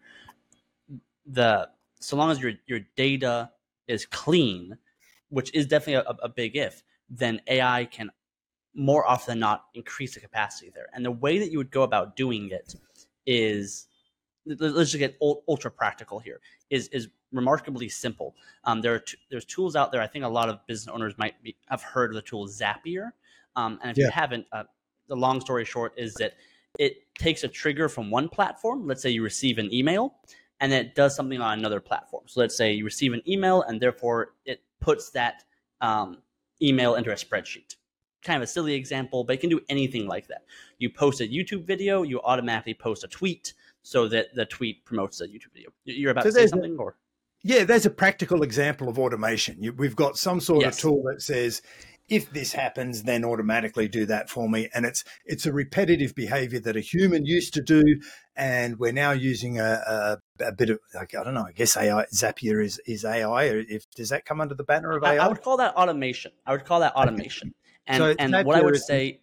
The 1.25 1.69
so 1.99 2.15
long 2.15 2.31
as 2.31 2.39
your 2.39 2.53
your 2.65 2.79
data 2.95 3.51
is 3.88 4.06
clean, 4.06 4.78
which 5.30 5.54
is 5.54 5.65
definitely 5.67 6.06
a, 6.08 6.26
a 6.26 6.30
big 6.30 6.56
if, 6.56 6.84
then 7.10 7.41
AI 7.48 7.86
can 7.86 8.10
more 8.76 9.06
often 9.08 9.34
than 9.34 9.39
not 9.39 9.65
increase 9.74 10.15
the 10.15 10.19
capacity 10.19 10.72
there. 10.74 10.88
And 10.93 11.06
the 11.06 11.12
way 11.12 11.38
that 11.39 11.52
you 11.52 11.58
would 11.58 11.72
go 11.72 11.84
about 11.84 12.15
doing 12.15 12.50
it 12.50 12.76
is 13.26 13.88
let- 14.46 14.74
let's 14.74 14.91
just 14.91 15.00
get 15.00 15.17
ultra 15.22 15.72
practical 15.72 16.19
here 16.19 16.41
is 16.69 16.88
is 16.89 17.08
remarkably 17.32 17.89
simple. 17.89 18.36
Um, 18.63 18.82
there 18.82 18.93
are 18.93 19.00
t- 19.00 19.17
there's 19.30 19.46
tools 19.46 19.76
out 19.76 19.91
there. 19.91 20.02
I 20.02 20.08
think 20.08 20.26
a 20.26 20.28
lot 20.30 20.50
of 20.50 20.65
business 20.67 20.93
owners 20.93 21.17
might 21.17 21.41
be, 21.41 21.56
have 21.67 21.82
heard 21.82 22.12
of 22.12 22.15
the 22.15 22.22
tool 22.22 22.48
Zapier. 22.48 23.12
Um, 23.56 23.80
and 23.82 23.91
if 23.91 23.98
you 23.98 24.12
haven't, 24.12 24.46
uh, 24.52 24.63
the 25.08 25.15
long 25.15 25.39
story 25.41 25.65
short 25.65 25.93
is 25.98 26.13
that 26.15 26.34
it 26.80 27.13
takes 27.15 27.43
a 27.43 27.48
trigger 27.48 27.88
from 27.88 28.10
one 28.10 28.28
platform. 28.30 28.88
Let's 28.88 29.02
say 29.02 29.12
you 29.12 29.24
receive 29.24 29.58
an 29.60 29.72
email, 29.74 30.15
and 30.63 30.71
then 30.71 30.86
it 30.86 30.95
does 30.95 31.13
something 31.13 31.41
on 31.41 31.60
another 31.60 31.82
platform. 31.82 32.23
So 32.28 32.39
let's 32.39 32.56
say 32.56 32.71
you 32.71 32.86
receive 32.86 33.12
an 33.12 33.21
email, 33.28 33.63
and 33.63 33.82
therefore 33.82 34.36
it 34.45 34.63
puts 34.80 35.10
that 35.10 35.43
um, 35.82 36.19
email 36.62 36.95
into 36.95 37.12
a 37.12 37.15
spreadsheet. 37.15 37.76
Kind 38.23 38.38
of 38.38 38.43
a 38.43 38.47
silly 38.47 38.73
example, 38.73 39.26
but 39.26 39.34
it 39.34 39.41
can 39.41 39.49
do 39.49 39.60
anything 39.67 40.08
like 40.08 40.28
that. 40.28 40.43
You 40.78 40.89
post 40.89 41.19
a 41.19 41.26
YouTube 41.28 41.65
video, 41.65 42.04
you 42.04 42.21
automatically 42.21 42.73
post 42.73 43.04
a 43.04 43.10
tweet 43.10 43.54
so 43.82 44.08
that 44.08 44.34
the 44.36 44.45
tweet 44.45 44.86
promotes 44.86 45.17
the 45.17 45.26
YouTube 45.26 45.52
video. 45.54 45.71
You're 45.84 46.12
about 46.12 46.23
So 46.23 46.30
to 46.30 46.36
say 46.36 46.47
something, 46.47 46.78
or 46.80 46.95
Yeah, 47.43 47.65
there's 47.65 47.86
a 47.86 47.89
practical 47.89 48.41
example 48.41 48.88
of 48.88 48.97
automation. 48.97 49.62
You, 49.62 49.73
we've 49.73 49.97
got 49.97 50.17
some 50.17 50.39
sort 50.39 50.62
Yes. 50.62 50.78
of 50.78 50.82
tool 50.82 51.04
that 51.12 51.21
says, 51.21 51.62
if 52.10 52.32
this 52.32 52.54
happens, 52.54 53.04
then 53.04 53.24
automatically 53.24 53.88
do 53.88 54.06
that 54.06 54.30
for 54.30 54.50
me. 54.50 54.70
And 54.74 54.86
it's 54.86 55.04
it's 55.26 55.46
a 55.46 55.54
repetitive 55.54 56.13
behavior 56.16 56.60
that 56.62 56.76
a 56.76 56.82
human 56.82 57.26
used 57.26 57.54
to 57.56 57.62
do, 57.62 57.82
and 58.36 58.78
we're 58.78 58.92
now 58.92 59.12
using 59.12 59.60
a, 59.60 59.82
a, 59.88 60.46
a 60.46 60.52
bit 60.52 60.70
of 60.70 60.80
like 60.94 61.16
I 61.16 61.24
don't 61.24 61.34
know. 61.34 61.46
I 61.48 61.52
guess 61.54 61.78
AI 61.78 62.06
Zapier 62.13 62.63
is 62.63 62.80
is 62.86 63.06
AI. 63.06 63.48
Or 63.48 63.60
if 63.68 63.89
does 63.92 64.10
that 64.10 64.26
come 64.26 64.42
under 64.42 64.56
the 64.56 64.63
banner 64.63 64.92
of 64.92 65.04
AI? 65.04 65.18
I 65.24 65.28
would 65.28 65.42
call 65.42 65.58
that 65.58 65.76
automation. 65.76 66.32
I 66.46 66.52
would 66.52 66.66
call 66.66 66.82
that 66.82 66.94
automation. 66.96 67.54
And 67.88 67.98
So 68.04 68.16
and 68.20 68.34
what 68.46 68.58
I 68.58 68.62
would 68.62 68.76
is- 68.76 68.86
say, 68.88 69.22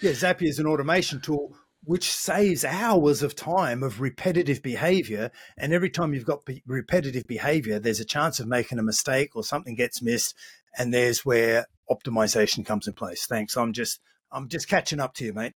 Yeah, 0.00 0.12
Zapier 0.12 0.48
is 0.48 0.58
an 0.58 0.66
automation 0.66 1.20
tool 1.20 1.56
which 1.84 2.12
saves 2.12 2.62
hours 2.64 3.22
of 3.22 3.34
time 3.34 3.82
of 3.82 4.00
repetitive 4.02 4.62
behavior. 4.62 5.30
And 5.56 5.72
every 5.72 5.88
time 5.88 6.12
you've 6.12 6.26
got 6.26 6.44
be- 6.44 6.62
repetitive 6.66 7.26
behavior, 7.26 7.78
there's 7.78 8.00
a 8.00 8.04
chance 8.04 8.38
of 8.38 8.46
making 8.46 8.78
a 8.78 8.82
mistake 8.82 9.34
or 9.34 9.42
something 9.42 9.74
gets 9.74 10.02
missed. 10.02 10.34
And 10.78 10.94
there's 10.94 11.24
where 11.24 11.66
optimization 11.90 12.64
comes 12.64 12.86
in 12.86 12.94
place. 12.94 13.26
Thanks. 13.26 13.56
I'm 13.56 13.72
just 13.72 14.00
I'm 14.32 14.48
just 14.48 14.68
catching 14.68 15.00
up 15.00 15.14
to 15.14 15.24
you, 15.24 15.32
mate. 15.32 15.52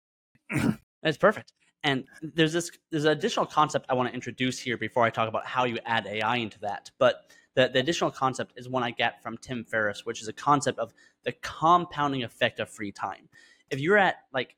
It's 1.02 1.18
perfect. 1.18 1.52
And 1.82 2.04
there's 2.22 2.52
this 2.52 2.70
there's 2.90 3.04
an 3.04 3.10
additional 3.10 3.44
concept 3.44 3.86
I 3.88 3.94
want 3.94 4.08
to 4.08 4.14
introduce 4.14 4.60
here 4.60 4.76
before 4.76 5.02
I 5.02 5.10
talk 5.10 5.28
about 5.28 5.46
how 5.46 5.64
you 5.64 5.78
add 5.84 6.06
AI 6.06 6.36
into 6.36 6.60
that. 6.60 6.90
But 6.98 7.24
the, 7.54 7.68
the 7.68 7.80
additional 7.80 8.10
concept 8.10 8.52
is 8.56 8.68
one 8.68 8.82
I 8.82 8.92
get 8.92 9.22
from 9.22 9.36
Tim 9.36 9.64
Ferriss, 9.64 10.06
which 10.06 10.22
is 10.22 10.28
a 10.28 10.32
concept 10.32 10.78
of 10.78 10.92
the 11.24 11.32
compounding 11.32 12.22
effect 12.22 12.60
of 12.60 12.70
free 12.70 12.92
time. 12.92 13.28
If 13.68 13.80
you're 13.80 13.98
at 13.98 14.16
like 14.32 14.56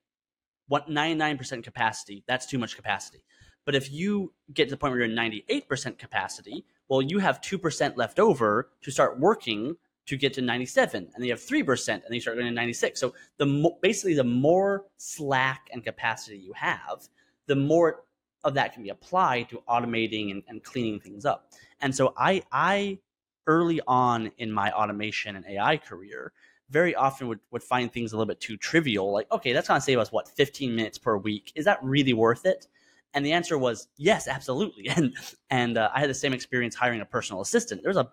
what 0.68 0.88
99% 0.88 1.64
capacity, 1.64 2.24
that's 2.26 2.46
too 2.46 2.58
much 2.58 2.76
capacity. 2.76 3.24
But 3.64 3.74
if 3.74 3.90
you 3.90 4.32
get 4.52 4.66
to 4.66 4.70
the 4.72 4.76
point 4.76 4.92
where 4.92 5.04
you're 5.04 5.16
98% 5.16 5.98
capacity, 5.98 6.66
well, 6.88 7.00
you 7.00 7.18
have 7.18 7.40
2% 7.40 7.96
left 7.96 8.18
over 8.18 8.68
to 8.82 8.90
start 8.90 9.18
working 9.18 9.76
to 10.06 10.16
get 10.16 10.34
to 10.34 10.42
97 10.42 11.02
and 11.02 11.12
then 11.16 11.24
you 11.24 11.32
have 11.32 11.40
3% 11.40 11.88
and 11.88 12.02
then 12.02 12.12
you 12.12 12.20
start 12.20 12.36
going 12.36 12.46
to 12.46 12.52
96 12.52 13.00
so 13.00 13.14
the 13.38 13.46
mo- 13.46 13.78
basically 13.80 14.14
the 14.14 14.24
more 14.24 14.84
slack 14.96 15.68
and 15.72 15.82
capacity 15.82 16.38
you 16.38 16.52
have 16.52 17.08
the 17.46 17.56
more 17.56 18.04
of 18.44 18.54
that 18.54 18.72
can 18.72 18.82
be 18.82 18.90
applied 18.90 19.48
to 19.48 19.62
automating 19.68 20.30
and, 20.30 20.42
and 20.48 20.62
cleaning 20.62 21.00
things 21.00 21.24
up. 21.24 21.50
And 21.80 21.94
so 21.94 22.14
i 22.16 22.42
i 22.52 22.98
early 23.46 23.80
on 23.86 24.30
in 24.38 24.50
my 24.50 24.70
automation 24.72 25.36
and 25.36 25.44
ai 25.46 25.76
career 25.76 26.32
very 26.70 26.94
often 26.94 27.28
would, 27.28 27.40
would 27.50 27.62
find 27.62 27.92
things 27.92 28.12
a 28.12 28.16
little 28.16 28.26
bit 28.26 28.40
too 28.40 28.56
trivial 28.56 29.12
like 29.12 29.30
okay 29.30 29.52
that's 29.52 29.68
going 29.68 29.78
to 29.78 29.84
save 29.84 29.98
us 29.98 30.10
what 30.10 30.28
15 30.28 30.74
minutes 30.74 30.98
per 30.98 31.16
week? 31.16 31.52
Is 31.54 31.64
that 31.64 31.78
really 31.82 32.14
worth 32.14 32.46
it? 32.46 32.68
And 33.12 33.24
the 33.24 33.32
answer 33.32 33.58
was 33.58 33.88
yes 33.96 34.28
absolutely. 34.28 34.88
And 34.96 35.16
and 35.50 35.78
uh, 35.78 35.90
i 35.94 36.00
had 36.00 36.10
the 36.10 36.14
same 36.14 36.32
experience 36.32 36.74
hiring 36.74 37.00
a 37.00 37.06
personal 37.06 37.42
assistant. 37.42 37.82
There's 37.82 37.96
a 37.96 38.10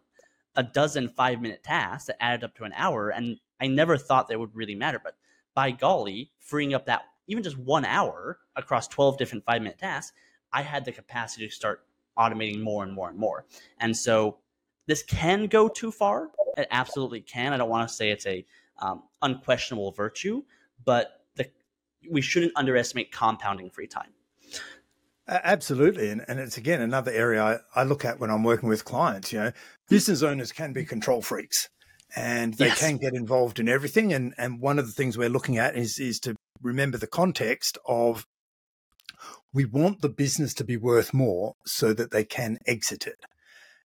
a 0.56 0.64
dozen 0.64 1.08
five 1.10 1.42
minute 1.42 1.64
tasks 1.64 2.08
that 2.08 2.22
added 2.22 2.44
up 2.44 2.56
to 2.56 2.64
an 2.64 2.74
hour 2.76 3.10
and 3.10 3.38
i 3.60 3.68
never 3.68 3.98
thought 3.98 4.28
they 4.28 4.36
would 4.36 4.56
really 4.56 4.76
matter 4.76 5.00
but 5.04 5.16
by 5.54 5.72
golly 5.72 6.32
freeing 6.40 6.74
up 6.74 6.86
that 6.86 7.02
even 7.28 7.44
just 7.44 7.58
one 7.58 7.86
hour 7.86 8.40
across 8.56 8.88
12 8.88 9.18
different 9.18 9.46
five 9.46 9.62
minute 9.62 9.78
tasks 9.78 10.14
i 10.52 10.62
had 10.62 10.86
the 10.86 10.92
capacity 10.92 11.48
to 11.48 11.54
start 11.54 11.86
automating 12.18 12.62
more 12.62 12.84
and 12.84 12.94
more 12.94 13.10
and 13.10 13.18
more. 13.18 13.46
And 13.80 13.96
so 13.96 14.38
this 14.88 15.04
can 15.04 15.48
go 15.48 15.68
too 15.68 15.92
far. 15.92 16.30
It 16.58 16.68
absolutely 16.72 17.22
can. 17.22 17.54
I 17.54 17.58
don't 17.58 17.70
want 17.70 17.88
to 17.88 17.94
say 17.94 18.12
it's 18.12 18.26
a 18.26 18.46
um, 18.80 19.04
unquestionable 19.22 19.92
virtue 19.92 20.44
but 20.86 21.22
the, 21.36 21.48
we 22.10 22.22
shouldn't 22.22 22.52
underestimate 22.56 23.12
compounding 23.12 23.70
free 23.70 23.88
time 23.88 24.10
Absolutely. 25.32 26.10
And, 26.10 26.26
and 26.28 26.39
it's 26.39 26.58
again 26.58 26.82
another 26.82 27.12
area 27.12 27.41
I, 27.76 27.82
I 27.82 27.84
look 27.84 28.04
at 28.04 28.20
when 28.20 28.30
I'm 28.30 28.44
working 28.44 28.67
with 28.67 28.84
clients. 28.86 29.32
You 29.32 29.39
know, 29.39 29.52
business 29.89 30.24
owners 30.24 30.52
can 30.52 30.74
be 30.74 30.86
control 30.86 31.22
freaks 31.22 31.70
and 32.15 32.54
they 32.56 32.67
Yes. 32.67 32.80
can 32.80 32.98
get 32.98 33.13
involved 33.13 33.60
in 33.60 33.70
everything. 33.70 34.12
And, 34.12 34.34
and 34.38 34.60
one 34.60 34.78
of 34.78 34.88
the 34.88 34.91
things 34.91 35.17
we're 35.17 35.30
looking 35.30 35.58
at 35.58 35.78
is, 35.78 36.00
is 36.00 36.20
to 36.22 36.36
remember 36.62 36.98
the 36.98 37.08
context 37.08 37.78
of 37.88 38.26
we 39.54 39.63
want 39.65 40.02
the 40.02 40.10
business 40.10 40.54
to 40.56 40.63
be 40.65 40.76
worth 40.78 41.13
more 41.13 41.56
so 41.65 41.94
that 41.94 42.12
they 42.12 42.26
can 42.26 42.58
exit 42.67 43.08
it. 43.08 43.26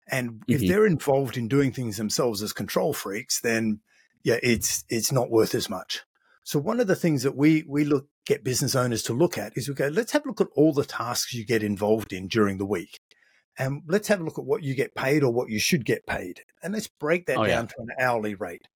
And 0.08 0.43
if 0.49 0.62
Mhm. 0.62 0.67
they're 0.67 0.86
involved 0.86 1.38
in 1.38 1.47
doing 1.47 1.71
things 1.71 1.97
themselves 1.97 2.41
as 2.41 2.53
control 2.53 2.93
freaks, 2.93 3.41
then 3.41 3.81
yeah, 4.23 4.39
it's 4.41 4.84
it's 4.89 5.12
not 5.12 5.29
worth 5.31 5.55
as 5.55 5.69
much. 5.69 6.03
So 6.43 6.60
one 6.60 6.79
of 6.79 6.88
the 6.88 6.95
things 6.95 7.23
that 7.23 7.36
we 7.36 7.63
we 7.67 7.86
look 7.86 8.08
get 8.25 8.43
business 8.43 8.75
owners 8.75 9.03
to 9.03 9.13
look 9.13 9.38
at 9.38 9.53
is 9.55 9.67
we 9.69 9.75
go, 9.75 9.88
let's 9.88 10.11
have 10.11 10.25
a 10.25 10.27
look 10.27 10.41
at 10.41 10.47
all 10.55 10.73
the 10.73 10.85
tasks 10.85 11.33
you 11.33 11.45
get 11.45 11.63
involved 11.63 12.11
in 12.11 12.27
during 12.27 12.57
the 12.57 12.65
week. 12.65 12.99
And 13.57 13.83
let's 13.88 14.07
have 14.09 14.19
a 14.19 14.23
look 14.23 14.38
at 14.38 14.45
what 14.45 14.63
you 14.63 14.75
get 14.75 14.95
paid 14.95 15.23
or 15.23 15.31
what 15.31 15.49
you 15.49 15.59
should 15.59 15.85
get 15.85 16.05
paid. 16.05 16.41
And 16.61 16.73
let's 16.73 16.88
break 16.88 17.27
that 17.27 17.38
Oh, 17.38 17.43
yeah. 17.43 17.55
down 17.55 17.67
to 17.67 17.75
an 17.79 17.88
hourly 17.99 18.35
rate. 18.35 18.67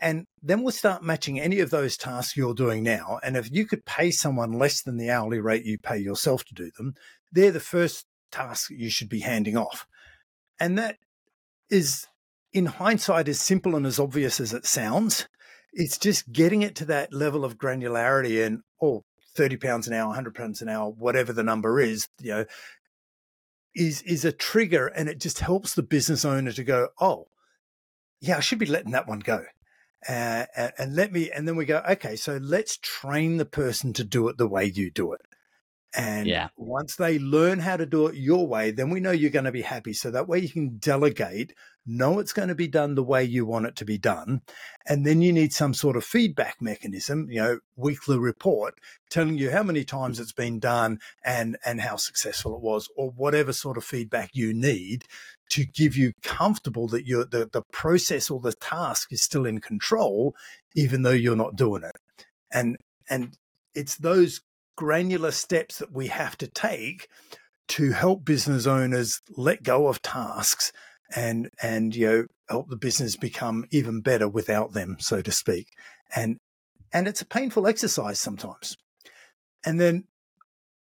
And 0.00 0.26
then 0.42 0.62
we'll 0.62 0.72
start 0.72 1.02
matching 1.02 1.38
any 1.38 1.60
of 1.60 1.70
those 1.70 1.96
tasks 1.96 2.36
you're 2.36 2.54
doing 2.54 2.82
now. 2.82 3.18
And 3.22 3.36
if 3.36 3.50
you 3.50 3.66
could 3.66 3.84
pay 3.84 4.10
someone 4.10 4.52
less 4.52 4.82
than 4.82 4.96
the 4.96 5.10
hourly 5.10 5.40
rate 5.40 5.64
you 5.64 5.78
pay 5.78 5.98
yourself 5.98 6.44
to 6.46 6.54
do 6.54 6.70
them, 6.76 6.94
they're 7.32 7.50
the 7.52 7.60
first 7.60 8.06
task 8.32 8.70
you 8.70 8.90
should 8.90 9.08
be 9.08 9.20
handing 9.20 9.56
off. 9.56 9.86
And 10.58 10.78
that 10.78 10.96
is, 11.70 12.06
in 12.52 12.66
hindsight, 12.66 13.28
as 13.28 13.40
simple 13.40 13.76
and 13.76 13.86
as 13.86 13.98
obvious 13.98 14.40
as 14.40 14.52
it 14.52 14.66
sounds. 14.66 15.28
It's 15.72 15.98
just 15.98 16.32
getting 16.32 16.62
it 16.62 16.74
to 16.76 16.84
that 16.86 17.12
level 17.12 17.44
of 17.44 17.56
granularity 17.58 18.44
and, 18.44 18.62
oh, 18.80 19.04
30 19.34 19.56
pounds 19.56 19.86
an 19.86 19.94
hour, 19.94 20.06
100 20.06 20.34
pounds 20.34 20.62
an 20.62 20.68
hour, 20.68 20.90
whatever 20.90 21.32
the 21.32 21.42
number 21.42 21.80
is, 21.80 22.08
you 22.20 22.30
know, 22.30 22.44
is 23.74 24.02
is 24.02 24.24
a 24.24 24.32
trigger 24.32 24.88
and 24.88 25.08
it 25.08 25.20
just 25.20 25.38
helps 25.38 25.74
the 25.74 25.82
business 25.82 26.24
owner 26.24 26.52
to 26.52 26.64
go, 26.64 26.88
oh, 27.00 27.28
yeah, 28.20 28.36
I 28.36 28.40
should 28.40 28.58
be 28.58 28.66
letting 28.66 28.92
that 28.92 29.08
one 29.08 29.20
go. 29.20 29.44
Uh, 30.08 30.46
and 30.78 30.96
let 30.96 31.12
me, 31.12 31.30
and 31.30 31.46
then 31.46 31.56
we 31.56 31.66
go, 31.66 31.82
okay, 31.90 32.16
so 32.16 32.38
let's 32.38 32.78
train 32.78 33.36
the 33.36 33.44
person 33.44 33.92
to 33.92 34.04
do 34.04 34.28
it 34.28 34.38
the 34.38 34.48
way 34.48 34.64
you 34.64 34.90
do 34.90 35.12
it. 35.12 35.20
And 35.94 36.26
yeah. 36.26 36.48
once 36.56 36.96
they 36.96 37.18
learn 37.18 37.58
how 37.58 37.76
to 37.76 37.84
do 37.84 38.06
it 38.06 38.14
your 38.14 38.46
way, 38.46 38.70
then 38.70 38.90
we 38.90 39.00
know 39.00 39.10
you're 39.10 39.30
going 39.30 39.44
to 39.44 39.52
be 39.52 39.62
happy. 39.62 39.92
So 39.92 40.10
that 40.10 40.28
way 40.28 40.38
you 40.38 40.48
can 40.48 40.78
delegate, 40.78 41.52
know 41.86 42.18
it's 42.18 42.32
going 42.32 42.48
to 42.48 42.54
be 42.54 42.68
done 42.68 42.94
the 42.94 43.02
way 43.02 43.24
you 43.24 43.44
want 43.46 43.66
it 43.66 43.76
to 43.76 43.84
be 43.84 43.98
done. 43.98 44.42
And 44.86 45.06
then 45.06 45.22
you 45.22 45.32
need 45.32 45.52
some 45.52 45.74
sort 45.74 45.96
of 45.96 46.04
feedback 46.04 46.56
mechanism, 46.60 47.28
you 47.30 47.40
know, 47.40 47.60
weekly 47.76 48.18
report 48.18 48.74
telling 49.10 49.38
you 49.38 49.50
how 49.50 49.62
many 49.62 49.84
times 49.84 50.20
it's 50.20 50.32
been 50.32 50.58
done 50.58 50.98
and, 51.24 51.56
and 51.64 51.80
how 51.80 51.96
successful 51.96 52.54
it 52.54 52.62
was, 52.62 52.88
or 52.96 53.10
whatever 53.10 53.52
sort 53.52 53.76
of 53.76 53.84
feedback 53.84 54.30
you 54.32 54.52
need 54.52 55.04
to 55.50 55.64
give 55.64 55.96
you 55.96 56.12
comfortable 56.22 56.86
that 56.88 57.06
you're 57.06 57.24
the, 57.24 57.48
the 57.52 57.62
process 57.72 58.30
or 58.30 58.40
the 58.40 58.52
task 58.52 59.12
is 59.12 59.22
still 59.22 59.44
in 59.44 59.60
control, 59.60 60.34
even 60.74 61.02
though 61.02 61.10
you're 61.10 61.36
not 61.36 61.56
doing 61.56 61.82
it. 61.82 61.96
And 62.52 62.76
and 63.08 63.36
it's 63.74 63.96
those 63.96 64.40
granular 64.76 65.32
steps 65.32 65.78
that 65.78 65.92
we 65.92 66.06
have 66.06 66.38
to 66.38 66.46
take 66.46 67.08
to 67.68 67.92
help 67.92 68.24
business 68.24 68.66
owners 68.66 69.20
let 69.36 69.62
go 69.62 69.88
of 69.88 70.02
tasks 70.02 70.72
and 71.14 71.50
and 71.62 71.94
you 71.94 72.06
know 72.06 72.26
help 72.48 72.68
the 72.68 72.76
business 72.76 73.16
become 73.16 73.64
even 73.70 74.00
better 74.00 74.28
without 74.28 74.72
them 74.72 74.96
so 74.98 75.20
to 75.22 75.32
speak 75.32 75.68
and 76.14 76.38
and 76.92 77.06
it's 77.06 77.20
a 77.20 77.26
painful 77.26 77.66
exercise 77.66 78.18
sometimes 78.18 78.76
and 79.64 79.80
then 79.80 80.04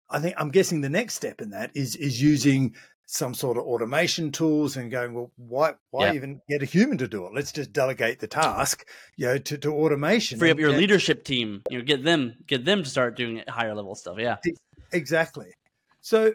i 0.09 0.19
think 0.19 0.35
i'm 0.37 0.51
guessing 0.51 0.81
the 0.81 0.89
next 0.89 1.15
step 1.15 1.41
in 1.41 1.51
that 1.51 1.71
is 1.75 1.95
is 1.95 2.21
using 2.21 2.73
some 3.09 3.33
sort 3.33 3.57
of 3.57 3.63
automation 3.63 4.33
tools 4.33 4.75
and 4.75 4.91
going, 4.91 5.13
well, 5.13 5.31
why 5.37 5.73
why 5.91 6.07
yeah. 6.07 6.13
even 6.13 6.41
get 6.49 6.61
a 6.61 6.65
human 6.65 6.97
to 6.97 7.07
do 7.07 7.25
it? 7.25 7.33
Let's 7.33 7.53
just 7.53 7.71
delegate 7.71 8.19
the 8.19 8.27
task, 8.27 8.85
you 9.15 9.27
know, 9.27 9.37
to, 9.37 9.57
to 9.59 9.73
automation. 9.73 10.37
Free 10.37 10.51
up 10.51 10.59
your 10.59 10.71
and, 10.71 10.77
leadership 10.77 11.23
team, 11.23 11.63
you 11.69 11.79
know, 11.79 11.85
get 11.85 12.03
them 12.03 12.35
get 12.45 12.65
them 12.65 12.83
to 12.83 12.89
start 12.89 13.15
doing 13.15 13.41
higher 13.47 13.73
level 13.73 13.95
stuff. 13.95 14.17
Yeah. 14.19 14.37
Exactly. 14.91 15.47
So 16.01 16.33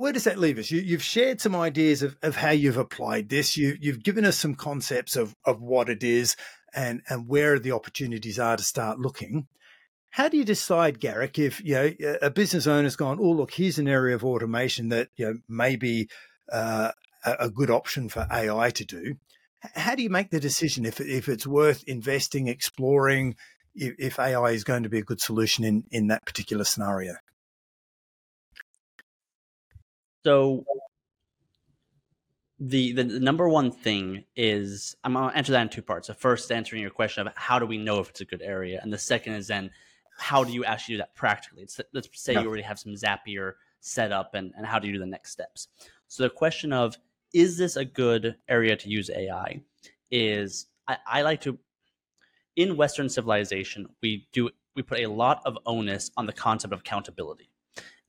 where 0.00 0.14
does 0.14 0.24
that 0.24 0.38
leave 0.38 0.58
us? 0.58 0.70
You, 0.70 0.92
have 0.92 1.02
shared 1.02 1.42
some 1.42 1.54
ideas 1.54 2.02
of, 2.02 2.16
of 2.22 2.36
how 2.36 2.52
you've 2.52 2.78
applied 2.78 3.28
this. 3.28 3.58
You, 3.58 3.76
you've 3.78 4.02
given 4.02 4.24
us 4.24 4.38
some 4.38 4.54
concepts 4.54 5.14
of, 5.14 5.36
of 5.44 5.60
what 5.60 5.90
it 5.90 6.02
is 6.02 6.36
and, 6.74 7.02
and 7.10 7.28
where 7.28 7.58
the 7.58 7.72
opportunities 7.72 8.38
are 8.38 8.56
to 8.56 8.62
start 8.62 8.98
looking. 8.98 9.46
How 10.08 10.30
do 10.30 10.38
you 10.38 10.44
decide, 10.44 11.00
Garik, 11.00 11.38
if 11.38 11.62
you 11.62 11.74
know 11.74 11.92
a 12.22 12.30
business 12.30 12.66
owner's 12.66 12.96
gone, 12.96 13.18
oh 13.20 13.30
look, 13.30 13.52
here's 13.52 13.78
an 13.78 13.88
area 13.88 14.14
of 14.14 14.24
automation 14.24 14.88
that 14.88 15.10
you 15.16 15.26
know 15.26 15.34
may 15.50 15.76
be 15.76 16.08
uh, 16.50 16.92
a 17.22 17.50
good 17.50 17.70
option 17.70 18.08
for 18.08 18.26
AI 18.32 18.70
to 18.70 18.84
do? 18.86 19.16
How 19.74 19.94
do 19.94 20.02
you 20.02 20.08
make 20.08 20.30
the 20.30 20.40
decision 20.40 20.86
if 20.86 20.98
if 20.98 21.28
it's 21.28 21.46
worth 21.46 21.84
investing, 21.84 22.48
exploring, 22.48 23.36
if, 23.74 23.94
if 23.98 24.18
AI 24.18 24.52
is 24.52 24.64
going 24.64 24.82
to 24.82 24.88
be 24.88 24.98
a 24.98 25.04
good 25.04 25.20
solution 25.20 25.62
in 25.62 25.84
in 25.92 26.06
that 26.08 26.24
particular 26.24 26.64
scenario? 26.64 27.16
So 30.24 30.64
the, 32.58 32.92
the 32.92 33.04
number 33.04 33.48
one 33.48 33.70
thing 33.70 34.24
is 34.36 34.94
I'm 35.02 35.14
gonna 35.14 35.32
answer 35.34 35.52
that 35.52 35.62
in 35.62 35.68
two 35.68 35.82
parts. 35.82 36.08
The 36.08 36.14
first 36.14 36.52
answering 36.52 36.82
your 36.82 36.90
question 36.90 37.26
of 37.26 37.32
how 37.36 37.58
do 37.58 37.66
we 37.66 37.78
know 37.78 38.00
if 38.00 38.10
it's 38.10 38.20
a 38.20 38.26
good 38.26 38.42
area, 38.42 38.80
and 38.82 38.92
the 38.92 38.98
second 38.98 39.34
is 39.34 39.46
then 39.46 39.70
how 40.18 40.44
do 40.44 40.52
you 40.52 40.64
actually 40.64 40.94
do 40.94 40.98
that 40.98 41.14
practically? 41.14 41.62
Let's, 41.62 41.80
let's 41.94 42.08
say 42.12 42.34
yeah. 42.34 42.42
you 42.42 42.48
already 42.48 42.62
have 42.62 42.78
some 42.78 42.92
Zapier 42.92 43.54
set 43.80 44.12
up 44.12 44.34
and, 44.34 44.52
and 44.56 44.66
how 44.66 44.78
do 44.78 44.86
you 44.86 44.92
do 44.92 44.98
the 44.98 45.06
next 45.06 45.30
steps? 45.30 45.68
So 46.08 46.22
the 46.24 46.30
question 46.30 46.72
of 46.72 46.98
is 47.32 47.56
this 47.56 47.76
a 47.76 47.84
good 47.84 48.36
area 48.48 48.76
to 48.76 48.88
use 48.88 49.08
AI 49.08 49.62
is 50.10 50.66
I, 50.86 50.98
I 51.06 51.22
like 51.22 51.40
to 51.42 51.58
in 52.56 52.76
Western 52.76 53.08
civilization, 53.08 53.86
we 54.02 54.28
do 54.32 54.50
we 54.74 54.82
put 54.82 55.00
a 55.00 55.06
lot 55.06 55.40
of 55.46 55.56
onus 55.66 56.10
on 56.16 56.26
the 56.26 56.32
concept 56.32 56.74
of 56.74 56.80
accountability. 56.80 57.50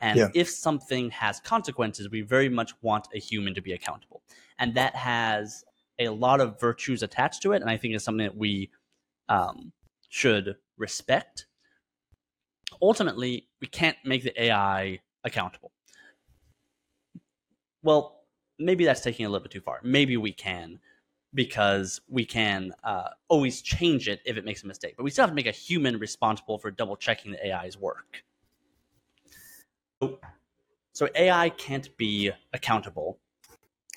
And 0.01 0.17
yeah. 0.17 0.27
if 0.33 0.49
something 0.49 1.11
has 1.11 1.39
consequences, 1.39 2.09
we 2.09 2.21
very 2.21 2.49
much 2.49 2.73
want 2.81 3.07
a 3.13 3.19
human 3.19 3.53
to 3.53 3.61
be 3.61 3.73
accountable. 3.73 4.23
And 4.59 4.73
that 4.75 4.95
has 4.95 5.63
a 5.99 6.09
lot 6.09 6.41
of 6.41 6.59
virtues 6.59 7.03
attached 7.03 7.41
to 7.43 7.53
it. 7.53 7.61
And 7.61 7.69
I 7.69 7.77
think 7.77 7.93
it's 7.93 8.03
something 8.03 8.25
that 8.25 8.35
we 8.35 8.71
um, 9.29 9.71
should 10.09 10.55
respect 10.77 11.45
ultimately 12.81 13.47
we 13.59 13.67
can't 13.67 13.97
make 14.03 14.23
the 14.23 14.43
AI 14.43 14.99
accountable. 15.23 15.71
Well, 17.83 18.23
maybe 18.59 18.85
that's 18.85 19.01
taking 19.01 19.25
a 19.25 19.29
little 19.29 19.43
bit 19.43 19.51
too 19.51 19.61
far. 19.61 19.79
Maybe 19.83 20.17
we 20.17 20.31
can 20.31 20.79
because 21.33 22.01
we 22.09 22.25
can 22.25 22.73
uh, 22.83 23.09
always 23.29 23.61
change 23.61 24.07
it 24.09 24.19
if 24.25 24.37
it 24.37 24.43
makes 24.43 24.63
a 24.63 24.67
mistake, 24.67 24.95
but 24.97 25.03
we 25.03 25.09
still 25.09 25.23
have 25.23 25.31
to 25.31 25.35
make 25.35 25.47
a 25.47 25.51
human 25.51 25.97
responsible 25.97 26.57
for 26.57 26.69
double 26.71 26.95
checking 26.97 27.31
the 27.31 27.53
AI's 27.53 27.77
work. 27.77 28.23
So 30.93 31.07
AI 31.15 31.49
can't 31.49 31.95
be 31.97 32.31
accountable, 32.53 33.19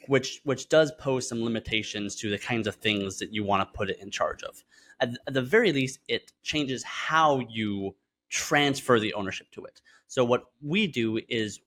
which 0.06 0.40
which 0.44 0.68
does 0.68 0.92
pose 0.98 1.28
some 1.28 1.42
limitations 1.42 2.14
to 2.16 2.30
the 2.30 2.38
kinds 2.38 2.66
of 2.66 2.76
things 2.76 3.18
that 3.18 3.32
you 3.32 3.44
want 3.44 3.60
to 3.60 3.76
put 3.76 3.90
it 3.90 3.98
in 4.00 4.10
charge 4.10 4.42
of. 4.42 4.64
At, 5.00 5.10
at 5.26 5.34
the 5.34 5.42
very 5.42 5.72
least, 5.72 5.98
it 6.08 6.32
changes 6.42 6.84
how 6.84 7.40
you 7.50 7.94
transfer 8.28 9.00
the 9.00 9.14
ownership 9.14 9.50
to 9.52 9.64
it. 9.64 9.80
So 10.06 10.24
what 10.24 10.44
we 10.62 10.86
do 10.86 11.20
is 11.28 11.60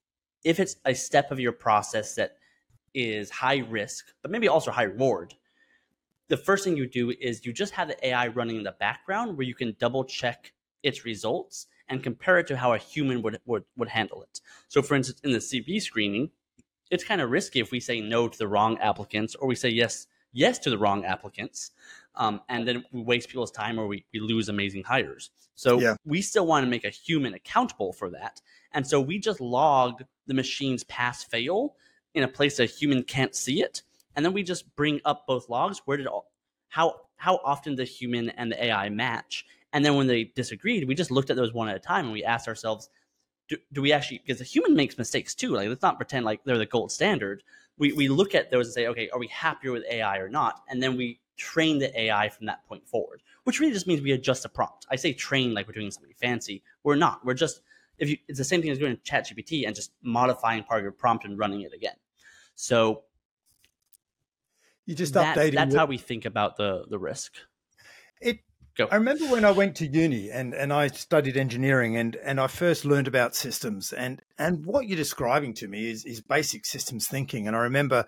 if 0.43 0.60
it's 0.60 0.78
a 0.86 0.93
step 0.93 1.32
of 1.32 1.39
your 1.39 1.52
process 1.52 2.15
that 2.15 2.38
is 2.93 3.30
high 3.30 3.58
risk, 3.58 4.06
but 4.21 4.32
maybe 4.32 4.47
also 4.47 4.71
high 4.71 4.84
reward, 4.84 5.34
the 6.30 6.38
first 6.38 6.63
thing 6.63 6.78
you 6.78 6.88
do 6.88 7.13
is 7.19 7.45
you 7.45 7.54
just 7.54 7.73
have 7.73 7.89
the 7.89 8.08
AI 8.08 8.28
running 8.28 8.58
in 8.58 8.63
the 8.63 8.76
background 8.80 9.38
where 9.38 9.45
you 9.45 9.56
can 9.56 9.76
double 9.80 10.04
check 10.04 10.54
its 10.84 11.06
results 11.06 11.67
and 11.89 12.04
compare 12.04 12.38
it 12.39 12.47
to 12.47 12.58
how 12.58 12.73
a 12.73 12.78
human 12.78 13.21
would, 13.21 13.39
would, 13.45 13.63
would 13.78 13.89
handle 13.89 14.21
it. 14.23 14.41
So 14.67 14.82
for 14.82 14.95
instance, 14.95 15.19
in 15.23 15.32
the 15.32 15.39
CV 15.39 15.82
screening, 15.82 16.32
it's 16.91 17.04
kind 17.04 17.21
of 17.21 17.30
risky 17.30 17.60
if 17.60 17.71
we 17.71 17.80
say 17.80 18.02
no 18.02 18.28
to 18.28 18.38
the 18.38 18.47
wrong 18.47 18.78
applicants 18.80 19.36
or 19.36 19.47
we 19.47 19.56
say 19.56 19.69
yes, 19.69 20.08
yes 20.34 20.60
to 20.60 20.69
the 20.69 20.78
wrong 20.78 21.06
applicants 21.06 21.71
um, 22.17 22.41
and 22.50 22.67
then 22.67 22.84
we 22.91 23.02
waste 23.02 23.30
people's 23.30 23.52
time 23.52 23.80
or 23.80 23.88
we, 23.88 24.06
we 24.13 24.19
lose 24.19 24.50
amazing 24.50 24.84
hires. 24.84 25.30
So 25.56 25.80
yeah. 25.80 25.95
we 26.06 26.21
still 26.21 26.45
want 26.45 26.65
to 26.65 26.69
make 26.69 26.84
a 26.84 26.89
human 26.89 27.34
accountable 27.34 27.93
for 27.93 28.10
that. 28.12 28.41
And 28.73 28.86
so 28.86 29.00
we 29.00 29.19
just 29.19 29.39
log 29.39 30.04
the 30.26 30.34
machine's 30.34 30.84
pass 30.86 31.23
fail 31.23 31.76
in 32.13 32.23
a 32.23 32.28
place 32.28 32.60
a 32.60 32.65
human 32.65 33.04
can't 33.04 33.36
see 33.36 33.62
it. 33.62 33.84
And 34.15 34.26
then 34.26 34.34
we 34.34 34.43
just 34.43 34.76
bring 34.76 35.00
up 35.06 35.28
both 35.28 35.47
logs. 35.50 35.82
Where 35.86 35.97
did 35.97 36.08
all, 36.08 36.32
how, 36.69 37.02
how 37.15 37.39
often 37.43 37.76
the 37.76 37.84
human 37.84 38.30
and 38.32 38.52
the 38.52 38.65
AI 38.65 38.89
match? 38.89 39.45
And 39.78 39.86
then 39.86 39.96
when 39.96 40.08
they 40.08 40.24
disagreed, 40.24 40.88
we 40.88 40.96
just 40.96 41.12
looked 41.12 41.30
at 41.30 41.36
those 41.36 41.54
one 41.54 41.70
at 41.70 41.76
a 41.76 41.80
time 41.80 42.06
and 42.06 42.12
we 42.12 42.24
asked 42.24 42.48
ourselves, 42.48 42.90
do, 43.48 43.58
do 43.74 43.84
we 43.84 43.94
actually, 43.94 44.24
because 44.26 44.42
a 44.42 44.44
human 44.44 44.74
makes 44.74 44.98
mistakes 44.98 45.36
too. 45.36 45.52
Like, 45.52 45.70
let's 45.70 45.84
not 45.84 45.98
pretend 45.98 46.26
like 46.26 46.44
they're 46.46 46.58
the 46.58 46.66
gold 46.66 46.92
standard. 46.92 47.44
We, 47.78 47.94
we 47.94 48.08
look 48.08 48.34
at 48.34 48.50
those 48.50 48.66
and 48.66 48.74
say, 48.74 48.88
okay, 48.88 49.08
are 49.12 49.20
we 49.20 49.28
happier 49.28 49.72
with 49.72 49.84
AI 49.88 50.17
or 50.17 50.30
not? 50.30 50.63
And 50.67 50.82
then 50.82 50.98
we 50.98 51.19
train 51.36 51.78
the 51.78 51.96
AI 51.96 52.28
from 52.28 52.48
that 52.48 52.65
point 52.67 52.88
forward, 52.88 53.21
which 53.44 53.60
really 53.60 53.71
just 53.71 53.86
means 53.86 54.02
we 54.02 54.13
adjust 54.13 54.46
a 54.46 54.50
prompt. 54.50 54.88
I 54.90 54.96
say 54.96 55.13
train 55.13 55.54
like 55.54 55.67
we're 55.67 55.73
doing 55.73 55.92
something 55.92 56.12
fancy. 56.19 56.63
We're 56.82 56.96
not. 56.96 57.23
We're 57.23 57.36
just 57.36 57.62
if 58.00 58.10
you 58.10 58.17
it's 58.28 58.40
the 58.40 58.46
same 58.46 58.63
thing 58.63 58.71
as 58.71 58.80
doing 58.80 58.98
ChatGPT 59.06 59.67
and 59.67 59.75
just 59.75 59.92
modifying 60.02 60.63
part 60.63 60.80
of 60.80 60.86
your 60.86 60.92
prompt 60.92 61.23
and 61.23 61.38
running 61.38 61.62
it 61.62 61.73
again. 61.75 61.98
So 62.56 63.04
you 64.88 64.96
just 64.96 65.13
that, 65.13 65.38
updating. 65.38 65.54
That's 65.54 65.75
how 65.75 65.86
we 65.86 66.00
think 66.00 66.25
about 66.25 66.58
the 66.58 66.86
the 66.90 66.98
risk. 66.98 67.36
Go. 68.78 68.88
I 68.92 68.96
remember 68.96 69.25
when 69.25 69.44
I 69.44 69.52
went 69.52 69.75
to 69.78 69.88
uni 69.88 70.30
and, 70.30 70.54
and 70.54 70.71
I 70.71 70.88
studied 70.88 71.36
engineering 71.36 71.98
and, 71.98 72.15
and 72.17 72.40
I 72.40 72.48
first 72.48 72.86
learned 72.86 73.08
about 73.08 73.36
systems 73.36 73.92
and, 73.92 74.21
and 74.38 74.65
what 74.65 74.88
you're 74.88 74.98
describing 74.98 75.56
to 75.56 75.67
me 75.67 75.90
is, 75.90 76.06
is 76.06 76.21
basic 76.21 76.65
systems 76.65 77.08
thinking. 77.08 77.48
And 77.48 77.56
I 77.56 77.60
remember 77.62 78.06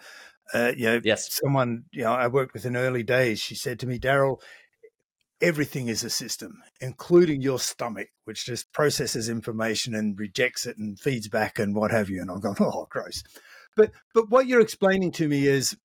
uh, 0.54 0.72
you 0.76 0.86
know, 0.86 1.02
yes. 1.04 1.40
someone 1.44 1.84
you 1.92 2.04
know 2.04 2.12
I 2.12 2.28
worked 2.28 2.54
with 2.54 2.66
in 2.66 2.76
early 2.76 3.04
days. 3.04 3.40
She 3.40 3.56
said 3.56 3.80
to 3.80 3.88
me, 3.88 4.00
Daryl, 4.00 4.42
everything 5.42 5.88
is 5.88 6.04
a 6.04 6.10
system, 6.10 6.62
including 6.82 7.42
your 7.42 7.60
stomach, 7.60 8.10
which 8.26 8.46
just 8.46 8.72
processes 8.74 9.30
information 9.30 9.94
and 9.96 10.20
rejects 10.20 10.66
it 10.66 10.78
and 10.78 11.00
feeds 11.00 11.28
back 11.28 11.60
and 11.60 11.76
what 11.76 11.92
have 11.92 12.10
you. 12.10 12.22
And 12.22 12.32
I'm 12.32 12.40
going, 12.40 12.56
oh, 12.60 12.88
gross. 12.90 13.24
But 13.76 13.92
but 14.14 14.30
what 14.30 14.48
you're 14.48 14.62
explaining 14.62 15.12
to 15.14 15.28
me 15.28 15.48
is 15.48 15.78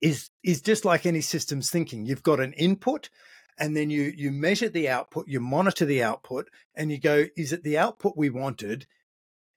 is 0.00 0.30
is 0.42 0.60
just 0.60 0.84
like 0.84 1.06
any 1.06 1.20
systems 1.20 1.70
thinking. 1.70 2.06
You've 2.06 2.22
got 2.22 2.40
an 2.40 2.52
input 2.54 3.10
and 3.58 3.76
then 3.76 3.90
you 3.90 4.12
you 4.16 4.30
measure 4.30 4.68
the 4.68 4.88
output, 4.88 5.26
you 5.28 5.40
monitor 5.40 5.84
the 5.84 6.02
output 6.02 6.48
and 6.74 6.90
you 6.90 6.98
go 6.98 7.26
is 7.36 7.52
it 7.52 7.62
the 7.62 7.78
output 7.78 8.14
we 8.16 8.30
wanted? 8.30 8.86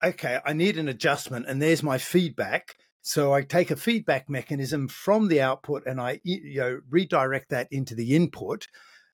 Okay, 0.03 0.39
I 0.45 0.53
need 0.53 0.77
an 0.77 0.87
adjustment 0.87 1.45
and 1.47 1.61
there's 1.61 1.83
my 1.83 1.97
feedback. 1.97 2.75
So 3.03 3.33
I 3.33 3.41
take 3.41 3.71
a 3.71 3.75
feedback 3.75 4.29
mechanism 4.29 4.87
from 4.87 5.27
the 5.27 5.41
output 5.41 5.83
and 5.85 5.99
I 5.99 6.19
you 6.23 6.59
know 6.59 6.79
redirect 6.89 7.49
that 7.49 7.67
into 7.71 7.95
the 7.95 8.15
input 8.15 8.67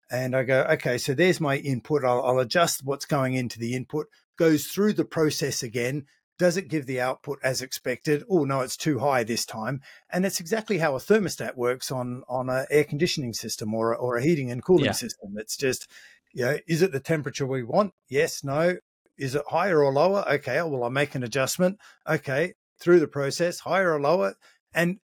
and 0.10 0.36
I 0.36 0.44
go, 0.44 0.62
okay, 0.72 0.98
so 0.98 1.14
there's 1.14 1.42
my 1.42 1.58
input. 1.58 2.06
I'll, 2.06 2.24
I'll, 2.24 2.40
adjust 2.40 2.82
what's 2.84 3.06
going 3.06 3.34
into 3.34 3.60
the 3.60 3.76
input, 3.76 4.08
goes 4.38 4.68
through 4.68 4.94
the 4.94 5.06
process 5.06 5.64
again, 5.64 6.06
does 6.38 6.58
it 6.58 6.70
give 6.70 6.86
the 6.86 7.02
output 7.02 7.40
as 7.44 7.62
expected? 7.62 8.24
Oh 8.30 8.44
no, 8.44 8.62
it's 8.62 8.78
too 8.78 9.00
high 9.00 9.24
this 9.24 9.46
time. 9.46 9.82
And 10.12 10.26
it's 10.26 10.40
exactly 10.40 10.78
how 10.78 10.96
a 10.96 11.00
thermostat 11.00 11.56
works 11.56 11.92
on 11.92 12.24
on 12.28 12.50
an 12.50 12.66
air 12.70 12.84
conditioning 12.84 13.34
system 13.34 13.74
or 13.74 13.94
a, 13.94 13.96
or 13.96 14.18
a 14.18 14.24
heating 14.24 14.52
and 14.52 14.64
cooling 14.64 14.86
yeah. 14.86 14.92
system. 14.92 15.36
It's 15.38 15.58
just, 15.58 15.88
you 16.34 16.46
know, 16.46 16.58
is 16.68 16.82
it 16.82 16.92
the 16.92 17.00
temperature 17.00 17.46
we 17.46 17.64
want? 17.64 17.94
Yes, 18.08 18.44
no. 18.44 18.78
Is 19.18 19.34
it 19.34 19.44
higher 19.50 19.84
or 19.84 19.92
lower? 19.92 20.24
Okay, 20.30 20.60
oh, 20.60 20.68
well 20.68 20.84
I 20.84 20.90
make 20.90 21.16
an 21.16 21.24
adjustment. 21.24 21.80
Okay, 22.08 22.54
through 22.80 23.00
the 23.00 23.08
process, 23.08 23.62
higher 23.62 23.94
or 23.94 24.00
lower, 24.00 24.36
and 24.74 24.98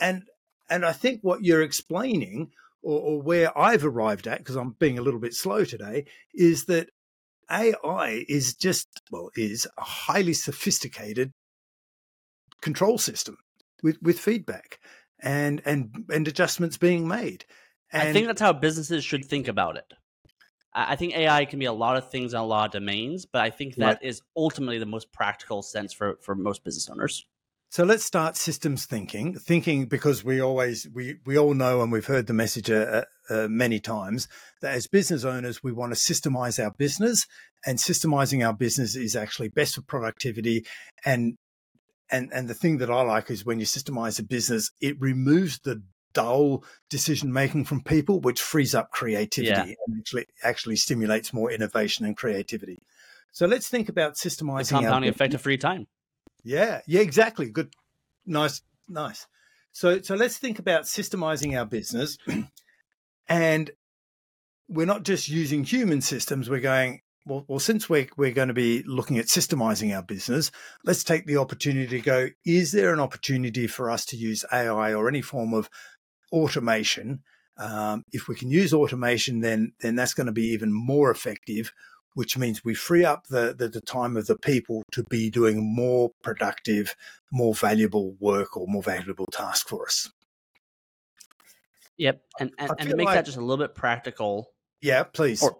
and 0.00 0.22
and 0.70 0.84
I 0.84 0.92
think 0.92 1.20
what 1.22 1.44
you're 1.44 1.62
explaining, 1.62 2.50
or, 2.82 3.00
or 3.00 3.22
where 3.22 3.56
I've 3.58 3.84
arrived 3.84 4.26
at, 4.26 4.38
because 4.38 4.56
I'm 4.56 4.76
being 4.78 4.98
a 4.98 5.02
little 5.02 5.20
bit 5.20 5.34
slow 5.34 5.64
today, 5.64 6.06
is 6.34 6.64
that 6.64 6.88
AI 7.50 8.24
is 8.28 8.54
just, 8.54 8.88
well, 9.10 9.30
is 9.36 9.66
a 9.78 9.82
highly 9.82 10.32
sophisticated 10.32 11.32
control 12.60 12.98
system 12.98 13.38
with, 13.82 14.00
with 14.02 14.18
feedback 14.18 14.80
and, 15.20 15.62
and, 15.64 16.04
and 16.10 16.28
adjustments 16.28 16.76
being 16.76 17.06
made. 17.06 17.44
And 17.92 18.08
I 18.08 18.12
think 18.12 18.26
that's 18.26 18.40
how 18.40 18.52
businesses 18.52 19.04
should 19.04 19.24
think 19.24 19.48
about 19.48 19.76
it. 19.76 19.92
I 20.74 20.96
think 20.96 21.16
AI 21.16 21.46
can 21.46 21.58
be 21.58 21.64
a 21.64 21.72
lot 21.72 21.96
of 21.96 22.10
things 22.10 22.34
in 22.34 22.38
a 22.38 22.44
lot 22.44 22.66
of 22.66 22.72
domains, 22.72 23.24
but 23.24 23.40
I 23.40 23.48
think 23.48 23.76
that 23.76 23.86
right. 23.86 23.98
is 24.02 24.20
ultimately 24.36 24.78
the 24.78 24.84
most 24.84 25.10
practical 25.10 25.62
sense 25.62 25.94
for, 25.94 26.18
for 26.20 26.34
most 26.34 26.64
business 26.64 26.90
owners. 26.90 27.24
So 27.76 27.84
let's 27.84 28.06
start 28.06 28.38
systems 28.38 28.86
thinking. 28.86 29.34
Thinking 29.34 29.84
because 29.84 30.24
we 30.24 30.40
always 30.40 30.88
we 30.94 31.16
we 31.26 31.36
all 31.36 31.52
know 31.52 31.82
and 31.82 31.92
we've 31.92 32.06
heard 32.06 32.26
the 32.26 32.32
message 32.32 32.70
uh, 32.70 33.04
uh, 33.28 33.48
many 33.50 33.80
times 33.80 34.28
that 34.62 34.72
as 34.72 34.86
business 34.86 35.24
owners 35.26 35.62
we 35.62 35.72
want 35.72 35.92
to 35.92 36.00
systemize 36.00 36.58
our 36.58 36.70
business, 36.70 37.26
and 37.66 37.78
systemizing 37.78 38.42
our 38.46 38.54
business 38.54 38.96
is 38.96 39.14
actually 39.14 39.48
best 39.48 39.74
for 39.74 39.82
productivity. 39.82 40.64
And 41.04 41.36
and 42.10 42.32
and 42.32 42.48
the 42.48 42.54
thing 42.54 42.78
that 42.78 42.90
I 42.90 43.02
like 43.02 43.30
is 43.30 43.44
when 43.44 43.60
you 43.60 43.66
systemize 43.66 44.18
a 44.18 44.22
business, 44.22 44.70
it 44.80 44.98
removes 44.98 45.58
the 45.58 45.82
dull 46.14 46.64
decision 46.88 47.30
making 47.30 47.66
from 47.66 47.82
people, 47.82 48.22
which 48.22 48.40
frees 48.40 48.74
up 48.74 48.90
creativity 48.90 49.50
yeah. 49.50 49.74
and 49.86 49.98
actually 49.98 50.24
actually 50.42 50.76
stimulates 50.76 51.34
more 51.34 51.52
innovation 51.52 52.06
and 52.06 52.16
creativity. 52.16 52.78
So 53.32 53.44
let's 53.44 53.68
think 53.68 53.90
about 53.90 54.14
systemizing. 54.14 54.68
The 54.68 54.74
compounding 54.76 55.10
effect 55.10 55.34
of 55.34 55.42
free 55.42 55.58
time. 55.58 55.88
Yeah, 56.46 56.80
yeah, 56.86 57.00
exactly. 57.00 57.50
Good, 57.50 57.74
nice, 58.24 58.62
nice. 58.88 59.26
So, 59.72 60.00
so 60.00 60.14
let's 60.14 60.38
think 60.38 60.60
about 60.60 60.84
systemizing 60.84 61.58
our 61.58 61.66
business, 61.66 62.18
and 63.28 63.70
we're 64.68 64.86
not 64.86 65.02
just 65.02 65.28
using 65.28 65.64
human 65.64 66.00
systems. 66.00 66.48
We're 66.48 66.60
going 66.60 67.00
well. 67.24 67.44
Well, 67.48 67.58
since 67.58 67.90
we're 67.90 68.06
we're 68.16 68.30
going 68.30 68.46
to 68.46 68.54
be 68.54 68.84
looking 68.86 69.18
at 69.18 69.26
systemizing 69.26 69.94
our 69.94 70.04
business, 70.04 70.52
let's 70.84 71.02
take 71.02 71.26
the 71.26 71.36
opportunity 71.36 71.88
to 71.88 72.00
go. 72.00 72.28
Is 72.44 72.70
there 72.70 72.94
an 72.94 73.00
opportunity 73.00 73.66
for 73.66 73.90
us 73.90 74.04
to 74.06 74.16
use 74.16 74.44
AI 74.52 74.94
or 74.94 75.08
any 75.08 75.22
form 75.22 75.52
of 75.52 75.68
automation? 76.30 77.24
Um, 77.58 78.04
if 78.12 78.28
we 78.28 78.36
can 78.36 78.50
use 78.50 78.72
automation, 78.72 79.40
then 79.40 79.72
then 79.80 79.96
that's 79.96 80.14
going 80.14 80.28
to 80.28 80.32
be 80.32 80.52
even 80.52 80.72
more 80.72 81.10
effective 81.10 81.72
which 82.16 82.38
means 82.38 82.64
we 82.64 82.74
free 82.74 83.04
up 83.04 83.26
the, 83.26 83.54
the, 83.56 83.68
the, 83.68 83.80
time 83.82 84.16
of 84.16 84.26
the 84.26 84.38
people 84.38 84.82
to 84.90 85.04
be 85.10 85.28
doing 85.28 85.62
more 85.62 86.10
productive, 86.22 86.96
more 87.30 87.54
valuable 87.54 88.16
work 88.18 88.56
or 88.56 88.66
more 88.66 88.82
valuable 88.82 89.26
task 89.26 89.68
for 89.68 89.84
us. 89.84 90.10
Yep. 91.98 92.22
And, 92.40 92.52
and, 92.58 92.70
and 92.78 92.88
to 92.88 92.96
make 92.96 93.04
like, 93.04 93.16
that 93.16 93.26
just 93.26 93.36
a 93.36 93.42
little 93.42 93.62
bit 93.62 93.74
practical. 93.74 94.50
Yeah, 94.80 95.02
please. 95.02 95.42
Or, 95.42 95.58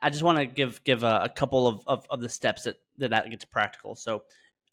I 0.00 0.08
just 0.08 0.22
want 0.22 0.38
to 0.38 0.46
give 0.46 0.84
give 0.84 1.02
a, 1.02 1.22
a 1.24 1.28
couple 1.28 1.66
of, 1.66 1.82
of, 1.88 2.06
of, 2.08 2.20
the 2.20 2.28
steps 2.28 2.62
that, 2.62 2.76
that 2.98 3.10
that 3.10 3.28
gets 3.28 3.44
practical. 3.44 3.96
So 3.96 4.22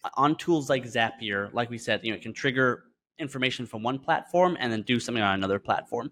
uh, 0.04 0.10
on 0.14 0.36
tools 0.36 0.70
like 0.70 0.84
Zapier, 0.84 1.52
like 1.54 1.72
we 1.72 1.80
said, 1.80 2.02
you 2.04 2.12
know, 2.12 2.18
it 2.18 2.22
can 2.22 2.34
trigger 2.34 2.84
information 3.18 3.66
from 3.66 3.82
one 3.82 3.98
platform 3.98 4.58
and 4.60 4.72
then 4.72 4.84
do 4.84 5.00
something 5.00 5.24
on 5.24 5.34
another 5.34 5.58
platform. 5.58 6.12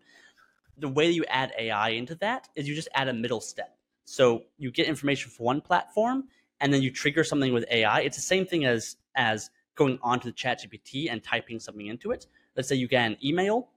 The 0.80 0.90
way 0.90 1.12
you 1.12 1.24
add 1.26 1.54
AI 1.60 1.90
into 1.90 2.16
that 2.16 2.48
is 2.56 2.68
you 2.68 2.74
just 2.74 2.90
add 2.96 3.10
a 3.10 3.14
middle 3.14 3.42
step. 3.42 3.75
So 4.06 4.44
you 4.58 4.72
get 4.72 4.88
information 4.88 5.32
from 5.32 5.46
one 5.46 5.62
platform 5.62 6.26
and 6.62 6.74
then 6.74 6.82
you 6.82 6.92
trigger 6.92 7.24
something 7.24 7.54
with 7.54 7.66
AI. 7.70 8.02
It's 8.02 8.16
the 8.16 8.24
same 8.24 8.46
thing 8.46 8.66
as 8.66 8.98
as 9.16 9.50
going 9.76 10.00
onto 10.02 10.30
the 10.30 10.34
ChatGPT 10.34 11.12
and 11.12 11.24
typing 11.24 11.60
something 11.60 11.88
into 11.88 12.12
it. 12.12 12.28
Let's 12.56 12.70
say 12.70 12.76
you 12.76 12.88
get 12.88 13.06
an 13.06 13.18
email, 13.24 13.70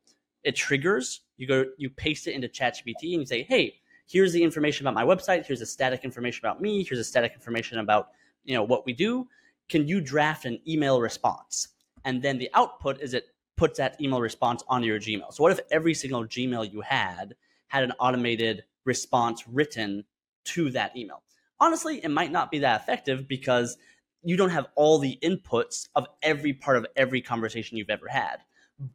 it 0.45 0.55
triggers, 0.55 1.23
you 1.37 1.47
go 1.47 1.65
you 1.77 1.91
paste 1.91 2.27
it 2.29 2.35
into 2.35 2.49
ChatGPT 2.49 3.13
and 3.13 3.21
you 3.21 3.27
say, 3.27 3.43
hey, 3.43 3.81
here's 4.07 4.33
the 4.33 4.43
information 4.43 4.87
about 4.87 4.95
my 4.95 5.05
website, 5.05 5.47
here's 5.47 5.61
the 5.61 5.67
static 5.67 6.05
information 6.05 6.47
about 6.47 6.61
me, 6.61 6.85
here's 6.85 7.01
the 7.01 7.05
static 7.05 7.33
information 7.35 7.79
about 7.79 8.11
you 8.45 8.55
know 8.55 8.63
what 8.63 8.87
we 8.87 8.93
do. 8.93 9.27
Can 9.69 9.89
you 9.89 10.01
draft 10.01 10.45
an 10.45 10.61
email 10.67 11.01
response? 11.01 11.69
And 12.05 12.23
then 12.23 12.39
the 12.39 12.49
output 12.55 13.01
is 13.01 13.13
it 13.13 13.25
puts 13.57 13.79
that 13.79 14.01
email 14.01 14.21
response 14.21 14.63
onto 14.69 14.87
your 14.87 15.01
Gmail. 15.01 15.33
So 15.33 15.43
what 15.43 15.53
if 15.53 15.61
every 15.71 15.93
single 15.93 16.25
Gmail 16.25 16.73
you 16.73 16.81
had 16.81 17.35
had 17.67 17.83
an 17.83 17.93
automated 17.99 18.65
response 18.85 19.47
written 19.47 20.05
to 20.49 20.71
that 20.71 20.97
email. 20.97 21.23
Honestly, 21.61 22.01
it 22.05 22.11
might 22.11 22.31
not 22.31 22.51
be 22.51 22.61
that 22.61 22.81
effective 22.81 23.27
because 23.29 23.77
you 24.23 24.37
don't 24.37 24.51
have 24.51 24.67
all 24.75 24.99
the 24.99 25.19
inputs 25.23 25.89
of 25.95 26.07
every 26.23 26.53
part 26.53 26.77
of 26.77 26.87
every 26.97 27.21
conversation 27.21 27.77
you've 27.77 27.91
ever 27.91 28.09
had. 28.09 28.39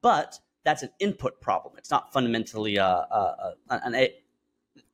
But 0.02 0.40
that's 0.64 0.84
an 0.84 0.90
input 1.00 1.42
problem. 1.42 1.76
It's 1.78 1.92
not 1.92 2.14
fundamentally 2.14 2.78
a, 2.78 2.86
a, 2.86 3.54
a 3.70 3.80
an 3.86 3.96
a, 3.96 4.14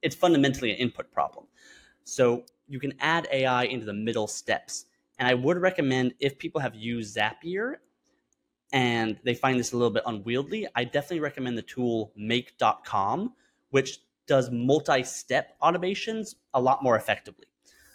it's 0.01 0.15
fundamentally 0.15 0.71
an 0.71 0.77
input 0.77 1.11
problem. 1.11 1.45
So 2.03 2.43
you 2.67 2.79
can 2.79 2.93
add 2.99 3.27
AI 3.31 3.65
into 3.65 3.85
the 3.85 3.93
middle 3.93 4.27
steps. 4.27 4.85
And 5.17 5.27
I 5.27 5.33
would 5.33 5.57
recommend 5.57 6.13
if 6.19 6.37
people 6.37 6.61
have 6.61 6.75
used 6.75 7.17
Zapier 7.17 7.75
and 8.71 9.19
they 9.23 9.33
find 9.33 9.59
this 9.59 9.73
a 9.73 9.77
little 9.77 9.91
bit 9.91 10.03
unwieldy, 10.05 10.67
I 10.75 10.83
definitely 10.83 11.19
recommend 11.19 11.57
the 11.57 11.63
tool 11.63 12.13
make.com, 12.15 13.33
which 13.71 13.99
does 14.29 14.51
multi-step 14.51 15.57
automations 15.59 16.35
a 16.53 16.61
lot 16.61 16.83
more 16.83 16.95
effectively. 16.95 17.47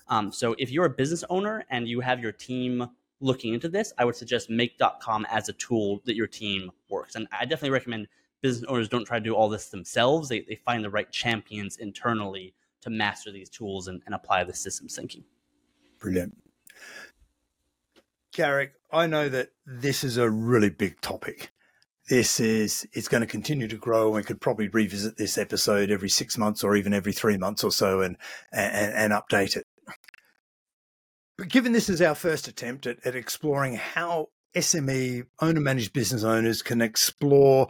Um, 0.08 0.32
so 0.32 0.56
if 0.58 0.68
you're 0.70 0.84
a 0.84 0.90
business 0.90 1.22
owner 1.30 1.64
and 1.70 1.86
you 1.86 2.00
have 2.00 2.20
your 2.20 2.32
team 2.32 2.88
looking 3.20 3.54
into 3.54 3.68
this, 3.68 3.92
I 3.96 4.04
would 4.04 4.16
suggest 4.16 4.50
make.com 4.50 5.26
as 5.30 5.48
a 5.48 5.52
tool 5.52 6.02
that 6.06 6.16
your 6.16 6.26
team 6.26 6.72
works. 6.90 7.14
And 7.14 7.28
I 7.32 7.44
definitely 7.44 7.70
recommend 7.70 8.08
business 8.42 8.68
owners 8.68 8.88
don't 8.88 9.04
try 9.04 9.18
to 9.18 9.24
do 9.24 9.34
all 9.34 9.48
this 9.48 9.68
themselves. 9.68 10.28
They, 10.28 10.40
they 10.40 10.56
find 10.56 10.82
the 10.82 10.90
right 10.90 11.10
champions 11.10 11.76
internally 11.76 12.52
to 12.82 12.90
master 12.90 13.30
these 13.30 13.48
tools 13.48 13.86
and, 13.86 14.02
and 14.04 14.14
apply 14.14 14.42
the 14.42 14.52
systems 14.52 14.96
thinking. 14.96 15.22
Brilliant. 16.00 16.36
Garik, 18.36 18.70
I 18.92 19.06
know 19.06 19.28
that 19.28 19.50
this 19.64 20.02
is 20.02 20.16
a 20.16 20.28
really 20.28 20.68
big 20.68 21.00
topic 21.00 21.52
this 22.08 22.38
is 22.38 22.86
it's 22.92 23.08
going 23.08 23.22
to 23.22 23.26
continue 23.26 23.68
to 23.68 23.76
grow. 23.76 24.10
We 24.10 24.22
could 24.22 24.40
probably 24.40 24.68
revisit 24.68 25.16
this 25.16 25.38
episode 25.38 25.90
every 25.90 26.10
six 26.10 26.36
months 26.36 26.62
or 26.62 26.76
even 26.76 26.92
every 26.92 27.12
three 27.12 27.36
months 27.36 27.64
or 27.64 27.72
so 27.72 28.00
and 28.00 28.16
and, 28.52 28.94
and 28.94 29.12
update 29.12 29.56
it. 29.56 29.66
But 31.38 31.48
given 31.48 31.72
this 31.72 31.88
is 31.88 32.00
our 32.00 32.14
first 32.14 32.46
attempt 32.46 32.86
at, 32.86 33.04
at 33.04 33.16
exploring 33.16 33.74
how 33.74 34.28
SME 34.54 35.24
owner 35.40 35.60
managed 35.60 35.92
business 35.92 36.22
owners 36.22 36.62
can 36.62 36.80
explore 36.80 37.68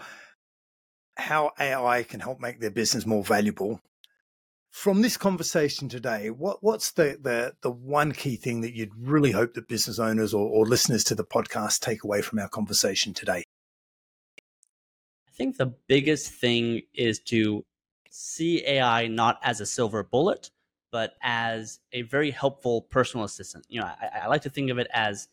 how 1.17 1.53
AI 1.59 2.03
can 2.03 2.21
help 2.21 2.41
make 2.41 2.61
their 2.61 2.71
business 2.71 3.07
more 3.07 3.25
valuable. 3.25 3.81
From 4.71 5.03
this 5.03 5.17
conversation 5.17 5.89
today, 5.89 6.31
what, 6.31 6.59
what's 6.61 6.91
the, 6.91 7.17
the, 7.23 7.55
the 7.63 7.71
one 7.71 8.11
key 8.13 8.37
thing 8.37 8.61
that 8.63 8.75
you'd 8.75 8.91
really 8.99 9.31
hope 9.31 9.55
that 9.55 9.69
business 9.69 10.01
owners 10.01 10.35
or, 10.35 10.47
or 10.49 10.67
listeners 10.67 11.05
to 11.05 11.15
the 11.15 11.25
podcast 11.25 11.79
take 11.79 12.03
away 12.03 12.21
from 12.21 12.41
our 12.41 12.49
conversation 12.49 13.15
today? 13.15 13.45
I 15.35 15.37
think 15.37 15.57
the 15.57 15.75
biggest 15.89 16.33
thing 16.33 16.83
is 16.95 17.19
to 17.25 17.65
see 18.09 18.65
AI 18.65 19.09
not 19.09 19.41
as 19.43 19.61
a 19.61 19.67
silver 19.67 20.05
bullet, 20.05 20.53
but 20.93 21.15
as 21.23 21.81
a 21.93 22.03
very 22.03 22.31
helpful 22.31 22.83
personal 22.83 23.25
assistant. 23.25 23.67
You 23.69 23.81
know, 23.81 23.87
I, 23.87 24.21
I 24.23 24.27
like 24.29 24.43
to 24.43 24.51
think 24.51 24.71
of 24.71 24.79
it 24.79 24.87
as 24.95 25.27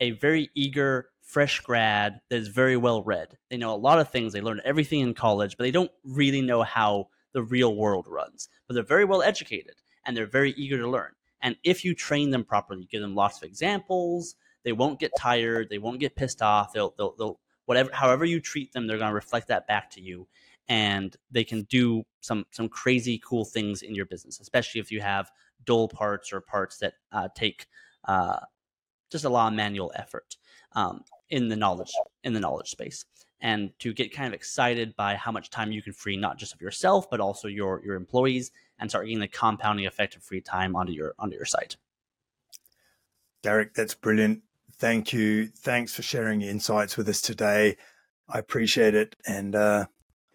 a 0.00 0.12
very 0.12 0.48
eager, 0.54 1.10
fresh 1.20 1.60
grad 1.60 2.22
that 2.30 2.36
is 2.36 2.48
very 2.48 2.78
well 2.78 3.02
read. 3.02 3.36
They 3.50 3.58
know 3.58 3.74
a 3.74 3.76
lot 3.76 3.98
of 3.98 4.08
things. 4.08 4.32
They 4.32 4.40
learn 4.40 4.62
everything 4.64 5.00
in 5.00 5.12
college, 5.12 5.58
but 5.58 5.64
they 5.64 5.70
don't 5.70 5.92
really 6.02 6.40
know 6.40 6.62
how 6.62 7.08
the 7.34 7.42
real 7.42 7.76
world 7.76 8.06
runs. 8.08 8.48
But 8.66 8.72
they're 8.72 8.82
very 8.82 9.04
well 9.04 9.20
educated 9.20 9.74
and 10.06 10.16
they're 10.16 10.24
very 10.24 10.52
eager 10.52 10.78
to 10.78 10.88
learn. 10.88 11.12
And 11.42 11.56
if 11.62 11.84
you 11.84 11.94
train 11.94 12.30
them 12.30 12.44
properly, 12.44 12.80
you 12.80 12.88
give 12.88 13.02
them 13.02 13.14
lots 13.14 13.36
of 13.36 13.42
examples, 13.42 14.34
they 14.64 14.72
won't 14.72 14.98
get 14.98 15.12
tired, 15.18 15.68
they 15.68 15.76
won't 15.78 16.00
get 16.00 16.16
pissed 16.16 16.40
off, 16.40 16.72
they'll, 16.72 16.94
they'll, 16.96 17.14
they'll 17.18 17.40
whatever 17.66 17.90
however 17.92 18.24
you 18.24 18.40
treat 18.40 18.72
them 18.72 18.86
they're 18.86 18.98
going 18.98 19.10
to 19.10 19.14
reflect 19.14 19.48
that 19.48 19.66
back 19.66 19.90
to 19.90 20.00
you 20.00 20.26
and 20.68 21.16
they 21.30 21.44
can 21.44 21.62
do 21.64 22.02
some 22.20 22.44
some 22.50 22.68
crazy 22.68 23.20
cool 23.24 23.44
things 23.44 23.82
in 23.82 23.94
your 23.94 24.06
business 24.06 24.40
especially 24.40 24.80
if 24.80 24.90
you 24.90 25.00
have 25.00 25.30
dull 25.64 25.88
parts 25.88 26.32
or 26.32 26.40
parts 26.40 26.78
that 26.78 26.94
uh, 27.12 27.28
take 27.34 27.66
uh, 28.06 28.38
just 29.10 29.24
a 29.24 29.28
lot 29.28 29.52
of 29.52 29.56
manual 29.56 29.92
effort 29.94 30.36
um, 30.72 31.02
in 31.30 31.48
the 31.48 31.56
knowledge 31.56 31.92
in 32.24 32.32
the 32.32 32.40
knowledge 32.40 32.70
space 32.70 33.04
and 33.40 33.72
to 33.80 33.92
get 33.92 34.14
kind 34.14 34.28
of 34.28 34.34
excited 34.34 34.94
by 34.96 35.16
how 35.16 35.32
much 35.32 35.50
time 35.50 35.72
you 35.72 35.82
can 35.82 35.92
free 35.92 36.16
not 36.16 36.38
just 36.38 36.54
of 36.54 36.60
yourself 36.60 37.10
but 37.10 37.20
also 37.20 37.48
your 37.48 37.82
your 37.84 37.96
employees 37.96 38.50
and 38.78 38.90
start 38.90 39.06
getting 39.06 39.20
the 39.20 39.28
compounding 39.28 39.86
effect 39.86 40.16
of 40.16 40.22
free 40.22 40.40
time 40.40 40.74
onto 40.74 40.92
your 40.92 41.14
onto 41.18 41.36
your 41.36 41.44
site 41.44 41.76
Garik, 43.42 43.74
that's 43.74 43.94
brilliant. 43.94 44.42
Thank 44.78 45.12
you. 45.12 45.46
Thanks 45.46 45.94
for 45.94 46.02
sharing 46.02 46.40
your 46.40 46.50
insights 46.50 46.96
with 46.96 47.08
us 47.08 47.20
today. 47.20 47.76
I 48.28 48.38
appreciate 48.38 48.94
it. 48.94 49.14
And 49.26 49.54
uh, 49.54 49.86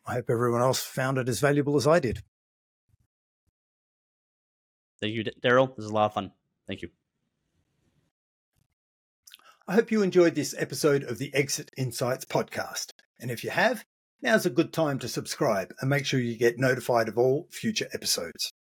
I 0.06 0.14
hope 0.14 0.30
everyone 0.30 0.62
else 0.62 0.82
found 0.82 1.18
it 1.18 1.28
as 1.28 1.40
valuable 1.40 1.76
as 1.76 1.88
I 1.88 2.00
did. 2.00 2.24
Thank 5.02 5.14
you, 5.14 5.24
Daryl. 5.44 5.76
This 5.76 5.86
is 5.86 5.92
a 5.92 5.94
lot 5.94 6.06
of 6.06 6.14
fun. 6.14 6.32
Thank 6.68 6.82
you. 6.82 6.90
I 9.68 9.74
hope 9.76 9.92
you 9.92 10.02
enjoyed 10.02 10.36
this 10.36 10.56
episode 10.58 11.04
of 11.04 11.18
the 11.18 11.34
Exit 11.36 11.72
Insights 11.78 12.26
podcast. 12.26 12.94
And 13.20 13.30
if 13.30 13.44
you 13.44 13.50
have, 13.50 13.84
now's 14.22 14.46
a 14.46 14.50
good 14.50 14.72
time 14.72 14.98
to 15.00 15.10
subscribe 15.10 15.74
and 15.82 15.90
make 15.90 16.06
sure 16.06 16.20
you 16.20 16.38
get 16.38 16.58
notified 16.58 17.10
of 17.10 17.18
all 17.18 17.48
future 17.52 17.88
episodes. 17.94 18.54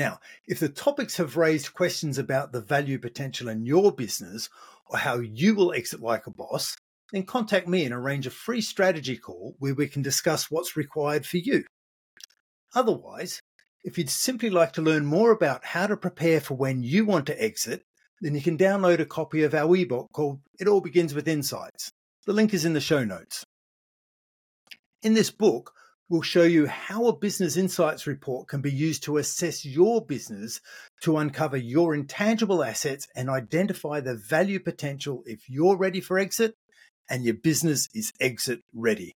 Now, 0.00 0.18
if 0.46 0.60
the 0.60 0.70
topics 0.70 1.18
have 1.18 1.36
raised 1.36 1.74
questions 1.74 2.16
about 2.16 2.52
the 2.52 2.62
value 2.62 2.98
potential 2.98 3.48
in 3.48 3.66
your 3.66 3.92
business 3.92 4.48
or 4.86 4.96
how 4.96 5.18
you 5.18 5.54
will 5.54 5.74
exit 5.74 6.00
like 6.00 6.26
a 6.26 6.30
boss, 6.30 6.74
then 7.12 7.24
contact 7.24 7.68
me 7.68 7.84
and 7.84 7.92
arrange 7.92 8.26
a 8.26 8.30
free 8.30 8.62
strategy 8.62 9.18
call 9.18 9.56
where 9.58 9.74
we 9.74 9.88
can 9.88 10.00
discuss 10.00 10.50
what's 10.50 10.74
required 10.74 11.26
for 11.26 11.36
you. 11.36 11.64
Otherwise, 12.74 13.42
if 13.84 13.98
you'd 13.98 14.08
simply 14.08 14.48
like 14.48 14.72
to 14.72 14.80
learn 14.80 15.04
more 15.04 15.32
about 15.32 15.66
how 15.66 15.86
to 15.86 15.98
prepare 15.98 16.40
for 16.40 16.54
when 16.54 16.82
you 16.82 17.04
want 17.04 17.26
to 17.26 17.38
exit, 17.38 17.82
then 18.22 18.34
you 18.34 18.40
can 18.40 18.56
download 18.56 19.00
a 19.00 19.04
copy 19.04 19.42
of 19.42 19.52
our 19.52 19.76
ebook 19.76 20.08
called 20.14 20.40
It 20.58 20.66
All 20.66 20.80
Begins 20.80 21.12
with 21.12 21.28
Insights. 21.28 21.90
The 22.24 22.32
link 22.32 22.54
is 22.54 22.64
in 22.64 22.72
the 22.72 22.80
show 22.80 23.04
notes. 23.04 23.44
In 25.02 25.12
this 25.12 25.30
book, 25.30 25.74
we'll 26.10 26.22
show 26.22 26.42
you 26.42 26.66
how 26.66 27.06
a 27.06 27.16
business 27.16 27.56
insights 27.56 28.04
report 28.06 28.48
can 28.48 28.60
be 28.60 28.72
used 28.72 29.04
to 29.04 29.16
assess 29.16 29.64
your 29.64 30.04
business 30.04 30.60
to 31.00 31.16
uncover 31.16 31.56
your 31.56 31.94
intangible 31.94 32.64
assets 32.64 33.06
and 33.14 33.30
identify 33.30 34.00
the 34.00 34.16
value 34.16 34.58
potential 34.58 35.22
if 35.24 35.48
you're 35.48 35.76
ready 35.76 36.00
for 36.00 36.18
exit 36.18 36.56
and 37.08 37.24
your 37.24 37.34
business 37.34 37.88
is 37.94 38.12
exit 38.20 38.60
ready. 38.74 39.14